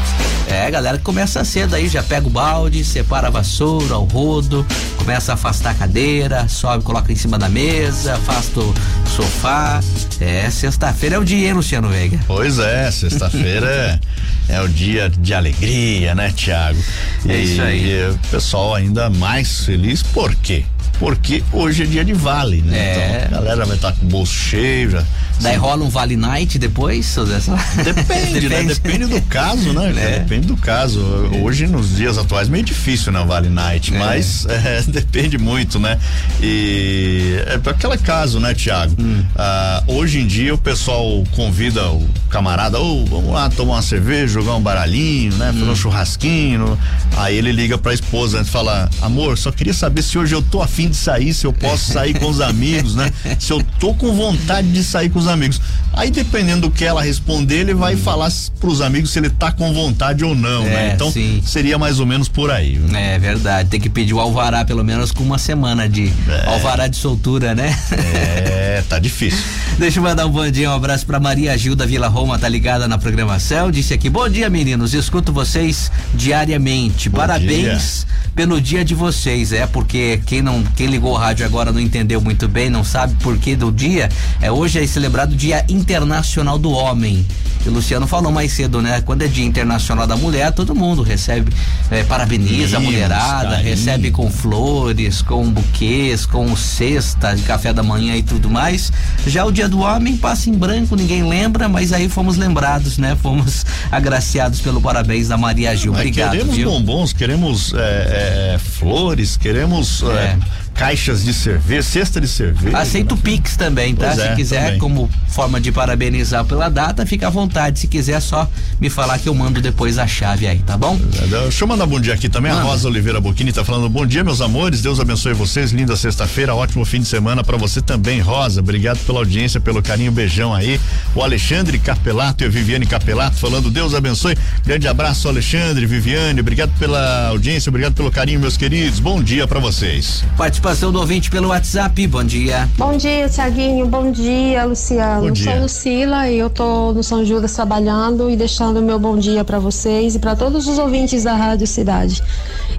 É, 0.48 0.70
galera 0.70 0.96
que 0.96 1.04
começa 1.04 1.44
cedo 1.44 1.74
aí, 1.74 1.86
já 1.86 2.02
pega 2.02 2.26
o 2.26 2.30
balde, 2.30 2.82
separa 2.82 3.28
a 3.28 3.30
vassoura, 3.30 3.98
o 3.98 4.04
rodo, 4.04 4.66
começa 4.96 5.32
a 5.32 5.34
afastar 5.34 5.72
a 5.72 5.74
cadeira, 5.74 6.48
sobe, 6.48 6.82
coloca 6.82 7.12
em 7.12 7.16
cima 7.16 7.38
da 7.38 7.48
mesa, 7.48 8.14
afasta 8.14 8.60
o 8.60 8.74
sofá. 9.06 9.80
É, 10.18 10.50
sexta-feira 10.50 11.16
é 11.16 11.18
o 11.18 11.24
dia, 11.24 11.48
hein, 11.48 11.52
Luciano 11.52 11.88
Veiga? 11.88 12.18
Pois 12.26 12.58
é, 12.58 12.90
sexta-feira 12.90 14.00
é, 14.48 14.56
é 14.56 14.60
o 14.62 14.68
dia 14.68 15.10
de 15.10 15.34
alegria, 15.34 16.14
né, 16.14 16.32
Tiago? 16.34 16.82
É 17.28 17.36
isso 17.36 17.60
aí. 17.60 17.90
E 17.90 18.10
o 18.10 18.18
pessoal 18.30 18.74
ainda 18.74 19.10
mais 19.10 19.64
feliz, 19.64 20.02
por 20.02 20.34
quê? 20.36 20.64
Porque 20.98 21.42
hoje 21.52 21.82
é 21.82 21.86
dia 21.86 22.04
de 22.04 22.12
vale, 22.12 22.60
né? 22.62 22.78
É. 22.78 23.24
Então 23.26 23.38
a 23.38 23.42
galera 23.42 23.66
vai 23.66 23.76
estar 23.76 23.92
tá 23.92 23.98
com 23.98 24.06
o 24.06 24.08
bolso 24.08 24.32
cheio, 24.32 24.90
já 24.90 25.04
Daí 25.40 25.56
rola 25.56 25.84
um 25.84 25.88
Vale 25.88 26.16
Night 26.16 26.58
depois? 26.58 27.16
Depende, 27.84 28.48
né? 28.48 28.62
Depende 28.64 29.06
do 29.06 29.20
caso, 29.22 29.72
né? 29.72 29.90
É. 30.00 30.20
Depende 30.20 30.46
do 30.46 30.56
caso. 30.56 31.00
Hoje, 31.42 31.66
nos 31.66 31.96
dias 31.96 32.16
atuais, 32.16 32.48
meio 32.48 32.64
difícil, 32.64 33.12
né? 33.12 33.22
Vale 33.26 33.48
Night, 33.48 33.94
é. 33.94 33.98
mas 33.98 34.46
é, 34.48 34.82
depende 34.82 35.36
muito, 35.36 35.78
né? 35.78 35.98
E 36.40 37.42
é 37.46 37.58
para 37.58 37.72
aquele 37.72 37.98
caso, 37.98 38.40
né, 38.40 38.54
Tiago? 38.54 38.94
Hum. 38.98 39.22
Ah, 39.36 39.82
hoje 39.86 40.20
em 40.20 40.26
dia 40.26 40.54
o 40.54 40.58
pessoal 40.58 41.24
convida 41.32 41.86
o 41.90 42.08
camarada, 42.28 42.78
ou 42.78 43.02
oh, 43.02 43.06
vamos 43.06 43.32
lá 43.32 43.50
tomar 43.50 43.74
uma 43.74 43.82
cerveja, 43.82 44.34
jogar 44.34 44.54
um 44.54 44.62
baralhinho, 44.62 45.34
né? 45.34 45.52
Fazer 45.52 45.64
hum. 45.64 45.72
um 45.72 45.76
churrasquinho. 45.76 46.78
Aí 47.16 47.36
ele 47.36 47.52
liga 47.52 47.76
pra 47.76 47.92
esposa 47.92 48.40
e 48.40 48.44
fala, 48.44 48.88
amor, 49.02 49.36
só 49.36 49.50
queria 49.50 49.74
saber 49.74 50.02
se 50.02 50.18
hoje 50.18 50.34
eu 50.34 50.42
tô 50.42 50.62
afim 50.62 50.88
de 50.88 50.96
sair, 50.96 51.34
se 51.34 51.46
eu 51.46 51.52
posso 51.52 51.92
sair 51.92 52.18
com 52.18 52.28
os 52.30 52.40
amigos, 52.40 52.94
né? 52.94 53.12
Se 53.38 53.52
eu 53.52 53.62
tô 53.78 53.92
com 53.94 54.14
vontade 54.14 54.70
de 54.70 54.82
sair 54.82 55.10
com 55.10 55.18
os 55.18 55.28
amigos. 55.30 55.60
Aí, 55.92 56.10
dependendo 56.10 56.68
do 56.68 56.70
que 56.70 56.84
ela 56.84 57.02
responder, 57.02 57.60
ele 57.60 57.74
vai 57.74 57.94
hum. 57.94 57.98
falar 57.98 58.30
pros 58.60 58.80
amigos 58.80 59.10
se 59.10 59.18
ele 59.18 59.30
tá 59.30 59.50
com 59.50 59.72
vontade 59.72 60.24
ou 60.24 60.34
não, 60.34 60.64
né? 60.64 60.70
é, 60.70 60.74
né? 60.74 60.92
Então, 60.94 61.10
sim. 61.10 61.42
seria 61.44 61.78
mais 61.78 61.98
ou 61.98 62.06
menos 62.06 62.28
por 62.28 62.50
aí. 62.50 62.76
Viu? 62.76 62.96
É 62.96 63.18
verdade. 63.18 63.68
Tem 63.68 63.80
que 63.80 63.88
pedir 63.88 64.14
o 64.14 64.20
alvará, 64.20 64.64
pelo 64.64 64.84
menos 64.84 65.12
com 65.12 65.22
uma 65.22 65.38
semana 65.38 65.88
de 65.88 66.12
é. 66.28 66.48
alvará 66.48 66.86
de 66.86 66.96
soltura, 66.96 67.54
né? 67.54 67.76
É, 67.92 68.82
tá 68.88 68.98
difícil. 68.98 69.42
Deixa 69.78 69.98
eu 69.98 70.02
mandar 70.02 70.26
um 70.26 70.30
bom 70.30 70.48
dia, 70.50 70.70
um 70.70 70.74
abraço 70.74 71.06
pra 71.06 71.18
Maria 71.18 71.56
Gilda 71.56 71.86
Vila 71.86 72.08
Roma, 72.08 72.38
tá 72.38 72.48
ligada 72.48 72.86
na 72.86 72.98
programação. 72.98 73.70
Disse 73.70 73.94
aqui: 73.94 74.10
bom 74.10 74.28
dia, 74.28 74.50
meninos. 74.50 74.94
Escuto 74.94 75.32
vocês 75.32 75.90
diariamente. 76.14 77.08
Bom 77.08 77.18
Parabéns 77.18 78.06
dia. 78.06 78.30
pelo 78.34 78.60
dia 78.60 78.84
de 78.84 78.94
vocês. 78.94 79.52
É, 79.52 79.66
porque 79.66 80.20
quem 80.26 80.42
não, 80.42 80.62
quem 80.76 80.86
ligou 80.86 81.12
o 81.12 81.16
rádio 81.16 81.46
agora 81.46 81.72
não 81.72 81.80
entendeu 81.80 82.20
muito 82.20 82.48
bem, 82.48 82.68
não 82.68 82.84
sabe 82.84 83.14
por 83.22 83.38
que 83.38 83.56
do 83.56 83.72
dia. 83.72 84.08
É 84.40 84.50
hoje 84.50 84.82
é 84.82 84.86
celebrado 84.86 85.19
celebrado 85.20 85.32
o 85.32 85.36
Dia 85.36 85.64
Internacional 85.68 86.58
do 86.58 86.70
Homem. 86.70 87.26
E 87.64 87.68
o 87.68 87.72
Luciano 87.72 88.06
falou 88.06 88.32
mais 88.32 88.52
cedo, 88.52 88.80
né? 88.80 89.02
Quando 89.02 89.22
é 89.22 89.28
Dia 89.28 89.44
Internacional 89.44 90.06
da 90.06 90.16
Mulher, 90.16 90.50
todo 90.50 90.74
mundo 90.74 91.02
recebe, 91.02 91.52
é, 91.90 92.02
parabeniza 92.02 92.78
a 92.78 92.80
mulherada, 92.80 93.50
carinho. 93.50 93.68
recebe 93.68 94.10
com 94.10 94.30
flores, 94.30 95.20
com 95.20 95.50
buquês, 95.50 96.24
com 96.24 96.56
cesta 96.56 97.34
de 97.34 97.42
café 97.42 97.72
da 97.72 97.82
manhã 97.82 98.16
e 98.16 98.22
tudo 98.22 98.48
mais. 98.48 98.90
Já 99.26 99.44
o 99.44 99.52
Dia 99.52 99.68
do 99.68 99.80
Homem 99.80 100.16
passa 100.16 100.48
em 100.48 100.54
branco, 100.54 100.96
ninguém 100.96 101.22
lembra, 101.28 101.68
mas 101.68 101.92
aí 101.92 102.08
fomos 102.08 102.38
lembrados, 102.38 102.96
né? 102.96 103.14
Fomos 103.20 103.66
agraciados 103.92 104.60
pelo 104.60 104.80
parabéns 104.80 105.28
da 105.28 105.36
Maria 105.36 105.76
Gil. 105.76 105.92
Obrigado. 105.92 106.30
Queremos 106.30 106.56
viu? 106.56 106.70
bombons, 106.70 107.12
queremos 107.12 107.74
é, 107.74 108.54
é, 108.54 108.58
flores, 108.58 109.36
queremos 109.36 110.02
é, 110.04 110.38
caixas 110.80 111.22
de 111.22 111.34
cerveja, 111.34 111.82
cesta 111.82 112.18
de 112.18 112.26
cerveja. 112.26 112.78
Aceito 112.78 113.14
né? 113.14 113.20
Pix 113.22 113.54
também, 113.54 113.94
tá? 113.94 114.06
Pois 114.06 114.18
Se 114.18 114.26
é, 114.28 114.34
quiser, 114.34 114.64
também. 114.64 114.78
como 114.78 115.10
forma 115.28 115.60
de 115.60 115.70
parabenizar 115.70 116.42
pela 116.46 116.70
data, 116.70 117.04
fica 117.04 117.26
à 117.26 117.30
vontade. 117.30 117.80
Se 117.80 117.86
quiser, 117.86 118.18
só 118.18 118.48
me 118.80 118.88
falar 118.88 119.18
que 119.18 119.28
eu 119.28 119.34
mando 119.34 119.60
depois 119.60 119.98
a 119.98 120.06
chave 120.06 120.46
aí, 120.46 120.60
tá 120.60 120.78
bom? 120.78 120.98
Deixa 121.28 121.64
eu 121.64 121.68
mandar 121.68 121.84
bom 121.84 122.00
dia 122.00 122.14
aqui 122.14 122.30
também. 122.30 122.50
Manda. 122.50 122.62
A 122.62 122.64
Rosa 122.64 122.88
Oliveira 122.88 123.20
Boquini 123.20 123.52
tá 123.52 123.62
falando 123.62 123.90
bom 123.90 124.06
dia, 124.06 124.24
meus 124.24 124.40
amores. 124.40 124.80
Deus 124.80 124.98
abençoe 124.98 125.34
vocês. 125.34 125.70
Linda 125.70 125.94
sexta-feira, 125.96 126.54
ótimo 126.54 126.82
fim 126.86 127.00
de 127.00 127.08
semana 127.08 127.44
para 127.44 127.58
você 127.58 127.82
também, 127.82 128.20
Rosa. 128.20 128.60
Obrigado 128.60 129.00
pela 129.00 129.18
audiência, 129.18 129.60
pelo 129.60 129.82
carinho, 129.82 130.10
beijão 130.10 130.54
aí. 130.54 130.80
O 131.14 131.22
Alexandre 131.22 131.78
Capelato 131.78 132.42
e 132.42 132.46
a 132.46 132.48
Viviane 132.48 132.86
Capelato 132.86 133.36
falando 133.36 133.70
Deus 133.70 133.92
abençoe. 133.94 134.34
Grande 134.64 134.88
abraço, 134.88 135.28
Alexandre, 135.28 135.84
Viviane. 135.84 136.40
Obrigado 136.40 136.72
pela 136.78 137.28
audiência, 137.28 137.68
obrigado 137.68 137.92
pelo 137.92 138.10
carinho, 138.10 138.40
meus 138.40 138.56
queridos. 138.56 138.98
Bom 138.98 139.22
dia 139.22 139.46
para 139.46 139.60
vocês. 139.60 140.24
Participação 140.38 140.69
participação 140.70 140.92
do 140.92 141.00
ouvinte 141.00 141.30
pelo 141.30 141.48
WhatsApp. 141.48 142.06
Bom 142.06 142.22
dia. 142.22 142.68
Bom 142.78 142.96
dia, 142.96 143.28
Tiaguinho. 143.28 143.86
Bom 143.86 144.12
dia, 144.12 144.64
Luciano. 144.64 145.22
Bom 145.22 145.30
dia. 145.32 145.52
Sou 145.52 145.62
Lucila 145.62 146.28
e 146.28 146.38
eu 146.38 146.48
tô 146.48 146.92
no 146.92 147.02
São 147.02 147.24
Judas 147.24 147.52
trabalhando 147.52 148.30
e 148.30 148.36
deixando 148.36 148.78
o 148.78 148.82
meu 148.82 148.98
bom 148.98 149.18
dia 149.18 149.44
para 149.44 149.58
vocês 149.58 150.14
e 150.14 150.18
para 150.18 150.36
todos 150.36 150.68
os 150.68 150.78
ouvintes 150.78 151.24
da 151.24 151.34
Rádio 151.34 151.66
Cidade. 151.66 152.22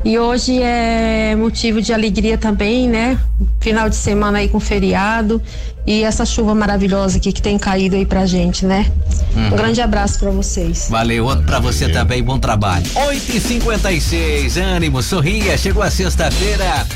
E 0.06 0.18
hoje 0.18 0.62
é 0.62 1.36
motivo 1.36 1.82
de 1.82 1.92
alegria 1.92 2.38
também, 2.38 2.88
né? 2.88 3.20
Final 3.60 3.90
de 3.90 3.96
semana 3.96 4.38
aí 4.38 4.48
com 4.48 4.60
feriado 4.60 5.42
e 5.86 6.04
essa 6.04 6.26
chuva 6.26 6.56
maravilhosa 6.56 7.18
aqui 7.18 7.34
que 7.34 7.42
tem 7.42 7.58
caído 7.58 7.98
aí 7.98 8.06
pra 8.06 8.26
gente, 8.26 8.66
né? 8.66 8.90
Uhum. 9.36 9.48
Um 9.48 9.50
grande 9.50 9.82
abraço 9.82 10.18
para 10.18 10.32
vocês. 10.32 10.88
Valeu, 10.90 11.26
outro 11.26 11.44
pra 11.44 11.60
você 11.60 11.90
também, 11.90 12.24
bom 12.24 12.40
trabalho. 12.40 12.86
8 12.96 13.36
e 13.36 13.40
56 13.40 14.58
ânimo, 14.58 15.04
sorria, 15.04 15.58
chegou 15.58 15.84
a 15.84 15.92
sexta-feira. 15.92 16.88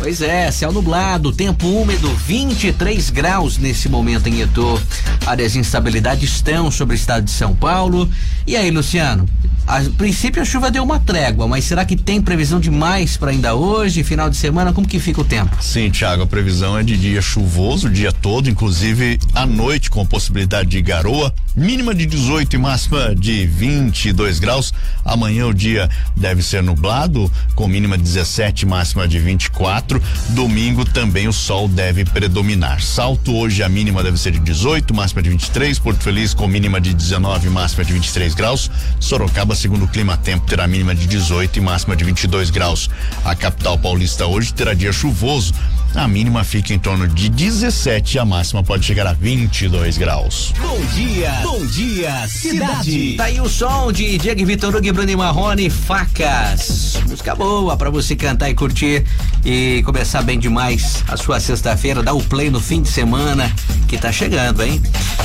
Pois 0.00 0.22
é, 0.22 0.50
céu 0.50 0.72
nublado, 0.72 1.30
tempo 1.30 1.66
úmido, 1.68 2.08
23 2.26 3.10
graus 3.10 3.58
nesse 3.58 3.86
momento 3.86 4.30
em 4.30 4.40
Etor. 4.40 4.80
Áreas 5.26 5.52
de 5.52 5.58
instabilidade 5.58 6.24
estão 6.24 6.70
sobre 6.70 6.94
o 6.94 6.96
estado 6.96 7.24
de 7.24 7.30
São 7.30 7.54
Paulo. 7.54 8.10
E 8.46 8.56
aí, 8.56 8.70
Luciano? 8.70 9.28
A 9.66 9.80
princípio 9.96 10.42
a 10.42 10.44
chuva 10.44 10.70
deu 10.70 10.82
uma 10.82 10.98
trégua, 10.98 11.46
mas 11.46 11.64
será 11.64 11.84
que 11.84 11.94
tem 11.94 12.20
previsão 12.20 12.58
de 12.58 12.70
mais 12.70 13.16
para 13.16 13.30
ainda 13.30 13.54
hoje, 13.54 14.02
final 14.02 14.28
de 14.28 14.36
semana? 14.36 14.72
Como 14.72 14.86
que 14.86 14.98
fica 14.98 15.20
o 15.20 15.24
tempo? 15.24 15.54
Sim, 15.62 15.90
Tiago, 15.90 16.22
a 16.22 16.26
previsão 16.26 16.76
é 16.76 16.82
de 16.82 16.96
dia 16.96 17.22
chuvoso 17.22 17.86
o 17.86 17.90
dia 17.90 18.10
todo, 18.10 18.50
inclusive 18.50 19.18
à 19.34 19.46
noite 19.46 19.88
com 19.88 20.04
possibilidade 20.04 20.70
de 20.70 20.82
garoa, 20.82 21.32
mínima 21.54 21.94
de 21.94 22.06
18 22.06 22.56
e 22.56 22.58
máxima 22.58 23.14
de 23.14 23.46
22 23.46 24.40
graus. 24.40 24.72
Amanhã 25.04 25.46
o 25.46 25.54
dia 25.54 25.88
deve 26.16 26.42
ser 26.42 26.62
nublado, 26.62 27.30
com 27.54 27.68
mínima 27.68 27.96
de 27.96 28.02
17 28.02 28.62
e 28.62 28.66
máxima 28.66 29.06
de 29.06 29.18
24. 29.20 29.89
Domingo 30.30 30.84
também 30.84 31.26
o 31.26 31.32
sol 31.32 31.66
deve 31.66 32.04
predominar. 32.04 32.80
Salto 32.82 33.34
hoje 33.34 33.62
a 33.62 33.68
mínima 33.68 34.02
deve 34.02 34.18
ser 34.18 34.32
de 34.32 34.38
18, 34.38 34.94
máxima 34.94 35.22
de 35.22 35.30
23. 35.30 35.78
Porto 35.78 36.02
Feliz 36.02 36.34
com 36.34 36.46
mínima 36.46 36.80
de 36.80 36.92
19 36.92 37.46
e 37.46 37.50
máxima 37.50 37.84
de 37.84 37.92
23 37.92 38.34
graus. 38.34 38.70
Sorocaba, 39.00 39.54
segundo 39.54 39.86
o 39.86 39.88
clima 39.88 40.16
tempo, 40.16 40.46
terá 40.46 40.66
mínima 40.66 40.94
de 40.94 41.06
18 41.06 41.58
e 41.58 41.60
máxima 41.60 41.96
de 41.96 42.04
22 42.04 42.50
graus. 42.50 42.90
A 43.24 43.34
capital 43.34 43.78
paulista 43.78 44.26
hoje 44.26 44.52
terá 44.52 44.74
dia 44.74 44.92
chuvoso 44.92 45.54
a 45.94 46.06
mínima 46.06 46.44
fica 46.44 46.72
em 46.72 46.78
torno 46.78 47.08
de 47.08 47.28
17 47.28 48.16
e 48.16 48.18
a 48.18 48.24
máxima 48.24 48.62
pode 48.62 48.84
chegar 48.84 49.06
a 49.06 49.12
22 49.12 49.98
graus. 49.98 50.54
Bom 50.58 50.80
dia, 50.94 51.32
bom 51.42 51.66
dia, 51.66 52.28
cidade. 52.28 53.14
Tá 53.16 53.24
aí 53.24 53.40
o 53.40 53.48
som 53.48 53.90
de 53.92 54.16
Diego 54.16 54.46
Vitor 54.46 54.74
Hugo 54.74 54.86
e 54.86 54.92
Bruno 54.92 55.18
Marrone, 55.18 55.68
Facas. 55.68 57.00
Música 57.08 57.34
boa 57.34 57.76
para 57.76 57.90
você 57.90 58.14
cantar 58.14 58.48
e 58.50 58.54
curtir 58.54 59.04
e 59.44 59.82
começar 59.84 60.22
bem 60.22 60.38
demais 60.38 61.02
a 61.08 61.16
sua 61.16 61.40
sexta-feira. 61.40 62.02
Dá 62.02 62.12
o 62.12 62.22
play 62.22 62.50
no 62.50 62.60
fim 62.60 62.82
de 62.82 62.88
semana 62.88 63.52
que 63.88 63.98
tá 63.98 64.12
chegando, 64.12 64.62
hein? 64.62 64.80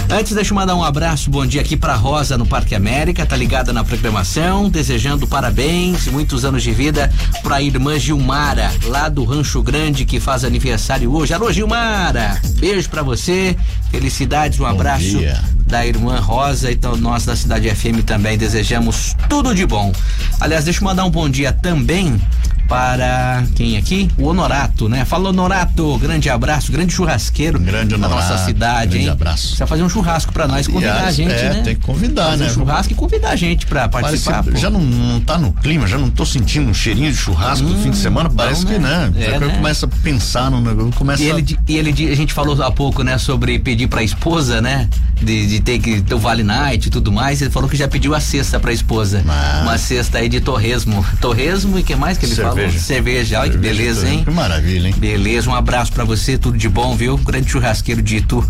Antes, 0.09 0.34
deixa 0.34 0.51
eu 0.51 0.55
mandar 0.55 0.76
um 0.76 0.84
abraço, 0.84 1.30
bom 1.30 1.45
dia 1.45 1.61
aqui 1.61 1.78
pra 1.78 1.95
Rosa 1.95 2.38
no 2.38 2.45
Parque 2.45 2.76
América, 2.76 3.26
tá 3.26 3.36
ligada 3.36 3.74
na 3.74 3.84
programação, 3.84 4.70
desejando 4.70 5.28
parabéns, 5.28 6.07
muitos 6.07 6.45
anos 6.45 6.61
de 6.63 6.72
vida 6.72 7.11
pra 7.41 7.61
irmã 7.61 7.97
Gilmara, 7.97 8.72
lá 8.86 9.09
do 9.09 9.24
Rancho 9.24 9.61
Grande, 9.63 10.05
que 10.05 10.20
faz 10.20 10.43
aniversário 10.43 10.55
aniversário 10.56 11.14
hoje. 11.14 11.34
Alô, 11.34 11.51
Gilmara! 11.51 12.39
Beijo 12.58 12.89
para 12.89 13.03
você, 13.03 13.58
felicidades, 13.91 14.58
um 14.60 14.64
bom 14.64 14.70
abraço 14.70 15.03
dia. 15.20 15.38
da 15.68 15.86
irmã 15.86 16.18
Rosa. 16.20 16.72
Então, 16.72 16.95
nós 16.95 17.26
da 17.26 17.36
Cidade 17.36 17.70
FM 17.70 18.03
também 18.06 18.38
desejamos 18.38 19.16
tudo 19.28 19.53
de 19.53 19.66
bom. 19.66 19.91
Aliás, 20.39 20.64
deixa 20.64 20.80
eu 20.80 20.86
mandar 20.86 21.03
um 21.03 21.10
bom 21.10 21.30
dia 21.30 21.51
também 21.51 22.20
para 22.68 23.43
quem 23.55 23.78
aqui? 23.78 24.09
O 24.18 24.26
Honorato, 24.26 24.89
né? 24.89 25.05
Fala 25.05 25.30
Honorato, 25.30 25.97
grande 25.97 26.30
abraço, 26.30 26.72
grande 26.72 26.93
churrasqueiro 26.93 27.59
grande 27.59 27.95
da 27.97 28.07
nossa 28.07 28.38
cidade, 28.39 28.91
grande 28.91 29.05
hein? 29.05 29.11
abraço. 29.11 29.47
Precisa 29.47 29.68
fazer 29.68 29.84
um 29.84 29.89
churrasco 29.89 30.34
para 30.34 30.47
nós, 30.47 30.68
convidar 30.68 31.05
a 31.05 31.11
gente, 31.11 31.32
é, 31.32 31.53
né? 31.53 31.61
tem 31.61 31.76
que 31.76 31.82
convidar, 31.82 32.32
fazer 32.32 32.43
né? 32.43 32.49
Um 32.49 32.53
churrasco 32.53 32.93
e 32.93 32.95
convidar 32.95 33.30
a 33.30 33.36
gente 33.36 33.66
para 33.66 33.88
participar. 33.88 34.43
Parece, 34.43 34.61
já 34.61 34.70
não, 34.70 34.82
não 34.82 35.20
tá 35.20 35.38
no 35.38 35.51
clima, 35.53 35.88
já 35.88 35.97
não 35.97 36.09
tô 36.09 36.26
sentindo 36.26 36.70
um 36.70 36.74
cheirinho 36.74 37.11
de 37.11 37.18
churrasco 37.18 37.66
hum, 37.68 37.72
no 37.72 37.80
fim 37.82 37.91
de 37.91 37.97
semana, 37.97 38.30
parece 38.30 38.66
que 38.66 38.78
né? 38.78 39.11
É, 39.16 39.39
né? 39.39 39.55
começa 39.55 39.86
a 39.86 39.89
pensar 40.03 40.49
no 40.51 40.61
negócio, 40.61 40.91
começa 40.93 41.24
e 41.24 41.28
ele, 41.28 41.57
e 41.68 41.78
ele 41.78 42.11
a 42.11 42.16
gente 42.16 42.34
falou 42.34 42.61
há 42.61 42.72
pouco, 42.72 43.03
né, 43.03 43.18
sobre 43.18 43.57
pedir 43.59 43.88
para 43.88 44.01
a 44.01 44.03
esposa, 44.03 44.61
né, 44.61 44.89
de, 45.22 45.47
de 45.47 45.59
ter 45.59 45.80
que 45.80 46.01
ter 46.01 46.13
o 46.13 46.20
Vale 46.20 46.43
Night 46.43 46.88
e 46.88 46.91
tudo 46.91 47.11
mais, 47.11 47.41
ele 47.41 47.51
falou 47.51 47.70
que 47.70 47.78
já 47.78 47.88
pediu 47.88 48.13
a 48.13 48.20
cesta 48.20 48.59
para 48.59 48.72
a 48.72 48.74
esposa. 48.74 49.24
Ah. 49.28 49.61
Uma 49.63 49.78
cesta 49.78 50.18
aí 50.18 50.30
de 50.30 50.41
torresmo. 50.41 51.05
Torresmo 51.22 51.80
e 51.80 51.84
que 51.84 51.95
mais 51.95 52.18
que 52.18 52.26
ele 52.26 52.36
Cerveja. 52.36 52.55
Falou? 52.56 52.72
Cerveja. 52.72 53.39
Olha 53.39 53.51
que 53.51 53.58
beleza, 53.58 54.08
hein? 54.08 54.24
Que 54.24 54.32
maravilha, 54.32 54.88
hein? 54.88 54.95
Beleza, 54.97 55.49
um 55.49 55.56
abraço 55.56 55.91
para 55.91 56.03
você, 56.03 56.38
tudo 56.38 56.58
de 56.58 56.70
bom, 56.70 56.95
viu? 56.95 57.18
Grande 57.18 57.49
churrasqueiro 57.49 58.01
de 58.01 58.18
Itu. 58.18 58.47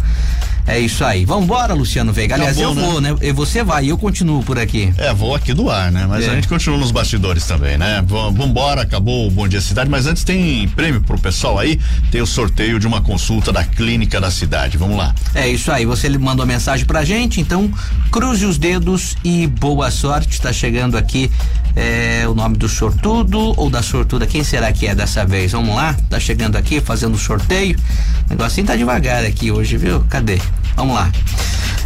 É 0.67 0.79
isso 0.79 1.05
aí. 1.05 1.25
Vambora, 1.25 1.73
Luciano 1.73 2.11
Veiga. 2.11 2.35
Aliás, 2.35 2.57
Acabou, 2.57 2.83
eu 2.83 2.91
vou, 2.91 3.01
né? 3.01 3.15
E 3.21 3.31
você 3.31 3.63
vai, 3.63 3.89
eu 3.89 3.97
continuo 3.97 4.43
por 4.43 4.57
aqui. 4.57 4.93
É, 4.97 5.13
vou 5.13 5.35
aqui 5.35 5.53
do 5.53 5.69
ar, 5.69 5.91
né? 5.91 6.05
Mas 6.07 6.25
é. 6.25 6.31
a 6.31 6.35
gente 6.35 6.47
continua 6.47 6.77
nos 6.77 6.91
bastidores 6.91 7.45
também, 7.45 7.77
né? 7.77 8.03
Vambora, 8.05 8.81
acabou 8.81 9.27
o 9.27 9.31
Bom 9.31 9.47
Dia 9.47 9.61
Cidade, 9.61 9.89
mas 9.89 10.07
antes 10.07 10.23
tem 10.23 10.67
prêmio 10.69 11.01
pro 11.01 11.19
pessoal 11.19 11.59
aí, 11.59 11.79
tem 12.11 12.21
o 12.21 12.25
sorteio 12.25 12.79
de 12.79 12.87
uma 12.87 13.01
consulta 13.01 13.51
da 13.51 13.63
clínica 13.63 14.19
da 14.19 14.31
cidade. 14.31 14.77
Vamos 14.77 14.97
lá. 14.97 15.13
É 15.33 15.47
isso 15.47 15.71
aí. 15.71 15.85
Você 15.85 16.09
mandou 16.17 16.45
mensagem 16.45 16.85
pra 16.85 17.03
gente, 17.03 17.39
então 17.39 17.71
cruze 18.11 18.45
os 18.45 18.57
dedos 18.57 19.15
e 19.23 19.45
boa 19.47 19.91
sorte. 19.91 20.41
Tá 20.41 20.51
chegando 20.51 20.97
aqui 20.97 21.29
é, 21.75 22.25
o 22.27 22.33
nome 22.33 22.57
do 22.57 22.67
sortudo 22.67 23.53
ou 23.57 23.69
da 23.69 23.83
sortuda. 23.83 24.25
Quem 24.25 24.43
será 24.43 24.71
que 24.71 24.87
é 24.87 24.95
dessa 24.95 25.25
vez? 25.25 25.51
Vamos 25.51 25.75
lá? 25.75 25.95
Tá 26.09 26.19
chegando 26.19 26.55
aqui 26.55 26.79
fazendo 26.81 27.15
o 27.15 27.19
sorteio. 27.19 27.77
O 28.25 28.29
negocinho 28.29 28.65
tá 28.65 28.75
devagar 28.75 29.23
aqui 29.25 29.51
hoje, 29.51 29.77
viu? 29.77 30.03
Cadê? 30.09 30.39
Vamos 30.75 30.95
lá. 30.95 31.11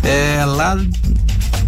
É, 0.03 0.43
lá 0.45 0.75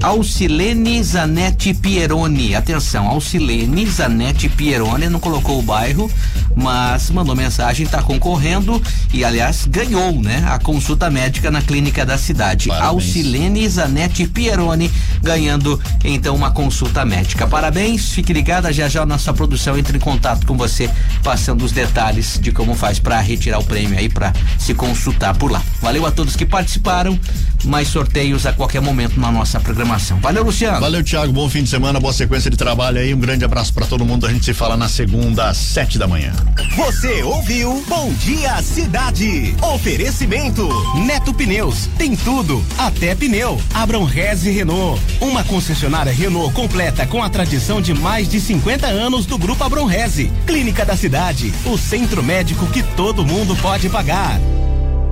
Alcilene 0.02 1.04
Zanetti 1.04 1.74
Pieroni. 1.74 2.56
Atenção, 2.56 3.08
Alcilene 3.08 3.86
Zanetti 3.86 4.50
Pieroni 4.50 5.08
não 5.08 5.20
colocou 5.20 5.60
o 5.60 5.62
bairro, 5.62 6.10
mas 6.56 7.12
mandou 7.12 7.36
mensagem, 7.36 7.86
está 7.86 8.02
concorrendo 8.02 8.82
e, 9.14 9.24
aliás, 9.24 9.68
ganhou, 9.68 10.12
né? 10.22 10.44
A 10.50 10.58
consulta 10.58 11.10
médica 11.10 11.52
na 11.52 11.62
clínica 11.62 12.06
da 12.06 12.18
cidade. 12.18 12.68
Parabéns. 12.68 12.90
Alcilene 12.90 13.70
Zanetti 13.70 14.28
Pieroni 14.28 14.92
ganhando 15.22 15.80
então 16.04 16.36
uma 16.36 16.52
consulta 16.52 17.06
médica. 17.06 17.46
Parabéns, 17.46 18.10
fique 18.10 18.34
ligada, 18.34 18.74
já 18.74 18.90
já 18.90 19.04
a 19.04 19.06
nossa 19.06 19.32
produção 19.34 19.78
entra 19.78 19.96
em 19.96 20.00
contato 20.00 20.48
com 20.48 20.58
você, 20.58 20.90
passando 21.24 21.64
os 21.64 21.72
detalhes 21.72 22.40
de 22.42 22.52
como 22.52 22.74
faz 22.74 23.00
para 23.00 23.20
retirar 23.20 23.60
o 23.60 23.64
prêmio 23.64 23.98
aí, 23.98 24.10
para 24.10 24.34
se 24.58 24.74
consultar 24.74 25.36
por 25.38 25.52
lá. 25.52 25.62
Valeu 25.82 26.06
a 26.06 26.12
todos 26.12 26.36
que 26.36 26.46
participaram, 26.46 27.20
mais 27.66 27.88
sorteios 27.88 28.46
a 28.46 28.54
qualquer 28.54 28.82
momento 28.82 29.20
na 29.20 29.32
nossa 29.32 29.60
programação. 29.72 30.20
Valeu, 30.20 30.44
Luciano. 30.44 30.82
Valeu, 30.82 31.04
Thiago. 31.04 31.32
Bom 31.32 31.50
fim 31.50 31.64
de 31.64 31.70
semana, 31.70 32.00
boa 32.00 32.12
sequência 32.12 32.52
de 32.52 32.58
trabalho 32.58 33.00
aí. 33.00 33.14
Um 33.14 33.20
grande 33.20 33.46
abraço 33.46 33.74
para 33.74 33.86
todo 33.86 34.06
mundo. 34.06 34.26
A 34.26 34.32
gente 34.32 34.44
se 34.44 34.54
fala 34.54 34.76
na 34.76 34.90
segunda 34.90 35.50
às 35.50 35.58
sete 35.58 35.98
da 35.98 36.08
manhã. 36.08 36.34
Você 36.76 37.24
ouviu 37.24 37.84
Bom 37.88 38.12
Dia 38.14 38.62
Cidade. 38.62 39.56
Oferecimento 39.62 40.68
Neto 41.06 41.34
Pneus. 41.34 41.88
Tem 41.98 42.16
tudo, 42.16 42.64
até 42.78 43.16
pneu. 43.16 43.62
Abram 43.74 44.04
Reze 44.04 44.52
Renault. 44.52 45.02
Uma 45.22 45.44
concessionária 45.44 46.12
Renault 46.12 46.54
completa 46.54 47.08
com 47.08 47.24
a 47.24 47.30
tradição 47.30 47.82
de 47.82 47.94
mais 47.94 48.28
de 48.28 48.42
50 48.42 48.88
anos 48.88 49.26
do 49.26 49.38
Grupo 49.38 49.64
Abram 49.64 49.86
Reze. 49.86 50.32
Clínica 50.46 50.84
da 50.84 50.98
Cidade. 50.98 51.54
O 51.66 51.78
centro 51.78 52.22
médico 52.22 52.68
que 52.68 52.84
todo 52.84 53.26
mundo 53.26 53.56
pode 53.56 53.88
pagar. 53.90 54.40